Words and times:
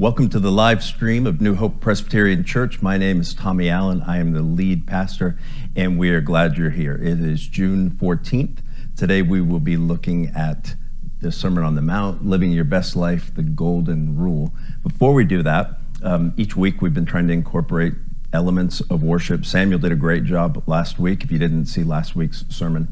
Welcome 0.00 0.30
to 0.30 0.40
the 0.40 0.50
live 0.50 0.82
stream 0.82 1.26
of 1.26 1.42
New 1.42 1.56
Hope 1.56 1.78
Presbyterian 1.78 2.42
Church. 2.42 2.80
My 2.80 2.96
name 2.96 3.20
is 3.20 3.34
Tommy 3.34 3.68
Allen. 3.68 4.02
I 4.06 4.16
am 4.16 4.32
the 4.32 4.40
lead 4.40 4.86
pastor, 4.86 5.38
and 5.76 5.98
we 5.98 6.08
are 6.08 6.22
glad 6.22 6.56
you're 6.56 6.70
here. 6.70 6.94
It 6.94 7.20
is 7.20 7.46
June 7.46 7.90
14th. 7.90 8.60
Today 8.96 9.20
we 9.20 9.42
will 9.42 9.60
be 9.60 9.76
looking 9.76 10.28
at 10.28 10.74
the 11.20 11.30
Sermon 11.30 11.64
on 11.64 11.74
the 11.74 11.82
Mount, 11.82 12.24
Living 12.24 12.50
Your 12.50 12.64
Best 12.64 12.96
Life, 12.96 13.34
the 13.34 13.42
Golden 13.42 14.16
Rule. 14.16 14.54
Before 14.82 15.12
we 15.12 15.26
do 15.26 15.42
that, 15.42 15.72
um, 16.02 16.32
each 16.38 16.56
week 16.56 16.80
we've 16.80 16.94
been 16.94 17.04
trying 17.04 17.26
to 17.26 17.34
incorporate 17.34 17.92
elements 18.32 18.80
of 18.80 19.02
worship. 19.02 19.44
Samuel 19.44 19.80
did 19.80 19.92
a 19.92 19.96
great 19.96 20.24
job 20.24 20.62
last 20.66 20.98
week, 20.98 21.24
if 21.24 21.30
you 21.30 21.38
didn't 21.38 21.66
see 21.66 21.84
last 21.84 22.16
week's 22.16 22.46
sermon. 22.48 22.88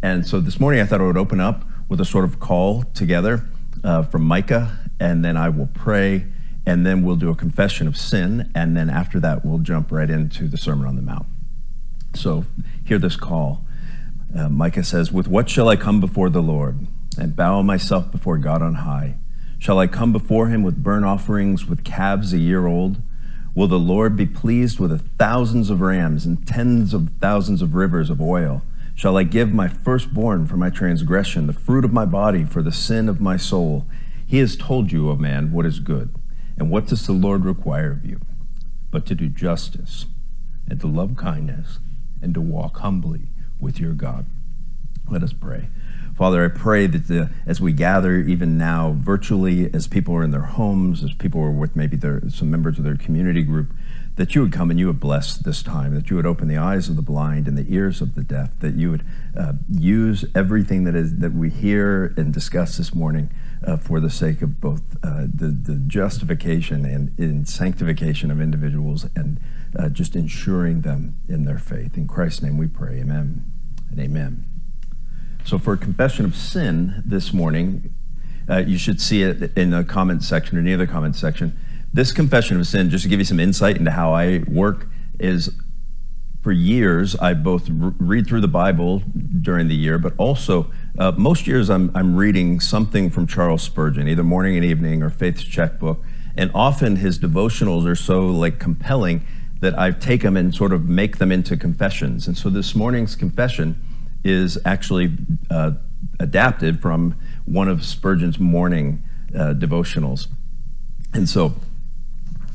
And 0.00 0.24
so 0.24 0.38
this 0.38 0.60
morning 0.60 0.80
I 0.80 0.84
thought 0.84 1.00
I 1.00 1.06
would 1.06 1.16
open 1.16 1.40
up 1.40 1.64
with 1.88 2.00
a 2.00 2.04
sort 2.04 2.24
of 2.24 2.38
call 2.38 2.84
together 2.94 3.48
uh, 3.82 4.04
from 4.04 4.22
Micah, 4.22 4.78
and 5.00 5.24
then 5.24 5.36
I 5.36 5.48
will 5.48 5.68
pray 5.74 6.26
and 6.66 6.86
then 6.86 7.02
we'll 7.02 7.16
do 7.16 7.30
a 7.30 7.34
confession 7.34 7.88
of 7.88 7.96
sin, 7.96 8.50
and 8.54 8.76
then 8.76 8.88
after 8.88 9.18
that, 9.20 9.44
we'll 9.44 9.58
jump 9.58 9.90
right 9.90 10.10
into 10.10 10.46
the 10.48 10.56
Sermon 10.56 10.86
on 10.86 10.96
the 10.96 11.02
Mount. 11.02 11.26
So, 12.14 12.44
hear 12.84 12.98
this 12.98 13.16
call. 13.16 13.66
Uh, 14.36 14.48
Micah 14.48 14.84
says, 14.84 15.10
With 15.10 15.28
what 15.28 15.50
shall 15.50 15.68
I 15.68 15.76
come 15.76 16.00
before 16.00 16.30
the 16.30 16.42
Lord 16.42 16.86
and 17.18 17.36
bow 17.36 17.62
myself 17.62 18.10
before 18.10 18.38
God 18.38 18.62
on 18.62 18.74
high? 18.74 19.16
Shall 19.58 19.78
I 19.78 19.86
come 19.86 20.12
before 20.12 20.48
him 20.48 20.62
with 20.62 20.82
burnt 20.82 21.04
offerings, 21.04 21.66
with 21.66 21.84
calves 21.84 22.32
a 22.32 22.38
year 22.38 22.66
old? 22.66 23.00
Will 23.54 23.68
the 23.68 23.78
Lord 23.78 24.16
be 24.16 24.26
pleased 24.26 24.78
with 24.78 25.16
thousands 25.18 25.68
of 25.68 25.80
rams 25.80 26.24
and 26.24 26.46
tens 26.46 26.94
of 26.94 27.10
thousands 27.20 27.60
of 27.60 27.74
rivers 27.74 28.08
of 28.08 28.20
oil? 28.20 28.62
Shall 28.94 29.16
I 29.16 29.24
give 29.24 29.52
my 29.52 29.68
firstborn 29.68 30.46
for 30.46 30.56
my 30.56 30.70
transgression, 30.70 31.46
the 31.46 31.52
fruit 31.52 31.84
of 31.84 31.92
my 31.92 32.04
body 32.04 32.44
for 32.44 32.62
the 32.62 32.72
sin 32.72 33.08
of 33.08 33.20
my 33.20 33.36
soul? 33.36 33.86
He 34.26 34.38
has 34.38 34.56
told 34.56 34.92
you, 34.92 35.10
O 35.10 35.16
man, 35.16 35.52
what 35.52 35.66
is 35.66 35.78
good. 35.78 36.14
And 36.56 36.70
what 36.70 36.86
does 36.86 37.06
the 37.06 37.12
Lord 37.12 37.44
require 37.44 37.92
of 37.92 38.04
you? 38.04 38.20
But 38.90 39.06
to 39.06 39.14
do 39.14 39.28
justice 39.28 40.06
and 40.68 40.80
to 40.80 40.86
love 40.86 41.16
kindness 41.16 41.78
and 42.20 42.34
to 42.34 42.40
walk 42.40 42.78
humbly 42.78 43.28
with 43.60 43.80
your 43.80 43.92
God. 43.92 44.26
Let 45.08 45.22
us 45.22 45.32
pray. 45.32 45.68
Father, 46.16 46.44
I 46.44 46.48
pray 46.48 46.86
that 46.86 47.08
the, 47.08 47.30
as 47.46 47.60
we 47.60 47.72
gather 47.72 48.16
even 48.16 48.58
now 48.58 48.94
virtually, 48.98 49.72
as 49.72 49.86
people 49.86 50.14
are 50.14 50.22
in 50.22 50.30
their 50.30 50.42
homes, 50.42 51.02
as 51.02 51.14
people 51.14 51.40
are 51.40 51.50
with 51.50 51.74
maybe 51.74 51.96
their, 51.96 52.22
some 52.28 52.50
members 52.50 52.78
of 52.78 52.84
their 52.84 52.96
community 52.96 53.42
group, 53.42 53.72
that 54.16 54.34
you 54.34 54.42
would 54.42 54.52
come 54.52 54.70
and 54.70 54.78
you 54.78 54.86
would 54.86 55.00
bless 55.00 55.36
this 55.38 55.62
time, 55.62 55.94
that 55.94 56.10
you 56.10 56.16
would 56.16 56.26
open 56.26 56.48
the 56.48 56.58
eyes 56.58 56.88
of 56.88 56.96
the 56.96 57.02
blind 57.02 57.48
and 57.48 57.56
the 57.56 57.72
ears 57.72 58.02
of 58.02 58.14
the 58.14 58.22
deaf, 58.22 58.58
that 58.60 58.74
you 58.74 58.90
would 58.90 59.04
uh, 59.38 59.54
use 59.70 60.24
everything 60.34 60.84
that 60.84 60.94
is 60.94 61.18
that 61.18 61.32
we 61.32 61.48
hear 61.48 62.12
and 62.16 62.32
discuss 62.32 62.76
this 62.76 62.94
morning 62.94 63.30
uh, 63.64 63.76
for 63.76 64.00
the 64.00 64.10
sake 64.10 64.42
of 64.42 64.60
both 64.60 64.96
uh, 65.02 65.26
the, 65.32 65.48
the 65.48 65.76
justification 65.86 66.84
and 66.84 67.18
in 67.18 67.44
sanctification 67.44 68.30
of 68.30 68.40
individuals 68.40 69.06
and 69.14 69.40
uh, 69.78 69.88
just 69.88 70.16
ensuring 70.16 70.82
them 70.82 71.16
in 71.28 71.44
their 71.44 71.58
faith. 71.58 71.96
In 71.96 72.06
Christ's 72.06 72.42
name 72.42 72.58
we 72.58 72.66
pray. 72.66 73.00
Amen 73.00 73.44
and 73.90 74.00
amen. 74.00 74.44
So, 75.44 75.58
for 75.58 75.76
confession 75.76 76.24
of 76.24 76.36
sin 76.36 77.02
this 77.04 77.32
morning, 77.32 77.92
uh, 78.48 78.58
you 78.58 78.78
should 78.78 79.00
see 79.00 79.22
it 79.22 79.56
in 79.56 79.70
the 79.70 79.84
comment 79.84 80.22
section 80.22 80.56
or 80.56 80.62
near 80.62 80.76
the 80.76 80.86
comment 80.86 81.16
section. 81.16 81.56
This 81.92 82.12
confession 82.12 82.58
of 82.58 82.66
sin, 82.66 82.90
just 82.90 83.02
to 83.02 83.08
give 83.08 83.18
you 83.18 83.24
some 83.24 83.40
insight 83.40 83.76
into 83.76 83.90
how 83.90 84.12
I 84.14 84.44
work, 84.46 84.88
is 85.18 85.50
for 86.42 86.52
years 86.52 87.14
I 87.16 87.34
both 87.34 87.68
read 87.70 88.26
through 88.26 88.40
the 88.40 88.48
Bible 88.48 88.98
during 89.40 89.68
the 89.68 89.76
year, 89.76 89.96
but 89.96 90.12
also 90.18 90.70
uh, 90.98 91.12
most 91.12 91.46
years 91.46 91.70
I'm, 91.70 91.90
I'm 91.94 92.16
reading 92.16 92.58
something 92.58 93.10
from 93.10 93.26
Charles 93.26 93.62
Spurgeon, 93.62 94.08
either 94.08 94.24
morning 94.24 94.56
and 94.56 94.64
evening 94.64 95.02
or 95.02 95.08
Faith's 95.08 95.44
Checkbook. 95.44 96.02
And 96.36 96.50
often 96.54 96.96
his 96.96 97.18
devotionals 97.18 97.86
are 97.86 97.94
so 97.94 98.26
like 98.26 98.58
compelling 98.58 99.24
that 99.60 99.78
I 99.78 99.92
take 99.92 100.22
them 100.22 100.36
and 100.36 100.52
sort 100.52 100.72
of 100.72 100.88
make 100.88 101.18
them 101.18 101.30
into 101.30 101.56
confessions. 101.56 102.26
And 102.26 102.36
so 102.36 102.50
this 102.50 102.74
morning's 102.74 103.14
confession 103.14 103.80
is 104.24 104.58
actually 104.64 105.16
uh, 105.48 105.72
adapted 106.18 106.82
from 106.82 107.16
one 107.44 107.68
of 107.68 107.84
Spurgeon's 107.84 108.40
morning 108.40 109.04
uh, 109.34 109.54
devotionals. 109.54 110.26
And 111.14 111.28
so 111.28 111.54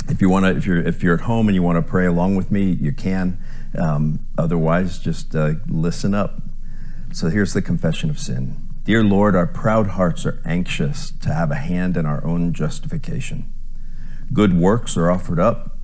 if 0.10 0.22
you 0.22 0.30
want 0.30 0.46
to, 0.46 0.56
if 0.56 0.66
you're 0.66 0.80
if 0.80 1.04
you're 1.04 1.16
at 1.16 1.22
home 1.22 1.48
and 1.48 1.56
you 1.56 1.62
want 1.62 1.78
to 1.78 1.82
pray 1.82 2.06
along 2.06 2.36
with 2.36 2.52
me, 2.52 2.72
you 2.72 2.92
can. 2.92 3.38
Um, 3.78 4.26
otherwise, 4.38 5.00
just 5.00 5.36
uh, 5.36 5.54
listen 5.68 6.14
up. 6.14 6.42
So 7.14 7.30
here's 7.30 7.54
the 7.54 7.62
confession 7.62 8.10
of 8.10 8.20
sin. 8.20 8.68
Dear 8.84 9.04
Lord, 9.04 9.36
our 9.36 9.48
proud 9.48 9.88
hearts 9.88 10.26
are 10.26 10.42
anxious 10.46 11.12
to 11.22 11.34
have 11.34 11.52
a 11.52 11.56
hand 11.56 11.98
in 11.98 12.06
our 12.06 12.24
own 12.26 12.54
justification. 12.54 13.52
Good 14.32 14.54
works 14.54 14.96
are 14.96 15.10
offered 15.12 15.40
up, 15.40 15.78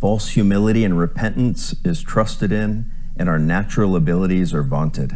false 0.00 0.30
humility 0.30 0.84
and 0.84 0.98
repentance 0.98 1.74
is 1.84 2.02
trusted 2.02 2.52
in, 2.52 2.90
and 3.16 3.28
our 3.28 3.38
natural 3.38 3.96
abilities 3.96 4.54
are 4.54 4.62
vaunted. 4.62 5.12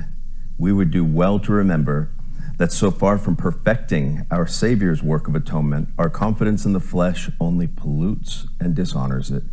We 0.58 0.72
would 0.72 0.90
do 0.90 1.04
well 1.04 1.38
to 1.40 1.52
remember 1.52 2.10
that 2.58 2.72
so 2.72 2.90
far 2.90 3.18
from 3.18 3.36
perfecting 3.36 4.26
our 4.30 4.46
Savior's 4.46 5.02
work 5.02 5.28
of 5.28 5.34
atonement, 5.34 5.88
our 5.98 6.10
confidence 6.10 6.64
in 6.64 6.72
the 6.72 6.80
flesh 6.80 7.30
only 7.40 7.66
pollutes 7.66 8.46
and 8.60 8.74
dishonors 8.74 9.30
it. 9.30 9.44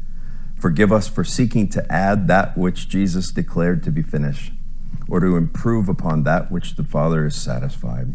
Forgive 0.60 0.92
us 0.92 1.08
for 1.08 1.24
seeking 1.24 1.70
to 1.70 1.92
add 1.92 2.28
that 2.28 2.58
which 2.58 2.90
Jesus 2.90 3.32
declared 3.32 3.82
to 3.84 3.92
be 3.92 4.02
finished 4.02 4.52
or 5.08 5.20
to 5.20 5.38
improve 5.38 5.88
upon 5.88 6.24
that 6.24 6.52
which 6.52 6.76
the 6.76 6.84
Father 6.84 7.26
is 7.26 7.36
satisfied. 7.36 8.14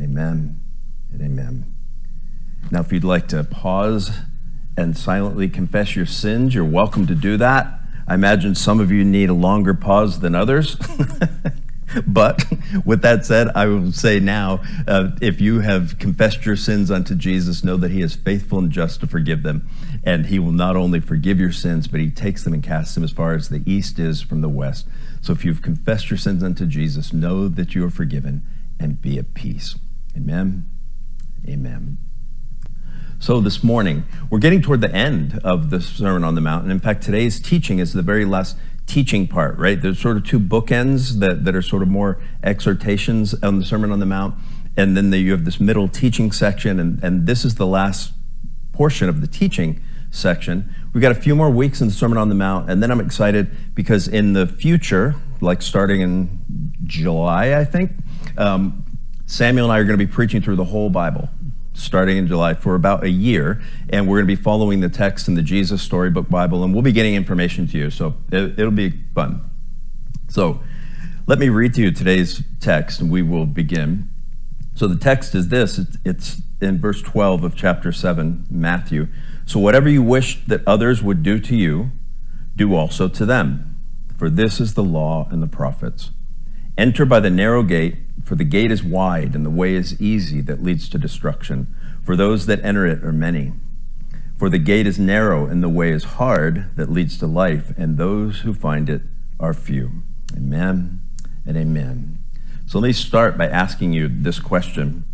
Amen 0.00 0.60
and 1.12 1.20
amen. 1.20 1.74
Now, 2.70 2.80
if 2.80 2.92
you'd 2.92 3.04
like 3.04 3.28
to 3.28 3.44
pause 3.44 4.10
and 4.76 4.96
silently 4.96 5.48
confess 5.48 5.94
your 5.94 6.06
sins, 6.06 6.54
you're 6.54 6.64
welcome 6.64 7.06
to 7.06 7.14
do 7.14 7.36
that. 7.36 7.78
I 8.08 8.14
imagine 8.14 8.54
some 8.54 8.80
of 8.80 8.90
you 8.90 9.04
need 9.04 9.28
a 9.28 9.34
longer 9.34 9.74
pause 9.74 10.20
than 10.20 10.34
others. 10.34 10.76
but 12.06 12.44
with 12.84 13.02
that 13.02 13.24
said, 13.24 13.48
I 13.54 13.66
will 13.66 13.92
say 13.92 14.18
now 14.18 14.62
uh, 14.88 15.10
if 15.20 15.40
you 15.40 15.60
have 15.60 15.98
confessed 15.98 16.46
your 16.46 16.56
sins 16.56 16.90
unto 16.90 17.14
Jesus, 17.14 17.62
know 17.62 17.76
that 17.76 17.90
He 17.90 18.00
is 18.00 18.14
faithful 18.14 18.58
and 18.58 18.70
just 18.70 19.00
to 19.00 19.06
forgive 19.06 19.42
them. 19.42 19.68
And 20.04 20.26
He 20.26 20.38
will 20.38 20.52
not 20.52 20.76
only 20.76 21.00
forgive 21.00 21.38
your 21.38 21.52
sins, 21.52 21.86
but 21.86 22.00
He 22.00 22.10
takes 22.10 22.42
them 22.42 22.52
and 22.52 22.62
casts 22.62 22.94
them 22.94 23.04
as 23.04 23.12
far 23.12 23.34
as 23.34 23.48
the 23.48 23.62
east 23.70 23.98
is 23.98 24.20
from 24.20 24.40
the 24.40 24.48
west. 24.48 24.86
So 25.20 25.32
if 25.32 25.44
you've 25.44 25.62
confessed 25.62 26.10
your 26.10 26.18
sins 26.18 26.42
unto 26.42 26.66
Jesus, 26.66 27.12
know 27.12 27.48
that 27.48 27.74
you 27.74 27.84
are 27.84 27.90
forgiven 27.90 28.42
and 28.80 29.00
be 29.00 29.18
at 29.18 29.34
peace. 29.34 29.76
Amen. 30.16 30.68
Amen. 31.48 31.98
So 33.20 33.40
this 33.40 33.62
morning, 33.62 34.02
we're 34.30 34.40
getting 34.40 34.60
toward 34.62 34.80
the 34.80 34.92
end 34.92 35.38
of 35.44 35.70
the 35.70 35.80
Sermon 35.80 36.24
on 36.24 36.34
the 36.34 36.40
Mount. 36.40 36.64
And 36.64 36.72
in 36.72 36.80
fact, 36.80 37.04
today's 37.04 37.40
teaching 37.40 37.78
is 37.78 37.92
the 37.92 38.02
very 38.02 38.24
last 38.24 38.56
teaching 38.86 39.28
part, 39.28 39.56
right? 39.58 39.80
There's 39.80 40.00
sort 40.00 40.16
of 40.16 40.26
two 40.26 40.40
bookends 40.40 41.20
that, 41.20 41.44
that 41.44 41.54
are 41.54 41.62
sort 41.62 41.82
of 41.82 41.88
more 41.88 42.20
exhortations 42.42 43.34
on 43.42 43.60
the 43.60 43.64
Sermon 43.64 43.92
on 43.92 44.00
the 44.00 44.06
Mount. 44.06 44.34
And 44.76 44.96
then 44.96 45.10
the, 45.10 45.18
you 45.18 45.30
have 45.30 45.44
this 45.44 45.60
middle 45.60 45.86
teaching 45.86 46.32
section. 46.32 46.80
And, 46.80 47.02
and 47.04 47.28
this 47.28 47.44
is 47.44 47.54
the 47.54 47.66
last 47.66 48.12
portion 48.72 49.08
of 49.08 49.20
the 49.20 49.28
teaching 49.28 49.80
section. 50.12 50.72
We've 50.92 51.02
got 51.02 51.10
a 51.10 51.16
few 51.16 51.34
more 51.34 51.50
weeks 51.50 51.80
in 51.80 51.88
the 51.88 51.92
Sermon 51.92 52.16
on 52.16 52.28
the 52.28 52.36
Mount, 52.36 52.70
and 52.70 52.80
then 52.80 52.92
I'm 52.92 53.00
excited 53.00 53.50
because 53.74 54.06
in 54.06 54.34
the 54.34 54.46
future, 54.46 55.16
like 55.40 55.60
starting 55.62 56.00
in 56.00 56.72
July, 56.84 57.58
I 57.58 57.64
think, 57.64 57.90
um, 58.38 58.84
Samuel 59.26 59.66
and 59.66 59.72
I 59.72 59.78
are 59.78 59.84
going 59.84 59.98
to 59.98 60.06
be 60.06 60.10
preaching 60.10 60.40
through 60.40 60.56
the 60.56 60.66
whole 60.66 60.90
Bible 60.90 61.28
starting 61.74 62.16
in 62.16 62.26
July 62.26 62.54
for 62.54 62.74
about 62.74 63.04
a 63.04 63.10
year, 63.10 63.60
and 63.88 64.06
we're 64.06 64.18
going 64.18 64.28
to 64.28 64.36
be 64.36 64.42
following 64.42 64.80
the 64.80 64.88
text 64.88 65.28
in 65.28 65.34
the 65.34 65.42
Jesus 65.42 65.82
Storybook 65.82 66.28
Bible, 66.28 66.62
and 66.62 66.72
we'll 66.72 66.82
be 66.82 66.92
getting 66.92 67.14
information 67.14 67.66
to 67.68 67.78
you, 67.78 67.90
so 67.90 68.14
it, 68.30 68.58
it'll 68.58 68.70
be 68.70 68.90
fun. 69.14 69.42
So, 70.28 70.60
let 71.26 71.38
me 71.38 71.48
read 71.48 71.74
to 71.74 71.82
you 71.82 71.92
today's 71.92 72.42
text, 72.60 73.00
and 73.00 73.10
we 73.10 73.22
will 73.22 73.46
begin. 73.46 74.08
So, 74.74 74.86
the 74.86 74.96
text 74.96 75.34
is 75.34 75.48
this 75.48 75.80
it's 76.04 76.42
in 76.60 76.80
verse 76.80 77.02
12 77.02 77.44
of 77.44 77.56
chapter 77.56 77.92
7, 77.92 78.46
Matthew. 78.50 79.08
So 79.46 79.60
whatever 79.60 79.88
you 79.88 80.02
wish 80.02 80.44
that 80.46 80.66
others 80.66 81.02
would 81.02 81.22
do 81.22 81.38
to 81.40 81.56
you, 81.56 81.90
do 82.56 82.74
also 82.74 83.08
to 83.08 83.26
them. 83.26 83.76
For 84.16 84.30
this 84.30 84.60
is 84.60 84.74
the 84.74 84.84
law 84.84 85.28
and 85.30 85.42
the 85.42 85.48
prophets. 85.48 86.10
Enter 86.78 87.04
by 87.04 87.20
the 87.20 87.30
narrow 87.30 87.62
gate, 87.62 87.98
for 88.24 88.34
the 88.34 88.44
gate 88.44 88.70
is 88.70 88.82
wide 88.82 89.34
and 89.34 89.44
the 89.44 89.50
way 89.50 89.74
is 89.74 90.00
easy 90.00 90.40
that 90.42 90.62
leads 90.62 90.88
to 90.88 90.98
destruction. 90.98 91.74
For 92.02 92.16
those 92.16 92.46
that 92.46 92.64
enter 92.64 92.86
it 92.86 93.04
are 93.04 93.12
many. 93.12 93.52
For 94.38 94.48
the 94.48 94.58
gate 94.58 94.86
is 94.86 94.98
narrow 94.98 95.46
and 95.46 95.62
the 95.62 95.68
way 95.68 95.90
is 95.90 96.04
hard 96.04 96.74
that 96.76 96.90
leads 96.90 97.18
to 97.18 97.26
life, 97.26 97.72
and 97.76 97.96
those 97.96 98.40
who 98.40 98.54
find 98.54 98.88
it 98.88 99.02
are 99.38 99.54
few. 99.54 100.02
Amen 100.36 101.00
and 101.46 101.56
amen. 101.56 102.18
So 102.66 102.78
let 102.78 102.88
me 102.88 102.92
start 102.92 103.36
by 103.36 103.46
asking 103.48 103.92
you 103.92 104.08
this 104.08 104.40
question. 104.40 105.04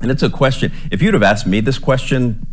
And 0.00 0.10
it's 0.10 0.22
a 0.22 0.30
question, 0.30 0.72
if 0.90 1.00
you'd 1.00 1.14
have 1.14 1.22
asked 1.22 1.46
me 1.46 1.60
this 1.60 1.78
question 1.78 2.46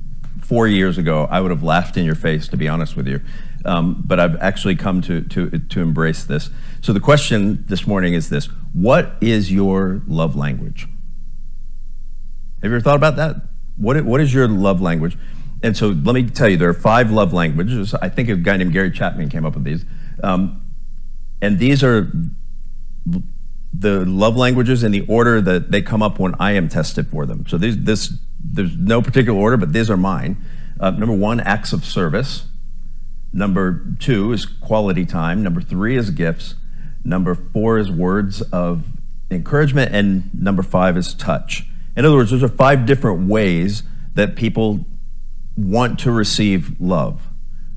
four 0.45 0.67
years 0.67 0.97
ago, 0.97 1.27
I 1.29 1.41
would 1.41 1.51
have 1.51 1.63
laughed 1.63 1.97
in 1.97 2.05
your 2.05 2.15
face, 2.15 2.47
to 2.49 2.57
be 2.57 2.67
honest 2.67 2.95
with 2.95 3.07
you. 3.07 3.21
Um, 3.65 4.03
but 4.05 4.19
I've 4.19 4.35
actually 4.41 4.75
come 4.75 5.01
to, 5.01 5.21
to, 5.21 5.49
to 5.49 5.81
embrace 5.81 6.23
this. 6.23 6.51
So 6.81 6.93
the 6.93 6.99
question 6.99 7.65
this 7.67 7.87
morning 7.87 8.13
is 8.13 8.29
this 8.29 8.45
What 8.73 9.15
is 9.21 9.51
your 9.51 10.03
love 10.07 10.35
language? 10.35 10.87
Have 12.61 12.71
you 12.71 12.75
ever 12.75 12.81
thought 12.81 12.95
about 12.95 13.15
that? 13.15 13.37
What, 13.75 13.99
what 14.05 14.21
is 14.21 14.33
your 14.33 14.47
love 14.47 14.81
language? 14.81 15.17
And 15.63 15.75
so 15.75 15.87
let 15.87 16.13
me 16.13 16.29
tell 16.29 16.47
you, 16.47 16.57
there 16.57 16.69
are 16.69 16.73
five 16.73 17.11
love 17.11 17.33
languages. 17.33 17.93
I 17.95 18.09
think 18.09 18.29
a 18.29 18.35
guy 18.35 18.57
named 18.57 18.71
Gary 18.71 18.91
Chapman 18.91 19.29
came 19.29 19.45
up 19.45 19.55
with 19.55 19.63
these. 19.63 19.83
Um, 20.23 20.61
and 21.41 21.57
these 21.57 21.83
are 21.83 22.11
the 23.73 24.05
love 24.05 24.35
languages 24.37 24.83
in 24.83 24.91
the 24.91 25.05
order 25.07 25.41
that 25.41 25.71
they 25.71 25.81
come 25.81 26.01
up 26.01 26.19
when 26.19 26.35
I 26.39 26.51
am 26.51 26.69
tested 26.69 27.07
for 27.07 27.25
them. 27.25 27.45
So 27.47 27.57
these, 27.57 27.83
this, 27.83 28.13
there's 28.39 28.75
no 28.75 29.01
particular 29.01 29.39
order, 29.39 29.57
but 29.57 29.73
these 29.73 29.89
are 29.89 29.97
mine. 29.97 30.37
Uh, 30.79 30.91
number 30.91 31.15
one, 31.15 31.39
acts 31.39 31.73
of 31.73 31.85
service. 31.85 32.47
Number 33.33 33.85
two 33.99 34.31
is 34.31 34.45
quality 34.45 35.05
time. 35.05 35.43
Number 35.43 35.61
three 35.61 35.97
is 35.97 36.09
gifts. 36.09 36.55
Number 37.03 37.35
four 37.35 37.77
is 37.77 37.91
words 37.91 38.41
of 38.41 38.85
encouragement. 39.29 39.93
And 39.93 40.33
number 40.33 40.63
five 40.63 40.97
is 40.97 41.13
touch. 41.13 41.63
In 41.95 42.05
other 42.05 42.15
words, 42.15 42.31
those 42.31 42.43
are 42.43 42.49
five 42.49 42.85
different 42.85 43.27
ways 43.27 43.83
that 44.13 44.35
people 44.35 44.85
want 45.57 45.99
to 45.99 46.11
receive 46.11 46.79
love, 46.79 47.27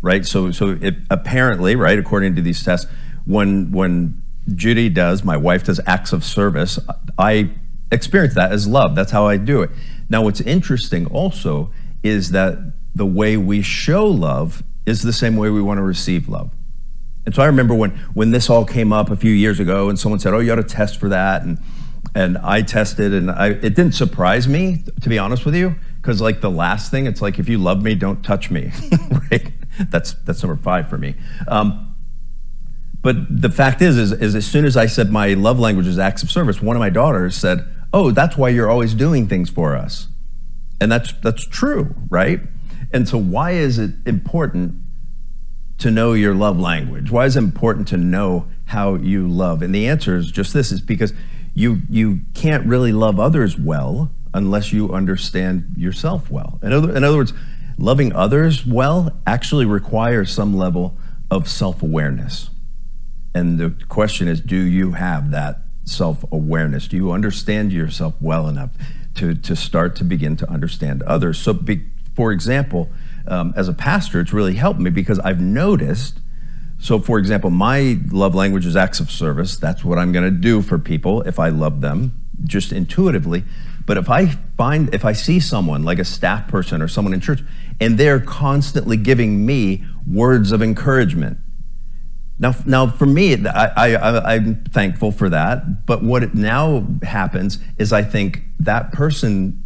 right? 0.01 0.25
So, 0.25 0.51
so 0.51 0.79
it, 0.81 0.97
apparently, 1.11 1.77
right, 1.77 1.99
according 1.99 2.35
to 2.37 2.43
these 2.43 2.65
tests, 2.65 2.91
when 3.25 3.71
when 3.71 4.23
Judy 4.55 4.89
does, 4.89 5.25
my 5.25 5.37
wife 5.37 5.65
does 5.65 5.81
acts 5.87 6.13
of 6.13 6.25
service, 6.25 6.79
I 7.19 7.51
experience 7.93 8.35
that 8.35 8.53
as 8.53 8.67
love. 8.67 8.95
That's 8.95 9.11
how 9.11 9.27
I 9.27 9.37
do 9.37 9.63
it. 9.63 9.71
Now, 10.09 10.23
what's 10.23 10.41
interesting 10.41 11.07
also 11.07 11.73
is 12.03 12.31
that 12.31 12.59
the 12.95 13.07
way 13.07 13.37
we 13.37 13.63
show 13.63 14.07
love 14.07 14.63
is 14.87 15.03
the 15.03 15.13
same 15.13 15.37
way 15.37 15.51
we 15.51 15.63
want 15.63 15.79
to 15.79 15.83
receive 15.83 16.29
love. 16.29 16.51
And 17.27 17.35
so 17.35 17.43
I 17.43 17.47
remember 17.47 17.75
when 17.75 17.91
when 18.15 18.31
this 18.31 18.49
all 18.49 18.65
came 18.65 18.93
up 18.93 19.11
a 19.11 19.17
few 19.17 19.33
years 19.33 19.61
ago, 19.61 19.91
and 19.91 19.99
someone 19.99 20.19
said, 20.19 20.33
"Oh, 20.33 20.39
you 20.39 20.51
ought 20.51 20.57
to 20.57 20.63
test 20.63 20.99
for 20.99 21.11
that," 21.11 21.43
and 21.43 21.59
and 22.15 22.39
I 22.39 22.63
tested, 22.63 23.13
and 23.13 23.31
I, 23.31 23.49
it 23.49 23.75
didn't 23.75 23.93
surprise 23.93 24.49
me, 24.49 24.83
to 25.03 25.09
be 25.09 25.19
honest 25.19 25.45
with 25.45 25.55
you, 25.55 25.75
because 26.01 26.21
like 26.21 26.41
the 26.41 26.51
last 26.51 26.91
thing, 26.91 27.07
it's 27.07 27.21
like 27.21 27.39
if 27.39 27.49
you 27.49 27.59
love 27.59 27.83
me, 27.83 27.95
don't 27.95 28.23
touch 28.23 28.51
me, 28.51 28.73
right? 29.31 29.53
That's 29.91 30.15
that's 30.25 30.43
number 30.43 30.61
five 30.61 30.89
for 30.89 30.97
me. 30.97 31.17
Um, 31.47 31.95
but 33.03 33.17
the 33.43 33.51
fact 33.51 33.83
is, 33.83 33.97
is, 33.97 34.13
is 34.13 34.35
as 34.35 34.47
soon 34.47 34.65
as 34.65 34.77
I 34.77 34.87
said 34.87 35.11
my 35.11 35.35
love 35.35 35.59
language 35.59 35.87
is 35.87 35.99
acts 35.99 36.23
of 36.23 36.31
service, 36.31 36.61
one 36.61 36.77
of 36.77 36.81
my 36.81 36.91
daughters 36.91 37.37
said, 37.37 37.65
"Oh, 37.93 38.11
that's 38.11 38.37
why 38.37 38.49
you're 38.51 38.71
always 38.71 38.95
doing 38.95 39.27
things 39.27 39.51
for 39.51 39.77
us," 39.77 40.09
and 40.81 40.91
that's 40.91 41.13
that's 41.23 41.47
true, 41.47 41.95
right? 42.11 42.41
And 42.93 43.09
so, 43.09 43.19
why 43.19 43.53
is 43.53 43.79
it 43.79 43.93
important 44.07 44.81
to 45.79 45.91
know 45.91 46.13
your 46.13 46.35
love 46.35 46.59
language? 46.59 47.11
Why 47.11 47.27
is 47.27 47.37
it 47.37 47.41
important 47.41 47.87
to 47.89 47.97
know 47.97 48.49
how 48.67 48.95
you 48.95 49.29
love? 49.29 49.63
And 49.63 49.75
the 49.75 49.87
answer 49.89 50.17
is 50.17 50.31
just 50.31 50.53
this: 50.53 50.73
is 50.73 50.81
because 50.81 51.13
you 51.55 51.83
you 51.91 52.21
can't 52.35 52.67
really 52.67 52.93
love 52.93 53.19
others 53.19 53.59
well 53.59 54.13
unless 54.35 54.73
you 54.73 54.93
understand 54.93 55.75
yourself 55.77 56.31
well. 56.31 56.59
In 56.63 56.73
other, 56.73 56.95
in 56.97 57.05
other 57.05 57.17
words, 57.17 57.33
loving 57.79 58.13
others 58.15 58.67
well 58.67 59.21
actually 59.27 59.65
requires 59.65 60.31
some 60.31 60.57
level 60.57 60.97
of 61.31 61.49
self 61.49 61.83
awareness. 61.83 62.51
And 63.35 63.59
the 63.59 63.75
question 63.89 64.29
is 64.29 64.41
do 64.41 64.57
you 64.57 64.93
have 64.93 65.31
that 65.31 65.61
self 65.89 66.25
awareness? 66.31 66.89
Do 66.89 66.97
you 66.97 67.13
understand 67.13 67.73
yourself 67.73 68.15
well 68.21 68.49
enough 68.49 68.71
to, 69.15 69.35
to 69.35 69.57
start 69.57 69.97
to 69.97 70.05
begin 70.05 70.37
to 70.37 70.51
understand 70.51 71.03
others? 71.03 71.39
So, 71.39 71.53
be, 71.53 71.85
for 72.15 72.33
example, 72.33 72.91
um, 73.27 73.53
as 73.57 73.69
a 73.69 73.73
pastor, 73.73 74.21
it's 74.21 74.33
really 74.33 74.55
helped 74.55 74.81
me 74.81 74.91
because 74.91 75.19
I've 75.21 75.41
noticed. 75.41 76.21
So, 76.79 76.99
for 76.99 77.19
example, 77.19 77.51
my 77.51 77.99
love 78.11 78.35
language 78.35 78.65
is 78.65 78.77
acts 78.77 79.01
of 79.01 79.11
service. 79.11 79.57
That's 79.57 79.85
what 79.85 79.99
I'm 79.99 80.13
going 80.13 80.25
to 80.25 80.31
do 80.31 80.63
for 80.63 80.79
people 80.79 81.23
if 81.23 81.39
I 81.39 81.49
love 81.49 81.81
them, 81.81 82.13
just 82.45 82.73
intuitively. 82.73 83.45
But 83.85 83.97
if 83.97 84.11
I 84.11 84.27
find, 84.57 84.95
if 84.95 85.05
I 85.05 85.13
see 85.13 85.41
someone 85.41 85.83
like 85.83 85.99
a 85.99 86.05
staff 86.05 86.47
person 86.47 86.83
or 86.83 86.89
someone 86.89 87.15
in 87.15 87.21
church, 87.21 87.43
and 87.81 87.99
they're 87.99 88.21
constantly 88.21 88.97
giving 88.97 89.47
me 89.47 89.85
words 90.07 90.53
of 90.53 90.63
encouragement, 90.63 91.39
now, 92.39 92.55
now 92.67 92.87
for 92.87 93.07
me, 93.07 93.47
I, 93.47 93.95
I, 93.95 94.35
I'm 94.35 94.65
thankful 94.65 95.11
for 95.11 95.29
that. 95.29 95.87
But 95.87 96.03
what 96.05 96.35
now 96.35 96.87
happens 97.03 97.59
is 97.79 97.93
I 97.93 98.03
think 98.03 98.43
that 98.61 98.93
person 98.93 99.65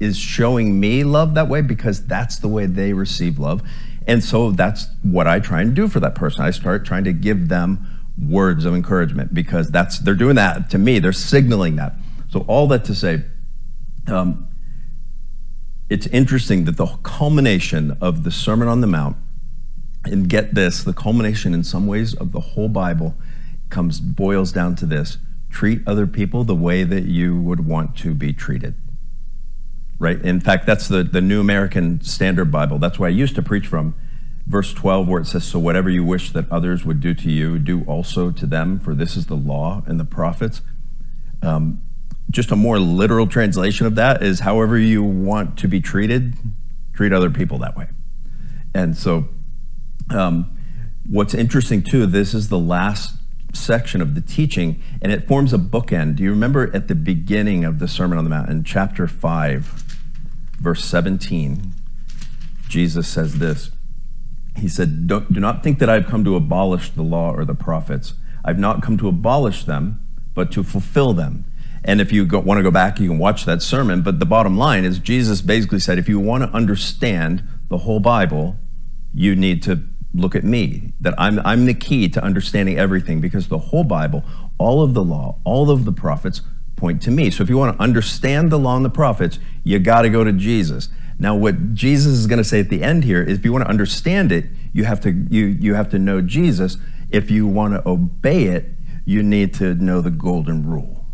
is 0.00 0.16
showing 0.16 0.80
me 0.80 1.04
love 1.04 1.34
that 1.34 1.48
way 1.48 1.60
because 1.60 2.06
that's 2.06 2.38
the 2.38 2.48
way 2.48 2.66
they 2.66 2.92
receive 2.92 3.38
love. 3.38 3.62
And 4.06 4.24
so 4.24 4.50
that's 4.50 4.86
what 5.02 5.26
I 5.26 5.38
try 5.38 5.60
and 5.60 5.74
do 5.74 5.86
for 5.86 6.00
that 6.00 6.14
person. 6.14 6.42
I 6.42 6.50
start 6.50 6.84
trying 6.84 7.04
to 7.04 7.12
give 7.12 7.48
them 7.48 7.86
words 8.18 8.64
of 8.64 8.74
encouragement 8.74 9.32
because 9.32 9.70
that's 9.70 9.98
they're 10.00 10.14
doing 10.14 10.36
that 10.36 10.70
to 10.70 10.78
me. 10.78 10.98
They're 10.98 11.12
signaling 11.12 11.76
that. 11.76 11.94
So 12.30 12.40
all 12.48 12.66
that 12.68 12.84
to 12.86 12.94
say, 12.94 13.24
um, 14.08 14.48
it's 15.88 16.06
interesting 16.08 16.64
that 16.64 16.76
the 16.76 16.86
culmination 17.02 17.96
of 18.00 18.24
the 18.24 18.30
Sermon 18.30 18.66
on 18.66 18.80
the 18.80 18.86
Mount 18.86 19.16
and 20.10 20.28
get 20.28 20.54
this, 20.54 20.82
the 20.82 20.92
culmination 20.92 21.54
in 21.54 21.64
some 21.64 21.86
ways 21.86 22.14
of 22.14 22.32
the 22.32 22.40
whole 22.40 22.68
Bible 22.68 23.14
comes 23.70 24.00
boils 24.00 24.52
down 24.52 24.74
to 24.76 24.86
this. 24.86 25.18
Treat 25.50 25.82
other 25.86 26.06
people 26.06 26.44
the 26.44 26.54
way 26.54 26.84
that 26.84 27.04
you 27.04 27.40
would 27.40 27.66
want 27.66 27.96
to 27.98 28.14
be 28.14 28.32
treated. 28.32 28.74
Right? 29.98 30.20
In 30.22 30.40
fact, 30.40 30.66
that's 30.66 30.88
the, 30.88 31.02
the 31.02 31.20
New 31.20 31.40
American 31.40 32.00
Standard 32.02 32.52
Bible. 32.52 32.78
That's 32.78 32.98
where 32.98 33.08
I 33.08 33.12
used 33.12 33.34
to 33.34 33.42
preach 33.42 33.66
from. 33.66 33.94
Verse 34.46 34.72
12, 34.72 35.08
where 35.08 35.20
it 35.20 35.26
says, 35.26 35.44
So 35.44 35.58
whatever 35.58 35.90
you 35.90 36.04
wish 36.04 36.30
that 36.30 36.50
others 36.50 36.84
would 36.84 37.00
do 37.00 37.14
to 37.14 37.30
you, 37.30 37.58
do 37.58 37.82
also 37.84 38.30
to 38.30 38.46
them, 38.46 38.78
for 38.78 38.94
this 38.94 39.16
is 39.16 39.26
the 39.26 39.36
law 39.36 39.82
and 39.86 39.98
the 39.98 40.04
prophets. 40.04 40.62
Um, 41.42 41.82
just 42.30 42.50
a 42.50 42.56
more 42.56 42.78
literal 42.78 43.26
translation 43.26 43.86
of 43.86 43.94
that 43.96 44.22
is 44.22 44.40
however 44.40 44.78
you 44.78 45.02
want 45.02 45.58
to 45.58 45.68
be 45.68 45.80
treated, 45.80 46.34
treat 46.92 47.12
other 47.12 47.30
people 47.30 47.58
that 47.58 47.76
way. 47.76 47.88
And 48.74 48.96
so 48.96 49.28
um, 50.10 50.56
what's 51.08 51.34
interesting 51.34 51.82
too, 51.82 52.06
this 52.06 52.34
is 52.34 52.48
the 52.48 52.58
last 52.58 53.16
section 53.54 54.00
of 54.00 54.14
the 54.14 54.20
teaching, 54.20 54.82
and 55.02 55.10
it 55.12 55.26
forms 55.26 55.52
a 55.52 55.58
bookend. 55.58 56.16
Do 56.16 56.22
you 56.22 56.30
remember 56.30 56.74
at 56.74 56.88
the 56.88 56.94
beginning 56.94 57.64
of 57.64 57.78
the 57.78 57.88
Sermon 57.88 58.18
on 58.18 58.24
the 58.24 58.30
Mount, 58.30 58.50
in 58.50 58.64
chapter 58.64 59.06
5, 59.06 59.64
verse 60.60 60.84
17, 60.84 61.72
Jesus 62.68 63.08
says 63.08 63.38
this. 63.38 63.70
He 64.56 64.68
said, 64.68 65.06
Do 65.06 65.24
not 65.30 65.62
think 65.62 65.78
that 65.78 65.88
I've 65.88 66.06
come 66.06 66.24
to 66.24 66.36
abolish 66.36 66.90
the 66.90 67.02
law 67.02 67.32
or 67.32 67.44
the 67.44 67.54
prophets. 67.54 68.14
I've 68.44 68.58
not 68.58 68.82
come 68.82 68.98
to 68.98 69.08
abolish 69.08 69.64
them, 69.64 70.00
but 70.34 70.50
to 70.52 70.62
fulfill 70.62 71.12
them. 71.12 71.44
And 71.84 72.00
if 72.00 72.12
you 72.12 72.26
go, 72.26 72.40
want 72.40 72.58
to 72.58 72.62
go 72.62 72.70
back, 72.70 72.98
you 72.98 73.08
can 73.08 73.18
watch 73.18 73.44
that 73.44 73.62
sermon. 73.62 74.02
But 74.02 74.18
the 74.18 74.26
bottom 74.26 74.58
line 74.58 74.84
is, 74.84 74.98
Jesus 74.98 75.40
basically 75.40 75.78
said, 75.78 75.98
if 75.98 76.08
you 76.08 76.18
want 76.18 76.42
to 76.42 76.50
understand 76.50 77.44
the 77.68 77.78
whole 77.78 78.00
Bible, 78.00 78.56
you 79.14 79.36
need 79.36 79.62
to 79.62 79.82
look 80.14 80.34
at 80.34 80.44
me, 80.44 80.92
that 81.00 81.14
I'm, 81.18 81.38
I'm 81.40 81.66
the 81.66 81.74
key 81.74 82.08
to 82.08 82.22
understanding 82.22 82.78
everything 82.78 83.20
because 83.20 83.48
the 83.48 83.58
whole 83.58 83.84
Bible, 83.84 84.24
all 84.58 84.82
of 84.82 84.94
the 84.94 85.04
law, 85.04 85.38
all 85.44 85.70
of 85.70 85.84
the 85.84 85.92
prophets 85.92 86.40
point 86.76 87.02
to 87.02 87.10
me. 87.10 87.30
So 87.30 87.42
if 87.42 87.50
you 87.50 87.58
want 87.58 87.76
to 87.76 87.82
understand 87.82 88.50
the 88.50 88.58
law 88.58 88.76
and 88.76 88.84
the 88.84 88.90
prophets, 88.90 89.38
you 89.64 89.78
got 89.78 90.02
to 90.02 90.08
go 90.08 90.24
to 90.24 90.32
Jesus. 90.32 90.88
Now, 91.18 91.34
what 91.34 91.74
Jesus 91.74 92.12
is 92.12 92.26
going 92.26 92.38
to 92.38 92.44
say 92.44 92.60
at 92.60 92.70
the 92.70 92.82
end 92.82 93.04
here 93.04 93.22
is 93.22 93.38
if 93.38 93.44
you 93.44 93.52
want 93.52 93.64
to 93.64 93.70
understand 93.70 94.30
it, 94.30 94.46
you 94.72 94.84
have 94.84 95.00
to, 95.00 95.10
you, 95.10 95.46
you 95.46 95.74
have 95.74 95.88
to 95.90 95.98
know 95.98 96.20
Jesus. 96.20 96.76
If 97.10 97.30
you 97.30 97.46
want 97.46 97.74
to 97.74 97.88
obey 97.88 98.44
it, 98.44 98.66
you 99.04 99.22
need 99.22 99.54
to 99.54 99.74
know 99.74 100.00
the 100.00 100.10
golden 100.10 100.66
rule, 100.66 101.06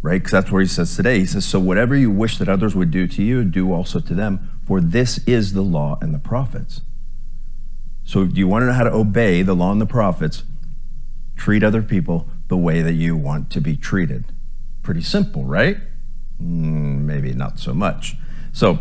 right? 0.00 0.18
Because 0.18 0.32
that's 0.32 0.50
where 0.50 0.62
he 0.62 0.66
says 0.66 0.96
today. 0.96 1.20
He 1.20 1.26
says, 1.26 1.44
So 1.44 1.60
whatever 1.60 1.94
you 1.94 2.10
wish 2.10 2.38
that 2.38 2.48
others 2.48 2.74
would 2.74 2.90
do 2.90 3.06
to 3.06 3.22
you, 3.22 3.44
do 3.44 3.72
also 3.72 4.00
to 4.00 4.14
them, 4.14 4.60
for 4.66 4.80
this 4.80 5.18
is 5.26 5.52
the 5.52 5.62
law 5.62 5.98
and 6.00 6.14
the 6.14 6.18
prophets. 6.18 6.80
So, 8.04 8.24
you 8.24 8.48
want 8.48 8.62
to 8.62 8.66
know 8.66 8.72
how 8.72 8.84
to 8.84 8.92
obey 8.92 9.42
the 9.42 9.54
law 9.54 9.72
and 9.72 9.80
the 9.80 9.86
prophets? 9.86 10.42
Treat 11.36 11.62
other 11.62 11.82
people 11.82 12.28
the 12.48 12.56
way 12.56 12.82
that 12.82 12.94
you 12.94 13.16
want 13.16 13.50
to 13.50 13.60
be 13.60 13.76
treated. 13.76 14.26
Pretty 14.82 15.02
simple, 15.02 15.44
right? 15.44 15.78
Mm, 16.40 17.02
maybe 17.02 17.32
not 17.32 17.58
so 17.58 17.72
much. 17.72 18.16
So, 18.52 18.78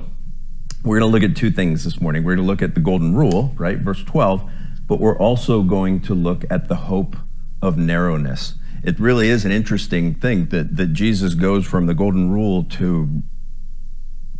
we're 0.83 0.99
going 0.99 1.11
to 1.11 1.13
look 1.13 1.29
at 1.29 1.37
two 1.37 1.51
things 1.51 1.83
this 1.83 2.01
morning. 2.01 2.23
We're 2.23 2.35
going 2.35 2.45
to 2.45 2.51
look 2.51 2.61
at 2.61 2.73
the 2.73 2.81
golden 2.81 3.15
rule, 3.15 3.53
right? 3.55 3.77
Verse 3.77 4.03
12, 4.03 4.49
but 4.87 4.99
we're 4.99 5.17
also 5.17 5.61
going 5.61 6.01
to 6.01 6.15
look 6.15 6.43
at 6.49 6.67
the 6.67 6.75
hope 6.75 7.15
of 7.61 7.77
narrowness. 7.77 8.55
It 8.83 8.99
really 8.99 9.29
is 9.29 9.45
an 9.45 9.51
interesting 9.51 10.15
thing 10.15 10.47
that, 10.47 10.75
that 10.75 10.93
Jesus 10.93 11.35
goes 11.35 11.67
from 11.67 11.85
the 11.85 11.93
golden 11.93 12.31
rule 12.31 12.63
to 12.63 13.21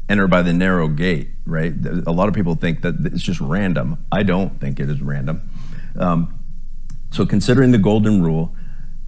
enter 0.09 0.27
by 0.27 0.41
the 0.41 0.53
narrow 0.53 0.87
gate, 0.87 1.29
right? 1.45 1.73
A 2.05 2.11
lot 2.11 2.27
of 2.27 2.33
people 2.35 2.55
think 2.55 2.81
that 2.81 2.95
it's 3.05 3.23
just 3.23 3.41
random. 3.41 4.05
I 4.11 4.23
don't 4.23 4.59
think 4.59 4.79
it 4.79 4.89
is 4.89 5.01
random. 5.01 5.41
Um, 5.97 6.39
so, 7.11 7.25
considering 7.25 7.71
the 7.71 7.77
golden 7.77 8.21
rule, 8.21 8.55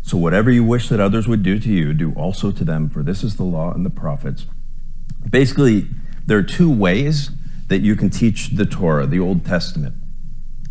so 0.02 0.18
whatever 0.18 0.52
you 0.52 0.63
wish 0.63 0.90
that 0.90 1.00
others 1.00 1.28
would 1.28 1.44
do 1.44 1.58
to 1.60 1.70
you, 1.70 1.94
do 1.94 2.12
also 2.13 2.52
to 2.52 2.66
them, 2.66 2.90
for 2.90 3.04
this 3.04 3.24
is 3.24 3.38
the 3.38 3.44
law 3.44 3.72
and 3.72 3.86
the 3.86 3.90
prophets. 3.90 4.46
Basically, 5.30 5.88
there 6.25 6.38
are 6.38 6.44
two 6.44 6.70
ways 6.70 7.32
that 7.68 7.80
you 7.80 7.96
can 7.96 8.10
teach 8.10 8.50
the 8.50 8.66
Torah, 8.66 9.08
the 9.08 9.20
Old 9.20 9.46
Testament. 9.46 9.96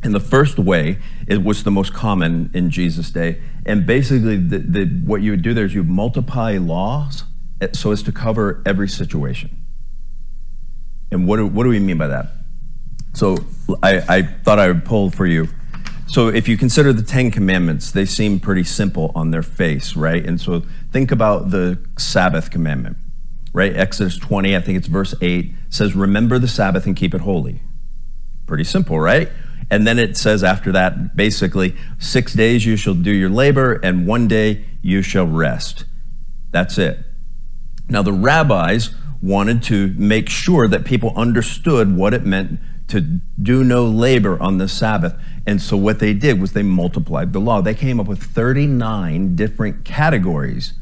And 0.03 0.15
the 0.15 0.21
first 0.21 0.59
way, 0.59 0.99
it 1.27 1.43
was 1.43 1.63
the 1.63 1.71
most 1.71 1.95
common 1.95 2.51
in 2.53 2.71
Jesus' 2.71 3.11
day. 3.11 3.41
And 3.65 3.87
basically, 3.87 4.37
the, 4.37 4.59
the, 4.59 4.85
what 5.07 5.23
you 5.23 5.31
would 5.31 5.43
do 5.43 5.55
there 5.55 5.65
is 5.65 5.75
you 5.75 5.85
multiply 5.85 6.59
laws 6.59 7.25
so 7.73 7.93
as 7.93 8.03
to 8.03 8.13
cover 8.13 8.63
every 8.67 8.89
situation. 8.89 9.62
And 11.13 11.29
what 11.29 11.37
do, 11.37 11.47
what 11.47 11.65
do 11.65 11.69
we 11.69 11.79
mean 11.79 11.99
by 11.99 12.09
that? 12.09 12.27
So 13.13 13.37
I, 13.83 13.99
I 14.09 14.23
thought 14.23 14.59
I 14.59 14.67
would 14.67 14.85
pull 14.85 15.11
for 15.11 15.27
you. 15.27 15.49
So 16.07 16.29
if 16.29 16.49
you 16.49 16.57
consider 16.57 16.93
the 16.93 17.03
Ten 17.03 17.31
Commandments, 17.31 17.91
they 17.91 18.07
seem 18.07 18.41
pretty 18.41 18.65
simple 18.65 19.13
on 19.15 19.31
their 19.31 19.43
face, 19.43 19.95
right? 19.95 20.25
And 20.25 20.41
so 20.41 20.63
think 20.91 21.13
about 21.13 21.51
the 21.51 21.79
Sabbath 21.99 22.51
commandment, 22.51 22.97
right? 23.53 23.75
Exodus 23.77 24.19
20, 24.19 24.57
I 24.57 24.61
think 24.61 24.79
it's 24.79 24.89
verse 24.89 25.15
8, 25.21 25.53
says, 25.69 25.95
Remember 25.95 26.39
the 26.39 26.49
Sabbath 26.49 26.87
and 26.87 26.97
keep 26.97 27.15
it 27.15 27.21
holy. 27.21 27.63
Pretty 28.47 28.65
simple, 28.65 28.99
right? 28.99 29.31
And 29.71 29.87
then 29.87 29.99
it 29.99 30.17
says 30.17 30.43
after 30.43 30.73
that, 30.73 31.17
basically, 31.17 31.77
six 31.99 32.35
days 32.35 32.67
you 32.67 32.77
shall 32.77 32.95
do 32.95 33.11
your 33.11 33.31
labor, 33.31 33.81
and 33.83 34.07
one 34.07 34.29
day 34.29 34.65
you 34.83 35.01
shall 35.03 35.27
rest. 35.27 35.85
That's 36.51 36.77
it. 36.77 36.99
Now, 37.89 38.03
the 38.03 38.13
rabbis 38.13 38.95
wanted 39.23 39.63
to 39.63 39.95
make 39.97 40.29
sure 40.29 40.67
that 40.69 40.85
people 40.85 41.13
understood 41.17 41.97
what 41.97 42.13
it 42.13 42.25
meant 42.25 42.59
to 42.89 43.01
do 43.01 43.65
no 43.65 43.87
labor 43.87 44.41
on 44.43 44.59
the 44.59 44.69
Sabbath. 44.69 45.15
And 45.47 45.63
so 45.63 45.77
what 45.77 45.99
they 45.99 46.13
did 46.13 46.41
was 46.41 46.53
they 46.53 46.63
multiplied 46.63 47.33
the 47.33 47.41
law. 47.41 47.63
They 47.63 47.75
came 47.75 48.01
up 48.01 48.07
with 48.07 48.23
39 48.23 49.35
different 49.37 49.85
categories 49.85 50.75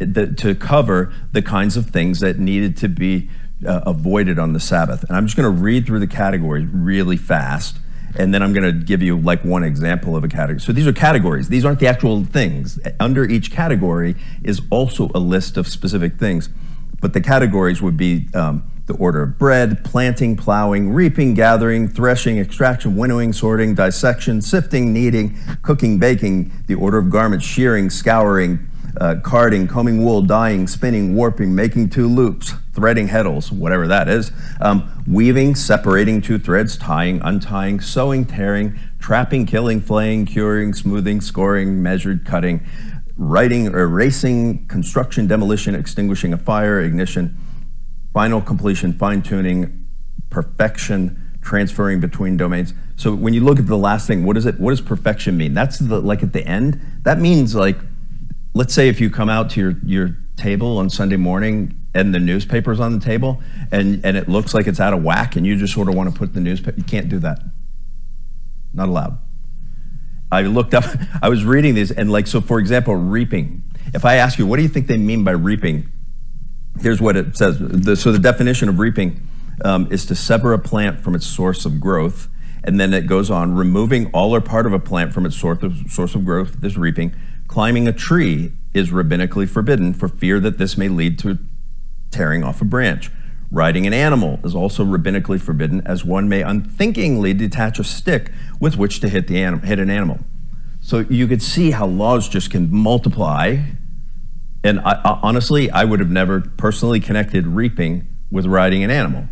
to 0.00 0.54
cover 0.58 1.12
the 1.32 1.42
kinds 1.42 1.76
of 1.76 1.86
things 1.86 2.20
that 2.20 2.38
needed 2.38 2.76
to 2.78 2.88
be 2.88 3.28
uh, 3.66 3.82
avoided 3.84 4.38
on 4.38 4.54
the 4.54 4.60
Sabbath. 4.60 5.04
And 5.04 5.16
I'm 5.16 5.26
just 5.26 5.36
going 5.36 5.54
to 5.54 5.62
read 5.62 5.86
through 5.86 6.00
the 6.00 6.06
categories 6.06 6.66
really 6.72 7.18
fast. 7.18 7.78
And 8.16 8.34
then 8.34 8.42
I'm 8.42 8.52
going 8.52 8.64
to 8.64 8.72
give 8.72 9.02
you 9.02 9.16
like 9.18 9.44
one 9.44 9.62
example 9.62 10.16
of 10.16 10.24
a 10.24 10.28
category. 10.28 10.60
So 10.60 10.72
these 10.72 10.86
are 10.86 10.92
categories. 10.92 11.48
These 11.48 11.64
aren't 11.64 11.78
the 11.78 11.86
actual 11.86 12.24
things. 12.24 12.78
Under 12.98 13.24
each 13.24 13.52
category 13.52 14.16
is 14.42 14.62
also 14.70 15.10
a 15.14 15.20
list 15.20 15.56
of 15.56 15.68
specific 15.68 16.18
things. 16.18 16.48
But 17.00 17.12
the 17.12 17.20
categories 17.20 17.80
would 17.80 17.96
be 17.96 18.28
um, 18.34 18.70
the 18.86 18.94
order 18.94 19.22
of 19.22 19.38
bread, 19.38 19.84
planting, 19.84 20.36
plowing, 20.36 20.92
reaping, 20.92 21.34
gathering, 21.34 21.88
threshing, 21.88 22.38
extraction, 22.38 22.96
winnowing, 22.96 23.32
sorting, 23.32 23.74
dissection, 23.74 24.42
sifting, 24.42 24.92
kneading, 24.92 25.38
cooking, 25.62 25.98
baking, 25.98 26.52
the 26.66 26.74
order 26.74 26.98
of 26.98 27.08
garments, 27.08 27.44
shearing, 27.44 27.88
scouring, 27.88 28.68
uh, 29.00 29.16
carding, 29.22 29.68
combing 29.68 30.04
wool, 30.04 30.22
dyeing, 30.22 30.66
spinning, 30.66 31.14
warping, 31.14 31.54
making 31.54 31.88
two 31.88 32.08
loops, 32.08 32.52
threading 32.74 33.08
heddles, 33.08 33.52
whatever 33.52 33.86
that 33.86 34.08
is, 34.08 34.32
um, 34.60 35.04
weaving, 35.06 35.54
separating 35.54 36.20
two 36.20 36.38
threads, 36.38 36.76
tying, 36.76 37.20
untying, 37.22 37.80
sewing, 37.80 38.24
tearing, 38.24 38.78
trapping, 38.98 39.46
killing, 39.46 39.80
flaying, 39.80 40.26
curing, 40.26 40.74
smoothing, 40.74 41.20
scoring, 41.20 41.82
measured, 41.82 42.24
cutting, 42.24 42.60
writing, 43.20 43.68
uh, 43.68 43.78
erasing, 43.78 44.66
construction, 44.66 45.26
demolition, 45.26 45.74
extinguishing 45.74 46.32
a 46.32 46.38
fire, 46.38 46.80
ignition, 46.80 47.36
final 48.14 48.40
completion, 48.40 48.94
fine 48.94 49.20
tuning, 49.20 49.86
perfection, 50.30 51.38
transferring 51.42 52.00
between 52.00 52.38
domains. 52.38 52.72
So 52.96 53.14
when 53.14 53.34
you 53.34 53.42
look 53.42 53.58
at 53.58 53.66
the 53.66 53.76
last 53.76 54.06
thing, 54.06 54.24
what 54.24 54.34
does 54.34 54.46
it? 54.46 54.58
What 54.58 54.70
does 54.70 54.80
perfection 54.80 55.36
mean? 55.36 55.52
That's 55.52 55.78
the 55.78 56.00
like 56.00 56.22
at 56.22 56.32
the 56.32 56.44
end. 56.46 56.80
That 57.02 57.20
means 57.20 57.54
like, 57.54 57.76
let's 58.54 58.72
say 58.72 58.88
if 58.88 59.00
you 59.00 59.10
come 59.10 59.28
out 59.28 59.50
to 59.50 59.60
your 59.60 59.74
your 59.84 60.16
table 60.36 60.78
on 60.78 60.88
Sunday 60.88 61.16
morning 61.16 61.78
and 61.94 62.14
the 62.14 62.18
newspaper's 62.18 62.80
on 62.80 62.98
the 62.98 63.04
table 63.04 63.42
and 63.70 64.02
and 64.02 64.16
it 64.16 64.30
looks 64.30 64.54
like 64.54 64.66
it's 64.66 64.80
out 64.80 64.94
of 64.94 65.02
whack 65.02 65.36
and 65.36 65.46
you 65.46 65.56
just 65.56 65.74
sort 65.74 65.90
of 65.90 65.94
want 65.94 66.10
to 66.10 66.18
put 66.18 66.32
the 66.32 66.40
newspaper. 66.40 66.78
You 66.78 66.84
can't 66.84 67.10
do 67.10 67.18
that. 67.18 67.42
Not 68.72 68.88
allowed. 68.88 69.18
I 70.32 70.42
looked 70.42 70.74
up. 70.74 70.84
I 71.22 71.28
was 71.28 71.44
reading 71.44 71.74
these 71.74 71.90
and 71.90 72.10
like 72.10 72.26
so. 72.26 72.40
For 72.40 72.58
example, 72.58 72.94
reaping. 72.94 73.62
If 73.92 74.04
I 74.04 74.16
ask 74.16 74.38
you, 74.38 74.46
what 74.46 74.56
do 74.56 74.62
you 74.62 74.68
think 74.68 74.86
they 74.86 74.98
mean 74.98 75.24
by 75.24 75.32
reaping? 75.32 75.90
Here's 76.80 77.00
what 77.00 77.16
it 77.16 77.36
says. 77.36 77.58
The, 77.58 77.96
so 77.96 78.12
the 78.12 78.18
definition 78.18 78.68
of 78.68 78.78
reaping 78.78 79.26
um, 79.64 79.90
is 79.90 80.06
to 80.06 80.14
sever 80.14 80.52
a 80.52 80.58
plant 80.58 81.00
from 81.00 81.14
its 81.14 81.26
source 81.26 81.64
of 81.64 81.80
growth. 81.80 82.28
And 82.62 82.78
then 82.78 82.92
it 82.92 83.06
goes 83.06 83.30
on, 83.30 83.54
removing 83.54 84.10
all 84.12 84.34
or 84.34 84.40
part 84.40 84.66
of 84.66 84.72
a 84.72 84.78
plant 84.78 85.12
from 85.12 85.24
its 85.26 85.36
source 85.36 85.62
of, 85.62 85.90
source 85.90 86.14
of 86.14 86.24
growth 86.24 86.62
is 86.62 86.76
reaping. 86.76 87.14
Climbing 87.48 87.88
a 87.88 87.92
tree 87.92 88.52
is 88.74 88.90
rabbinically 88.90 89.48
forbidden 89.48 89.92
for 89.94 90.08
fear 90.08 90.38
that 90.40 90.58
this 90.58 90.76
may 90.76 90.88
lead 90.88 91.18
to 91.20 91.38
tearing 92.10 92.44
off 92.44 92.60
a 92.60 92.64
branch. 92.64 93.10
Riding 93.50 93.86
an 93.86 93.92
animal 93.92 94.38
is 94.44 94.54
also 94.54 94.84
rabbinically 94.84 95.40
forbidden, 95.40 95.82
as 95.84 96.04
one 96.04 96.28
may 96.28 96.42
unthinkingly 96.42 97.34
detach 97.34 97.78
a 97.78 97.84
stick 97.84 98.30
with 98.60 98.76
which 98.76 99.00
to 99.00 99.08
hit, 99.08 99.26
the 99.26 99.42
anim- 99.42 99.62
hit 99.62 99.78
an 99.78 99.90
animal. 99.90 100.20
So 100.80 101.00
you 101.10 101.26
could 101.26 101.42
see 101.42 101.72
how 101.72 101.86
laws 101.86 102.28
just 102.28 102.50
can 102.50 102.72
multiply 102.72 103.58
and 104.62 104.80
I, 104.80 105.00
I, 105.04 105.20
honestly, 105.22 105.70
I 105.70 105.84
would 105.84 106.00
have 106.00 106.10
never 106.10 106.40
personally 106.40 107.00
connected 107.00 107.46
reaping 107.46 108.06
with 108.30 108.46
riding 108.46 108.84
an 108.84 108.90
animal. 108.90 109.28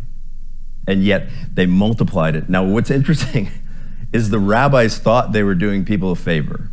And 0.87 1.03
yet 1.03 1.29
they 1.53 1.65
multiplied 1.65 2.35
it. 2.35 2.49
Now, 2.49 2.63
what's 2.63 2.89
interesting 2.89 3.49
is 4.13 4.29
the 4.29 4.39
rabbis 4.39 4.97
thought 4.97 5.31
they 5.31 5.43
were 5.43 5.55
doing 5.55 5.85
people 5.85 6.11
a 6.11 6.15
favor, 6.15 6.71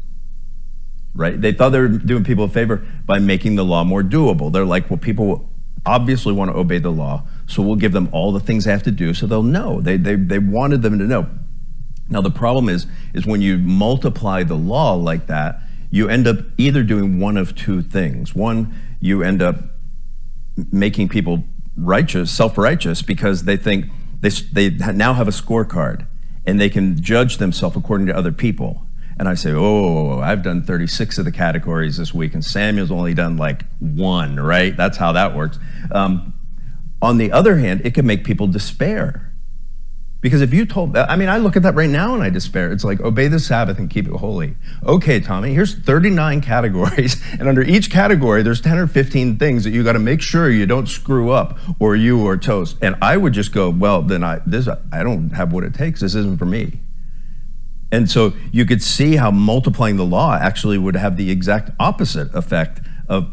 right? 1.15 1.38
They 1.38 1.53
thought 1.53 1.71
they 1.71 1.81
were 1.81 1.88
doing 1.88 2.25
people 2.25 2.45
a 2.45 2.49
favor 2.49 2.87
by 3.05 3.19
making 3.19 3.57
the 3.57 3.65
law 3.65 3.85
more 3.85 4.03
doable. 4.03 4.50
They're 4.50 4.65
like, 4.65 4.91
well, 4.91 4.99
people 4.99 5.50
obviously 5.85 6.33
want 6.33 6.50
to 6.50 6.57
obey 6.57 6.79
the 6.79 6.91
law, 6.91 7.29
so 7.47 7.62
we'll 7.62 7.76
give 7.76 7.93
them 7.93 8.09
all 8.12 8.33
the 8.33 8.41
things 8.41 8.65
they 8.65 8.73
have 8.73 8.83
to 8.83 8.91
do 8.91 9.15
so 9.15 9.26
they'll 9.26 9.43
know. 9.43 9.81
They, 9.81 9.97
they, 9.97 10.17
they 10.17 10.38
wanted 10.38 10.83
them 10.83 10.99
to 10.99 11.05
know. 11.05 11.29
Now, 12.09 12.21
the 12.21 12.31
problem 12.31 12.69
is, 12.69 12.87
is 13.15 13.26
when 13.26 13.41
you 13.41 13.59
multiply 13.59 14.43
the 14.43 14.55
law 14.55 14.95
like 14.95 15.26
that, 15.26 15.61
you 15.91 16.09
end 16.09 16.26
up 16.26 16.38
either 16.59 16.83
doing 16.83 17.21
one 17.21 17.37
of 17.37 17.55
two 17.55 17.83
things. 17.83 18.35
One, 18.35 18.75
you 19.00 19.23
end 19.23 19.43
up 19.43 19.57
making 20.73 21.09
people 21.09 21.45
righteous, 21.76 22.31
self-righteous, 22.31 23.03
because 23.03 23.45
they 23.45 23.57
think 23.57 23.87
they, 24.21 24.31
they 24.31 24.71
now 24.93 25.15
have 25.15 25.29
a 25.29 25.33
scorecard 25.33 26.07
and 26.45 26.61
they 26.61 26.71
can 26.71 27.00
judge 27.03 27.38
themselves 27.38 27.76
according 27.76 28.07
to 28.07 28.17
other 28.17 28.33
people. 28.33 28.87
And 29.19 29.29
I 29.29 29.35
say, 29.35 29.53
oh, 29.53 30.21
I've 30.21 30.43
done 30.43 30.62
36 30.62 31.19
of 31.19 31.25
the 31.25 31.33
categories 31.33 31.97
this 31.97 32.12
week, 32.12 32.35
and 32.35 32.45
Samuel's 32.45 32.91
only 32.91 33.15
done 33.15 33.37
like 33.37 33.65
one, 33.81 34.38
right? 34.38 34.76
That's 34.76 34.99
how 34.99 35.12
that 35.12 35.35
works. 35.35 35.59
Um, 35.91 36.35
on 37.03 37.19
the 37.19 37.33
other 37.33 37.59
hand, 37.59 37.83
it 37.85 37.95
can 37.95 38.07
make 38.07 38.25
people 38.25 38.47
despair 38.47 39.26
because 40.26 40.41
if 40.41 40.53
you 40.53 40.67
told, 40.67 40.97
I 40.97 41.15
mean, 41.15 41.29
I 41.29 41.38
look 41.38 41.57
at 41.57 41.62
that 41.62 41.76
right 41.76 41.88
now 41.88 42.15
and 42.15 42.21
I 42.21 42.31
despair. 42.31 42.73
It's 42.73 42.83
like, 42.83 43.00
obey 43.00 43.29
the 43.29 43.38
Sabbath 43.38 43.79
and 43.79 43.88
keep 43.88 44.09
it 44.09 44.15
holy. 44.15 44.57
Okay, 44.85 45.21
Tommy, 45.21 45.53
here's 45.55 45.75
39 45.75 46.41
categories. 46.53 47.23
And 47.38 47.49
under 47.49 47.62
each 47.62 47.91
category, 47.91 48.43
there's 48.43 48.61
10 48.61 48.76
or 48.76 48.87
15 48.88 49.38
things 49.38 49.62
that 49.62 49.71
you 49.71 49.85
got 49.85 49.93
to 49.93 50.00
make 50.00 50.21
sure 50.21 50.50
you 50.50 50.67
don't 50.67 50.88
screw 50.88 51.31
up 51.31 51.59
or 51.79 51.95
you 51.95 52.26
are 52.26 52.37
toast. 52.37 52.76
And 52.83 52.97
I 53.00 53.17
would 53.17 53.35
just 53.35 53.53
go, 53.53 53.71
well, 53.71 54.03
then 54.03 54.25
I, 54.25 54.41
this, 54.45 54.69
I 54.91 55.05
don't 55.05 55.31
have 55.31 55.53
what 55.53 55.62
it 55.62 55.75
takes. 55.75 56.00
This 56.00 56.17
isn't 56.17 56.38
for 56.38 56.47
me. 56.47 56.81
And 57.93 58.11
so 58.11 58.33
you 58.50 58.65
could 58.65 58.83
see 58.83 59.17
how 59.17 59.31
multiplying 59.31 59.97
the 59.97 60.05
law 60.05 60.35
actually 60.35 60.76
would 60.76 60.97
have 60.97 61.17
the 61.17 61.31
exact 61.31 61.71
opposite 61.79 62.35
effect 62.35 62.81
of 63.09 63.31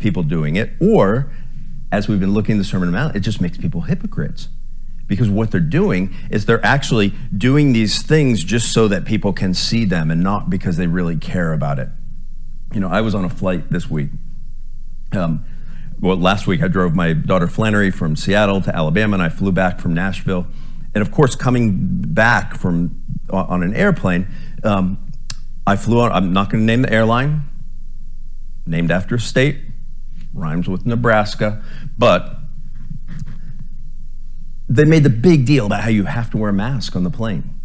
people 0.00 0.24
doing 0.24 0.56
it. 0.56 0.72
Or, 0.80 1.30
as 1.94 2.08
we've 2.08 2.18
been 2.18 2.34
looking 2.34 2.56
at 2.56 2.58
the 2.58 2.64
Sermon 2.64 2.88
on 2.88 2.92
the 2.92 2.98
Mount, 2.98 3.16
it 3.16 3.20
just 3.20 3.40
makes 3.40 3.56
people 3.56 3.82
hypocrites 3.82 4.48
because 5.06 5.30
what 5.30 5.52
they're 5.52 5.60
doing 5.60 6.12
is 6.28 6.44
they're 6.44 6.64
actually 6.64 7.12
doing 7.36 7.72
these 7.72 8.02
things 8.02 8.42
just 8.42 8.72
so 8.72 8.88
that 8.88 9.04
people 9.04 9.32
can 9.32 9.54
see 9.54 9.84
them 9.84 10.10
and 10.10 10.20
not 10.20 10.50
because 10.50 10.76
they 10.76 10.88
really 10.88 11.16
care 11.16 11.52
about 11.52 11.78
it. 11.78 11.88
You 12.72 12.80
know, 12.80 12.88
I 12.88 13.00
was 13.00 13.14
on 13.14 13.24
a 13.24 13.28
flight 13.28 13.70
this 13.70 13.88
week. 13.88 14.10
Um, 15.12 15.44
well, 16.00 16.16
last 16.16 16.48
week 16.48 16.62
I 16.64 16.68
drove 16.68 16.96
my 16.96 17.12
daughter 17.12 17.46
Flannery 17.46 17.92
from 17.92 18.16
Seattle 18.16 18.60
to 18.62 18.74
Alabama, 18.74 19.14
and 19.14 19.22
I 19.22 19.28
flew 19.28 19.52
back 19.52 19.78
from 19.78 19.94
Nashville. 19.94 20.48
And 20.94 21.02
of 21.02 21.12
course, 21.12 21.36
coming 21.36 21.76
back 22.12 22.56
from 22.56 23.00
on 23.30 23.62
an 23.62 23.72
airplane, 23.74 24.26
um, 24.64 24.98
I 25.64 25.76
flew 25.76 26.00
on. 26.00 26.10
I'm 26.10 26.32
not 26.32 26.50
going 26.50 26.62
to 26.62 26.66
name 26.66 26.82
the 26.82 26.92
airline, 26.92 27.44
named 28.66 28.90
after 28.90 29.14
a 29.14 29.20
state, 29.20 29.60
rhymes 30.34 30.68
with 30.68 30.84
Nebraska, 30.84 31.62
but 31.96 32.36
they 34.68 34.84
made 34.84 35.04
the 35.04 35.10
big 35.10 35.46
deal 35.46 35.66
about 35.66 35.82
how 35.82 35.90
you 35.90 36.04
have 36.04 36.30
to 36.30 36.36
wear 36.36 36.50
a 36.50 36.52
mask 36.52 36.96
on 36.96 37.04
the 37.04 37.10
plane. 37.10 37.60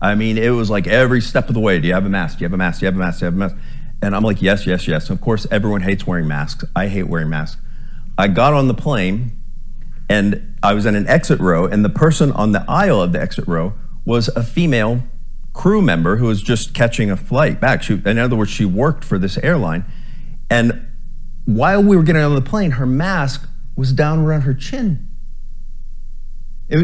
I 0.00 0.14
mean, 0.14 0.36
it 0.36 0.50
was 0.50 0.68
like 0.68 0.86
every 0.86 1.20
step 1.20 1.48
of 1.48 1.54
the 1.54 1.60
way. 1.60 1.78
Do 1.78 1.88
you 1.88 1.94
have 1.94 2.04
a 2.04 2.08
mask? 2.08 2.38
Do 2.38 2.42
you 2.42 2.46
have 2.46 2.52
a 2.52 2.56
mask? 2.56 2.80
Do 2.80 2.84
you 2.84 2.86
have 2.86 2.94
a 2.94 2.98
mask? 2.98 3.20
Do 3.20 3.24
you 3.24 3.26
have 3.26 3.34
a 3.34 3.38
mask? 3.38 3.56
And 4.02 4.16
I'm 4.16 4.24
like, 4.24 4.42
yes, 4.42 4.66
yes, 4.66 4.88
yes. 4.88 5.10
Of 5.10 5.20
course, 5.20 5.46
everyone 5.50 5.82
hates 5.82 6.06
wearing 6.06 6.26
masks. 6.26 6.64
I 6.74 6.88
hate 6.88 7.04
wearing 7.04 7.28
masks. 7.28 7.60
I 8.18 8.26
got 8.28 8.52
on 8.52 8.66
the 8.66 8.74
plane 8.74 9.40
and 10.08 10.56
I 10.62 10.74
was 10.74 10.84
in 10.84 10.94
an 10.94 11.06
exit 11.06 11.40
row, 11.40 11.66
and 11.66 11.84
the 11.84 11.88
person 11.88 12.32
on 12.32 12.52
the 12.52 12.64
aisle 12.68 13.00
of 13.00 13.12
the 13.12 13.20
exit 13.20 13.46
row 13.48 13.72
was 14.04 14.28
a 14.28 14.42
female 14.42 15.04
crew 15.54 15.80
member 15.80 16.16
who 16.16 16.26
was 16.26 16.42
just 16.42 16.74
catching 16.74 17.10
a 17.10 17.16
flight 17.16 17.60
back. 17.60 17.82
She, 17.82 17.94
in 18.04 18.18
other 18.18 18.36
words, 18.36 18.50
she 18.50 18.64
worked 18.64 19.04
for 19.04 19.18
this 19.18 19.38
airline. 19.38 19.84
And 20.50 20.86
while 21.44 21.82
we 21.82 21.96
were 21.96 22.02
getting 22.02 22.22
on 22.22 22.34
the 22.34 22.42
plane, 22.42 22.72
her 22.72 22.86
mask 22.86 23.48
was 23.76 23.92
down 23.92 24.20
around 24.20 24.42
her 24.42 24.54
chin. 24.54 25.08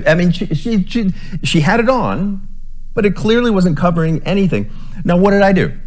I 0.07 0.15
mean, 0.15 0.33
she, 0.33 0.47
she, 0.55 0.85
she, 0.85 1.13
she 1.43 1.61
had 1.61 1.81
it 1.81 1.89
on, 1.89 2.47
but 2.95 3.07
it 3.07 3.15
clearly 3.15 3.51
wasn't 3.51 3.77
covering 3.77 4.23
anything. 4.25 4.71
Now, 5.05 5.17
what 5.17 5.31
did 5.31 5.43
I 5.43 5.53
do? 5.53 5.79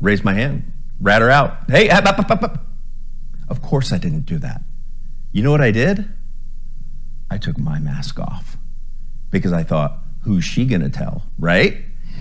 Raise 0.00 0.24
my 0.24 0.34
hand, 0.34 0.72
rat 1.00 1.20
her 1.20 1.30
out. 1.30 1.70
Hey, 1.70 1.88
ah, 1.90 2.02
up, 2.04 2.18
up, 2.18 2.30
up, 2.30 2.42
up. 2.42 2.66
Of 3.48 3.60
course 3.60 3.92
I 3.92 3.98
didn't 3.98 4.26
do 4.26 4.38
that. 4.38 4.62
You 5.32 5.42
know 5.42 5.50
what 5.50 5.60
I 5.60 5.70
did? 5.70 6.08
I 7.30 7.38
took 7.38 7.58
my 7.58 7.78
mask 7.78 8.18
off 8.18 8.56
because 9.30 9.52
I 9.52 9.62
thought, 9.62 9.98
who's 10.22 10.44
she 10.44 10.64
going 10.64 10.80
to 10.80 10.88
tell, 10.88 11.24
right? 11.38 11.76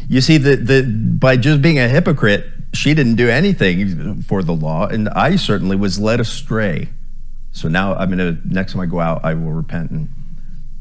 You 0.10 0.20
see, 0.20 0.38
the, 0.38 0.55
the, 0.55 0.84
by 0.84 1.38
just 1.38 1.62
being 1.62 1.79
a 1.79 1.88
hypocrite, 1.88 2.46
she 2.73 2.93
didn't 2.93 3.15
do 3.15 3.29
anything 3.29 4.21
for 4.23 4.43
the 4.43 4.53
law, 4.53 4.87
and 4.87 5.09
I 5.09 5.35
certainly 5.35 5.75
was 5.75 5.99
led 5.99 6.19
astray. 6.19 6.89
So 7.51 7.67
now 7.67 7.93
I'm 7.95 8.17
to, 8.17 8.37
next 8.45 8.73
time 8.73 8.81
I 8.81 8.85
go 8.85 8.99
out, 8.99 9.23
I 9.23 9.33
will 9.35 9.51
repent 9.51 9.91
and 9.91 10.09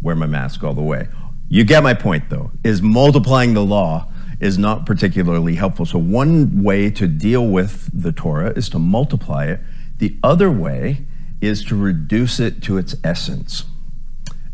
wear 0.00 0.16
my 0.16 0.26
mask 0.26 0.64
all 0.64 0.74
the 0.74 0.82
way. 0.82 1.08
You 1.48 1.64
get 1.64 1.82
my 1.82 1.94
point, 1.94 2.30
though, 2.30 2.50
is 2.64 2.80
multiplying 2.80 3.54
the 3.54 3.64
law 3.64 4.10
is 4.40 4.58
not 4.58 4.86
particularly 4.86 5.54
helpful. 5.54 5.86
So, 5.86 5.98
one 5.98 6.62
way 6.62 6.90
to 6.90 7.06
deal 7.06 7.46
with 7.46 7.88
the 7.92 8.10
Torah 8.10 8.52
is 8.56 8.68
to 8.70 8.78
multiply 8.78 9.46
it, 9.46 9.60
the 9.98 10.16
other 10.22 10.50
way 10.50 11.06
is 11.40 11.64
to 11.66 11.76
reduce 11.76 12.40
it 12.40 12.62
to 12.64 12.78
its 12.78 12.96
essence. 13.04 13.64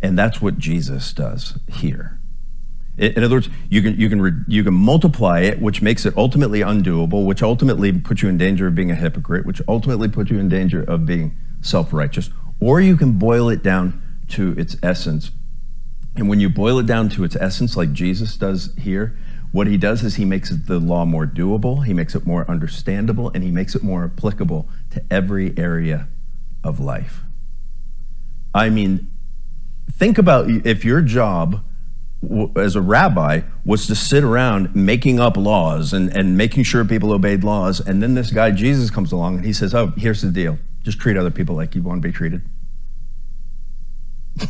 And 0.03 0.19
that's 0.19 0.43
what 0.43 0.59
Jesus 0.59 1.13
does 1.13 1.59
here. 1.69 2.18
In 2.99 3.23
other 3.23 3.37
words, 3.37 3.49
you 3.71 3.81
can, 3.81 3.97
you, 3.97 4.09
can 4.09 4.45
you 4.49 4.65
can 4.65 4.75
multiply 4.75 5.41
it, 5.41 5.63
which 5.63 5.81
makes 5.81 6.05
it 6.05 6.17
ultimately 6.17 6.61
undoable, 6.61 7.25
which 7.25 7.43
ultimately 7.43 7.93
puts 7.93 8.23
you 8.23 8.29
in 8.29 8.37
danger 8.37 8.67
of 8.67 8.75
being 8.75 8.91
a 8.91 8.97
hypocrite, 8.97 9.47
which 9.47 9.63
ultimately 9.69 10.09
puts 10.09 10.31
you 10.33 10.39
in 10.39 10.49
danger 10.49 10.83
of 10.83 11.07
being 11.07 11.37
self 11.61 11.93
righteous, 11.93 12.31
or 12.61 12.81
you 12.81 12.97
can 12.97 13.13
boil 13.13 13.49
it 13.49 13.63
down 13.63 14.03
to 14.29 14.53
its 14.59 14.77
essence. 14.83 15.31
And 16.17 16.29
when 16.29 16.41
you 16.41 16.49
boil 16.49 16.81
it 16.81 16.87
down 16.87 17.09
to 17.11 17.23
its 17.23 17.37
essence, 17.37 17.77
like 17.77 17.93
Jesus 17.93 18.37
does 18.37 18.75
here, 18.77 19.17
what 19.53 19.69
he 19.69 19.77
does 19.77 20.03
is 20.03 20.17
he 20.17 20.25
makes 20.25 20.51
the 20.51 20.81
law 20.81 21.05
more 21.05 21.27
doable, 21.27 21.87
he 21.87 21.95
makes 21.95 22.17
it 22.17 22.27
more 22.27 22.51
understandable, 22.51 23.31
and 23.33 23.45
he 23.45 23.53
makes 23.53 23.77
it 23.77 23.85
more 23.85 24.05
applicable 24.05 24.69
to 24.91 25.03
every 25.09 25.57
area 25.57 26.09
of 26.65 26.81
life. 26.81 27.23
I 28.53 28.71
mean, 28.71 29.11
think 29.91 30.19
about 30.19 30.51
if 30.51 30.85
your 30.85 31.01
job 31.01 31.65
as 32.57 32.75
a 32.75 32.81
rabbi 32.81 33.43
was 33.65 33.87
to 33.87 33.95
sit 33.95 34.25
around 34.25 34.75
making 34.75 35.21
up 35.21 35.37
laws 35.37 35.93
and, 35.93 36.15
and 36.17 36.37
making 36.37 36.65
sure 36.65 36.85
people 36.85 37.13
obeyed 37.13 37.45
laws, 37.45 37.81
and 37.81 38.03
then 38.03 38.15
this 38.15 38.31
guy, 38.31 38.51
Jesus, 38.51 38.91
comes 38.91 39.13
along 39.13 39.37
and 39.37 39.45
he 39.45 39.53
says, 39.53 39.75
Oh, 39.75 39.93
here's 39.97 40.23
the 40.23 40.31
deal 40.31 40.59
just 40.83 41.01
treat 41.01 41.17
other 41.17 41.31
people 41.31 41.55
like 41.55 41.75
you 41.75 41.83
want 41.83 42.01
to 42.03 42.09
be 42.09 42.13
treated. 42.13 42.43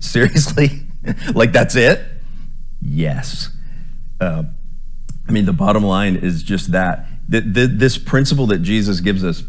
Seriously? 0.00 0.86
like 1.34 1.52
that's 1.52 1.74
it? 1.74 2.06
Yes. 2.80 3.50
Uh, 4.20 4.44
I 5.28 5.32
mean, 5.32 5.46
the 5.46 5.52
bottom 5.52 5.82
line 5.82 6.16
is 6.16 6.42
just 6.42 6.72
that. 6.72 7.06
The, 7.28 7.40
the, 7.40 7.66
this 7.66 7.98
principle 7.98 8.46
that 8.48 8.58
Jesus 8.58 9.00
gives 9.00 9.24
us 9.24 9.42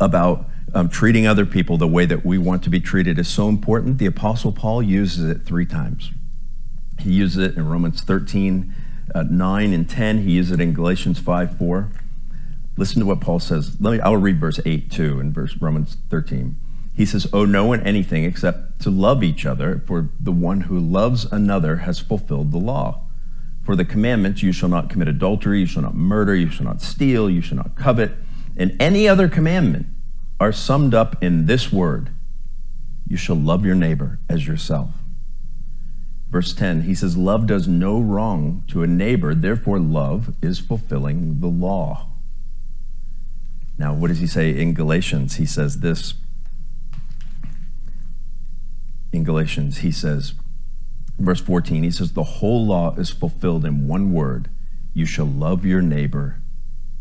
about 0.00 0.46
um, 0.74 0.88
treating 0.88 1.26
other 1.26 1.46
people 1.46 1.78
the 1.78 1.88
way 1.88 2.04
that 2.04 2.24
we 2.24 2.38
want 2.38 2.62
to 2.64 2.70
be 2.70 2.80
treated 2.80 3.18
is 3.18 3.28
so 3.28 3.48
important. 3.48 3.98
The 3.98 4.06
Apostle 4.06 4.52
Paul 4.52 4.82
uses 4.82 5.28
it 5.28 5.42
three 5.42 5.66
times. 5.66 6.10
He 7.00 7.12
uses 7.12 7.38
it 7.38 7.56
in 7.56 7.68
Romans 7.68 8.02
13, 8.02 8.74
uh, 9.14 9.22
9, 9.22 9.72
and 9.72 9.88
10. 9.88 10.18
He 10.18 10.32
uses 10.32 10.52
it 10.52 10.60
in 10.60 10.72
Galatians 10.72 11.18
5, 11.18 11.58
4. 11.58 11.90
Listen 12.76 13.00
to 13.00 13.06
what 13.06 13.20
Paul 13.20 13.40
says. 13.40 13.76
Let 13.80 13.92
me, 13.92 14.00
I'll 14.00 14.16
read 14.16 14.38
verse 14.38 14.60
8 14.64 14.90
too 14.90 15.20
in 15.20 15.32
verse 15.32 15.56
Romans 15.60 15.96
13. 16.10 16.56
He 16.94 17.06
says, 17.06 17.28
Owe 17.32 17.44
no 17.44 17.64
one 17.66 17.80
anything 17.82 18.24
except 18.24 18.80
to 18.82 18.90
love 18.90 19.22
each 19.22 19.46
other, 19.46 19.82
for 19.86 20.10
the 20.18 20.32
one 20.32 20.62
who 20.62 20.78
loves 20.78 21.24
another 21.24 21.78
has 21.78 22.00
fulfilled 22.00 22.52
the 22.52 22.58
law. 22.58 23.02
For 23.62 23.76
the 23.76 23.84
commandments, 23.84 24.42
you 24.42 24.52
shall 24.52 24.68
not 24.68 24.90
commit 24.90 25.08
adultery, 25.08 25.60
you 25.60 25.66
shall 25.66 25.82
not 25.82 25.94
murder, 25.94 26.34
you 26.34 26.50
shall 26.50 26.66
not 26.66 26.80
steal, 26.80 27.28
you 27.28 27.40
shall 27.40 27.56
not 27.56 27.76
covet, 27.76 28.12
and 28.56 28.76
any 28.80 29.08
other 29.08 29.28
commandment 29.28 29.86
are 30.40 30.52
summed 30.52 30.94
up 30.94 31.22
in 31.22 31.46
this 31.46 31.72
word 31.72 32.10
you 33.08 33.16
shall 33.16 33.36
love 33.36 33.64
your 33.64 33.74
neighbor 33.74 34.20
as 34.28 34.46
yourself. 34.46 34.90
Verse 36.30 36.52
10, 36.52 36.82
he 36.82 36.94
says, 36.94 37.16
Love 37.16 37.46
does 37.46 37.66
no 37.66 37.98
wrong 37.98 38.62
to 38.68 38.82
a 38.82 38.86
neighbor, 38.86 39.34
therefore, 39.34 39.78
love 39.78 40.34
is 40.42 40.58
fulfilling 40.58 41.40
the 41.40 41.46
law. 41.46 42.08
Now, 43.78 43.94
what 43.94 44.08
does 44.08 44.18
he 44.18 44.26
say 44.26 44.50
in 44.50 44.74
Galatians? 44.74 45.36
He 45.36 45.46
says 45.46 45.80
this. 45.80 46.14
In 49.12 49.24
Galatians, 49.24 49.78
he 49.78 49.90
says, 49.90 50.34
verse 51.18 51.40
14, 51.40 51.82
he 51.82 51.90
says, 51.90 52.12
The 52.12 52.22
whole 52.24 52.66
law 52.66 52.94
is 52.96 53.10
fulfilled 53.10 53.64
in 53.64 53.88
one 53.88 54.12
word 54.12 54.50
you 54.92 55.06
shall 55.06 55.26
love 55.26 55.64
your 55.64 55.80
neighbor 55.80 56.42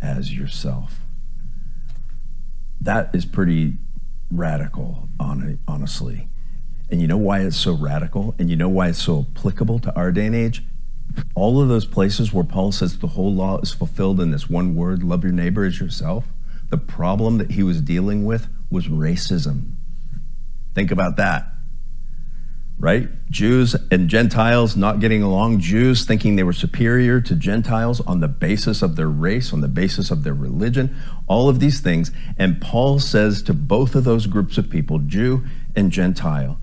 as 0.02 0.34
yourself. 0.34 1.00
That 2.80 3.10
is 3.13 3.26
pretty 3.26 3.78
radical, 4.32 5.10
honestly. 5.20 6.27
And 6.89 7.02
you 7.02 7.08
know 7.08 7.17
why 7.17 7.41
it's 7.41 7.58
so 7.58 7.73
radical? 7.73 8.36
And 8.39 8.50
you 8.50 8.56
know 8.56 8.69
why 8.69 8.89
it's 8.89 9.02
so 9.02 9.28
applicable 9.32 9.80
to 9.80 9.95
our 9.95 10.12
day 10.12 10.26
and 10.26 10.36
age? 10.36 10.63
All 11.36 11.62
of 11.62 11.67
those 11.67 11.86
places 11.86 12.32
where 12.32 12.43
Paul 12.43 12.71
says 12.71 13.00
the 13.00 13.08
whole 13.08 13.34
law 13.34 13.60
is 13.60 13.73
fulfilled 13.73 14.19
in 14.19 14.32
this 14.32 14.50
one 14.50 14.76
word 14.76 15.04
love 15.04 15.23
your 15.23 15.34
neighbor 15.34 15.65
as 15.65 15.80
yourself 15.80 16.26
the 16.69 16.78
problem 16.78 17.38
that 17.38 17.52
he 17.52 17.63
was 17.63 17.82
dealing 17.82 18.26
with 18.26 18.50
was 18.69 18.88
racism. 18.88 19.76
Think 20.76 20.91
about 20.91 21.15
that 21.15 21.47
right? 22.80 23.10
Jews 23.30 23.76
and 23.89 24.08
Gentiles 24.08 24.78
not 24.78 25.00
getting 25.00 25.23
along, 25.23 25.60
Jews 25.60 26.06
thinking 26.06 26.36
they 26.36 26.43
were 26.43 26.54
superior 26.54 27.19
to 27.21 27.36
Gentiles 27.36 28.02
on 28.02 28.19
the 28.19 28.28
basis 28.28 28.82
of 28.82 28.95
their 28.95 29.10
race, 29.10 29.52
on 29.52 29.62
the 29.62 29.67
basis 29.67 30.12
of 30.12 30.23
their 30.23 30.34
religion, 30.34 30.95
all 31.28 31.50
of 31.50 31.60
these 31.60 31.80
things. 31.80 32.12
And 32.38 32.62
Paul 32.62 33.00
says 33.00 33.41
to 33.43 33.54
both 33.54 33.95
of 33.95 34.04
those 34.04 34.28
groups 34.28 34.58
of 34.58 34.69
people, 34.69 35.00
Jew 35.00 35.45
and 35.76 35.91
Gentile, 35.91 36.60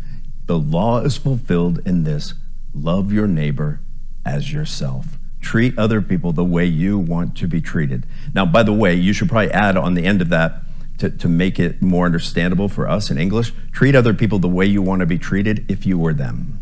the 0.46 0.58
law 0.58 1.00
is 1.00 1.16
fulfilled 1.16 1.80
in 1.86 2.04
this 2.04 2.34
love 2.74 3.12
your 3.12 3.26
neighbor 3.26 3.80
as 4.24 4.52
yourself. 4.52 5.18
Treat 5.40 5.78
other 5.78 6.00
people 6.00 6.32
the 6.32 6.44
way 6.44 6.64
you 6.64 6.98
want 6.98 7.36
to 7.36 7.46
be 7.46 7.60
treated. 7.60 8.06
Now, 8.34 8.46
by 8.46 8.62
the 8.62 8.72
way, 8.72 8.94
you 8.94 9.12
should 9.12 9.28
probably 9.28 9.52
add 9.52 9.76
on 9.76 9.94
the 9.94 10.04
end 10.04 10.22
of 10.22 10.30
that 10.30 10.62
to, 10.98 11.10
to 11.10 11.28
make 11.28 11.58
it 11.58 11.82
more 11.82 12.06
understandable 12.06 12.68
for 12.68 12.88
us 12.88 13.10
in 13.10 13.18
English 13.18 13.52
treat 13.72 13.94
other 13.94 14.14
people 14.14 14.38
the 14.38 14.48
way 14.48 14.64
you 14.64 14.80
want 14.80 15.00
to 15.00 15.06
be 15.06 15.18
treated 15.18 15.64
if 15.68 15.84
you 15.84 15.98
were 15.98 16.14
them. 16.14 16.60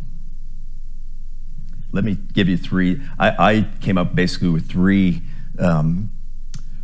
Let 1.92 2.04
me 2.04 2.14
give 2.14 2.48
you 2.48 2.56
three. 2.56 3.02
I, 3.18 3.50
I 3.50 3.68
came 3.80 3.98
up 3.98 4.14
basically 4.14 4.48
with 4.48 4.68
three, 4.68 5.20
um, 5.58 6.10